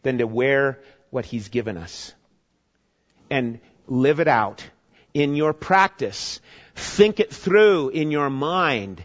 than 0.03 0.19
to 0.19 0.27
wear 0.27 0.81
what 1.11 1.25
He's 1.25 1.49
given 1.49 1.77
us? 1.77 2.13
And 3.31 3.61
live 3.87 4.19
it 4.19 4.29
out 4.29 4.65
in 5.15 5.35
your 5.35 5.53
practice. 5.53 6.41
Think 6.75 7.21
it 7.21 7.33
through 7.33 7.91
in 7.91 8.11
your 8.11 8.31
mind. 8.31 9.05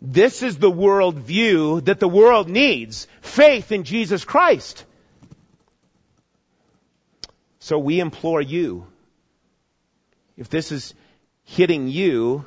This 0.00 0.42
is 0.42 0.58
the 0.58 0.70
world 0.70 1.18
view 1.18 1.80
that 1.82 2.00
the 2.00 2.08
world 2.08 2.48
needs. 2.48 3.08
Faith 3.20 3.72
in 3.72 3.84
Jesus 3.84 4.24
Christ. 4.24 4.84
So 7.58 7.78
we 7.78 8.00
implore 8.00 8.40
you, 8.40 8.86
if 10.36 10.48
this 10.48 10.72
is 10.72 10.94
hitting 11.44 11.88
you 11.88 12.46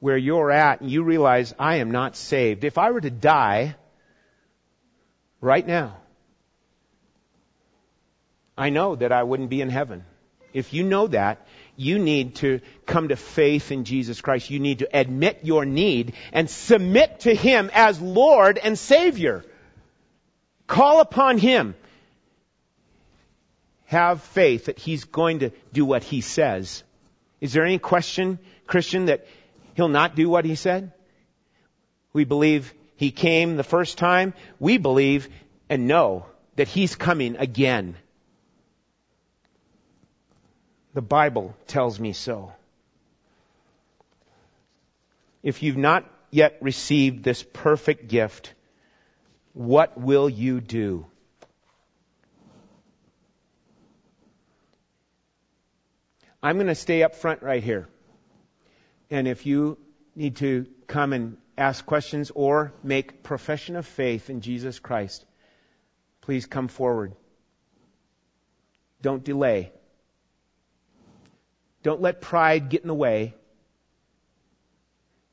where 0.00 0.16
you're 0.16 0.50
at 0.50 0.80
and 0.80 0.90
you 0.90 1.02
realize 1.02 1.54
I 1.58 1.76
am 1.76 1.90
not 1.90 2.16
saved, 2.16 2.64
if 2.64 2.78
I 2.78 2.90
were 2.92 3.00
to 3.00 3.10
die 3.10 3.74
right 5.40 5.66
now, 5.66 5.96
I 8.56 8.70
know 8.70 8.94
that 8.94 9.12
I 9.12 9.24
wouldn't 9.24 9.50
be 9.50 9.60
in 9.60 9.68
heaven. 9.68 10.04
If 10.52 10.72
you 10.72 10.84
know 10.84 11.08
that, 11.08 11.46
you 11.76 11.98
need 11.98 12.36
to 12.36 12.60
come 12.86 13.08
to 13.08 13.16
faith 13.16 13.72
in 13.72 13.84
Jesus 13.84 14.20
Christ. 14.20 14.50
You 14.50 14.60
need 14.60 14.80
to 14.80 14.88
admit 14.96 15.40
your 15.42 15.64
need 15.64 16.14
and 16.32 16.48
submit 16.48 17.20
to 17.20 17.34
Him 17.34 17.70
as 17.72 18.00
Lord 18.00 18.58
and 18.58 18.78
Savior. 18.78 19.44
Call 20.66 21.00
upon 21.00 21.38
Him. 21.38 21.74
Have 23.86 24.22
faith 24.22 24.66
that 24.66 24.78
He's 24.78 25.04
going 25.04 25.40
to 25.40 25.50
do 25.72 25.84
what 25.84 26.04
He 26.04 26.20
says. 26.20 26.84
Is 27.40 27.52
there 27.52 27.64
any 27.64 27.78
question, 27.78 28.38
Christian, 28.66 29.06
that 29.06 29.26
He'll 29.74 29.88
not 29.88 30.14
do 30.14 30.28
what 30.28 30.44
He 30.44 30.54
said? 30.54 30.92
We 32.12 32.24
believe 32.24 32.72
He 32.96 33.10
came 33.10 33.56
the 33.56 33.64
first 33.64 33.98
time. 33.98 34.34
We 34.60 34.78
believe 34.78 35.28
and 35.68 35.88
know 35.88 36.26
that 36.56 36.68
He's 36.68 36.94
coming 36.94 37.36
again. 37.36 37.96
The 40.94 41.02
Bible 41.02 41.54
tells 41.66 41.98
me 41.98 42.12
so. 42.12 42.52
If 45.42 45.62
you've 45.62 45.76
not 45.76 46.08
yet 46.30 46.56
received 46.60 47.24
this 47.24 47.42
perfect 47.42 48.08
gift, 48.08 48.54
what 49.52 50.00
will 50.00 50.28
you 50.28 50.60
do? 50.60 51.06
I'm 56.42 56.56
going 56.56 56.68
to 56.68 56.74
stay 56.74 57.02
up 57.02 57.14
front 57.16 57.42
right 57.42 57.62
here. 57.62 57.88
And 59.10 59.26
if 59.26 59.46
you 59.46 59.78
need 60.14 60.36
to 60.36 60.66
come 60.86 61.12
and 61.12 61.38
ask 61.58 61.84
questions 61.84 62.30
or 62.34 62.72
make 62.82 63.22
profession 63.22 63.76
of 63.76 63.86
faith 63.86 64.30
in 64.30 64.40
Jesus 64.42 64.78
Christ, 64.78 65.24
please 66.20 66.46
come 66.46 66.68
forward. 66.68 67.14
Don't 69.02 69.24
delay. 69.24 69.72
Don't 71.84 72.00
let 72.00 72.20
pride 72.20 72.70
get 72.70 72.82
in 72.82 72.88
the 72.88 72.94
way. 72.94 73.34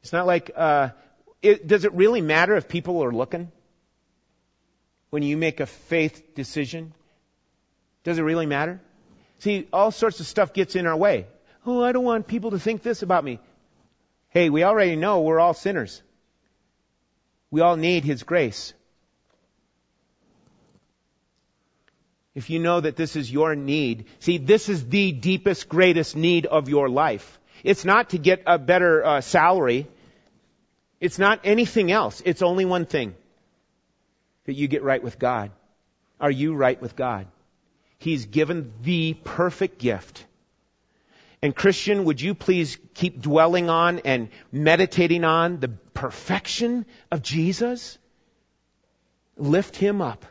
It's 0.04 0.14
not 0.14 0.28
like, 0.28 0.52
uh, 0.56 0.90
it, 1.42 1.66
does 1.66 1.86
it 1.86 1.94
really 1.94 2.22
matter 2.22 2.56
if 2.56 2.68
people 2.68 3.04
are 3.04 3.12
looking? 3.12 3.52
When 5.10 5.24
you 5.24 5.38
make 5.38 5.62
a 5.62 5.66
faith 5.66 6.36
decision? 6.36 6.94
Does 8.04 8.20
it 8.20 8.24
really 8.24 8.46
matter? 8.46 8.82
See, 9.40 9.68
all 9.72 9.92
sorts 9.92 10.20
of 10.20 10.28
stuff 10.28 10.54
gets 10.54 10.76
in 10.76 10.86
our 10.86 10.96
way. 10.96 11.26
Oh, 11.66 11.84
I 11.84 11.94
don't 11.94 12.04
want 12.04 12.28
people 12.28 12.52
to 12.52 12.60
think 12.60 12.84
this 12.84 13.02
about 13.02 13.24
me. 13.24 13.40
Hey, 14.30 14.50
we 14.50 14.64
already 14.64 14.96
know 14.98 15.22
we're 15.22 15.40
all 15.40 15.54
sinners. 15.54 16.02
We 17.50 17.62
all 17.62 17.78
need 17.78 18.04
His 18.04 18.24
grace. 18.24 18.74
If 22.34 22.50
you 22.50 22.60
know 22.60 22.80
that 22.80 22.96
this 22.96 23.16
is 23.16 23.32
your 23.32 23.56
need, 23.56 24.06
see, 24.20 24.38
this 24.38 24.70
is 24.70 24.88
the 24.88 25.12
deepest, 25.12 25.68
greatest 25.68 26.16
need 26.16 26.46
of 26.46 26.70
your 26.70 26.88
life. 26.88 27.40
It's 27.64 27.84
not 27.84 28.12
to 28.12 28.18
get 28.18 28.44
a 28.48 28.58
better 28.58 29.06
uh, 29.06 29.22
salary. 29.22 29.88
It's 31.00 31.20
not 31.20 31.42
anything 31.44 31.92
else. 31.92 32.22
It's 32.26 32.42
only 32.42 32.66
one 32.66 32.86
thing. 32.86 33.16
That 34.46 34.54
you 34.54 34.68
get 34.68 34.82
right 34.82 35.04
with 35.04 35.20
God. 35.20 35.52
Are 36.20 36.32
you 36.32 36.56
right 36.56 36.82
with 36.82 36.96
God? 36.96 37.28
He's 38.00 38.26
given 38.26 38.74
the 38.82 39.14
perfect 39.14 39.78
gift. 39.78 40.26
And 41.42 41.56
Christian, 41.56 42.06
would 42.06 42.22
you 42.22 42.34
please 42.34 42.78
keep 42.94 43.22
dwelling 43.22 43.70
on 43.70 44.00
and 44.00 44.30
meditating 44.52 45.24
on 45.24 45.60
the 45.60 45.70
perfection 45.70 46.86
of 47.12 47.22
Jesus? 47.22 47.98
Lift 49.38 49.76
him 49.76 50.02
up. 50.02 50.26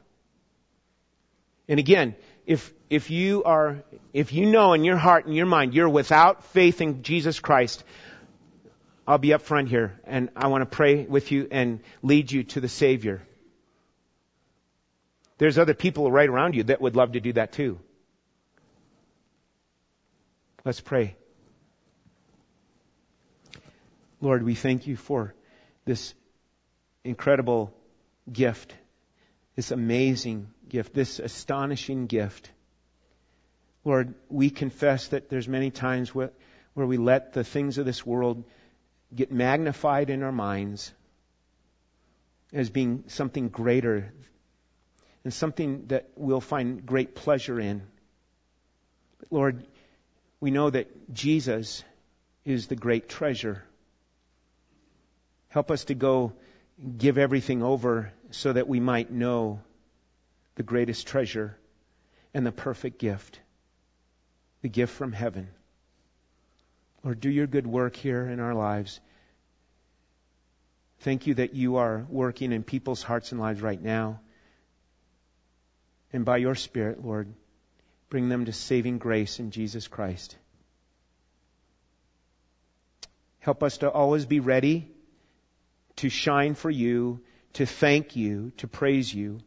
And 1.70 1.78
again, 1.78 2.16
if, 2.46 2.74
if 2.90 3.10
you 3.10 3.44
are, 3.44 3.84
if 4.12 4.32
you 4.32 4.46
know 4.46 4.72
in 4.72 4.82
your 4.82 4.96
heart 4.96 5.26
and 5.26 5.36
your 5.36 5.46
mind 5.46 5.72
you're 5.72 5.88
without 5.88 6.42
faith 6.46 6.80
in 6.80 7.04
Jesus 7.04 7.38
Christ, 7.38 7.84
I'll 9.06 9.18
be 9.18 9.32
up 9.32 9.42
front 9.42 9.68
here 9.68 10.00
and 10.04 10.30
I 10.34 10.48
want 10.48 10.62
to 10.62 10.66
pray 10.66 11.04
with 11.04 11.30
you 11.30 11.46
and 11.48 11.78
lead 12.02 12.32
you 12.32 12.42
to 12.42 12.60
the 12.60 12.68
Savior. 12.68 13.22
There's 15.38 15.58
other 15.58 15.72
people 15.72 16.10
right 16.10 16.28
around 16.28 16.56
you 16.56 16.64
that 16.64 16.80
would 16.80 16.96
love 16.96 17.12
to 17.12 17.20
do 17.20 17.34
that 17.34 17.52
too. 17.52 17.78
Let's 20.64 20.80
pray. 20.80 21.14
Lord, 24.20 24.42
we 24.42 24.56
thank 24.56 24.88
you 24.88 24.96
for 24.96 25.34
this 25.84 26.14
incredible 27.04 27.72
gift, 28.30 28.74
this 29.60 29.72
amazing 29.72 30.48
gift, 30.70 30.94
this 30.94 31.18
astonishing 31.18 32.06
gift. 32.06 32.50
Lord, 33.84 34.14
we 34.30 34.48
confess 34.48 35.08
that 35.08 35.28
there's 35.28 35.46
many 35.46 35.70
times 35.70 36.14
where, 36.14 36.30
where 36.72 36.86
we 36.86 36.96
let 36.96 37.34
the 37.34 37.44
things 37.44 37.76
of 37.76 37.84
this 37.84 38.06
world 38.06 38.42
get 39.14 39.30
magnified 39.30 40.08
in 40.08 40.22
our 40.22 40.32
minds 40.32 40.94
as 42.54 42.70
being 42.70 43.04
something 43.08 43.50
greater 43.50 44.14
and 45.24 45.34
something 45.34 45.88
that 45.88 46.08
we'll 46.16 46.40
find 46.40 46.86
great 46.86 47.14
pleasure 47.14 47.60
in. 47.60 47.82
But 49.18 49.30
Lord, 49.30 49.66
we 50.40 50.50
know 50.50 50.70
that 50.70 51.12
Jesus 51.12 51.84
is 52.46 52.68
the 52.68 52.76
great 52.76 53.10
treasure. 53.10 53.62
Help 55.48 55.70
us 55.70 55.84
to 55.84 55.94
go 55.94 56.32
give 56.96 57.18
everything 57.18 57.62
over 57.62 58.10
so 58.30 58.52
that 58.52 58.68
we 58.68 58.80
might 58.80 59.10
know 59.10 59.60
the 60.54 60.62
greatest 60.62 61.06
treasure 61.06 61.56
and 62.34 62.46
the 62.46 62.52
perfect 62.52 62.98
gift, 62.98 63.40
the 64.62 64.68
gift 64.68 64.92
from 64.94 65.12
heaven. 65.12 65.48
Lord, 67.02 67.20
do 67.20 67.30
your 67.30 67.46
good 67.46 67.66
work 67.66 67.96
here 67.96 68.28
in 68.28 68.40
our 68.40 68.54
lives. 68.54 69.00
Thank 71.00 71.26
you 71.26 71.34
that 71.34 71.54
you 71.54 71.76
are 71.76 72.06
working 72.08 72.52
in 72.52 72.62
people's 72.62 73.02
hearts 73.02 73.32
and 73.32 73.40
lives 73.40 73.62
right 73.62 73.80
now. 73.80 74.20
And 76.12 76.24
by 76.24 76.36
your 76.36 76.54
Spirit, 76.54 77.04
Lord, 77.04 77.32
bring 78.10 78.28
them 78.28 78.44
to 78.44 78.52
saving 78.52 78.98
grace 78.98 79.38
in 79.38 79.50
Jesus 79.50 79.88
Christ. 79.88 80.36
Help 83.38 83.62
us 83.62 83.78
to 83.78 83.90
always 83.90 84.26
be 84.26 84.40
ready 84.40 84.90
to 85.96 86.10
shine 86.10 86.54
for 86.54 86.70
you, 86.70 87.20
to 87.54 87.66
thank 87.66 88.16
you, 88.16 88.52
to 88.58 88.68
praise 88.68 89.12
you, 89.12 89.40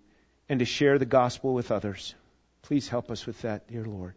and 0.49 0.59
to 0.59 0.65
share 0.65 0.97
the 0.97 1.05
gospel 1.05 1.53
with 1.53 1.71
others. 1.71 2.15
Please 2.63 2.87
help 2.87 3.11
us 3.11 3.25
with 3.25 3.41
that, 3.41 3.67
dear 3.67 3.85
Lord. 3.85 4.13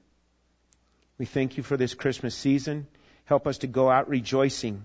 We 1.19 1.27
thank 1.27 1.57
you 1.57 1.63
for 1.63 1.77
this 1.77 1.95
Christmas 1.95 2.35
season. 2.35 2.87
Help 3.25 3.47
us 3.47 3.59
to 3.59 3.67
go 3.67 3.91
out 3.91 4.09
rejoicing, 4.09 4.85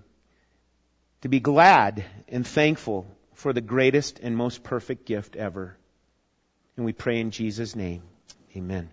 to 1.21 1.29
be 1.29 1.39
glad 1.39 2.03
and 2.27 2.45
thankful 2.45 3.05
for 3.33 3.53
the 3.53 3.61
greatest 3.61 4.19
and 4.19 4.35
most 4.35 4.63
perfect 4.63 5.05
gift 5.05 5.35
ever. 5.35 5.77
And 6.77 6.85
we 6.85 6.93
pray 6.93 7.19
in 7.19 7.31
Jesus' 7.31 7.75
name. 7.75 8.03
Amen. 8.55 8.89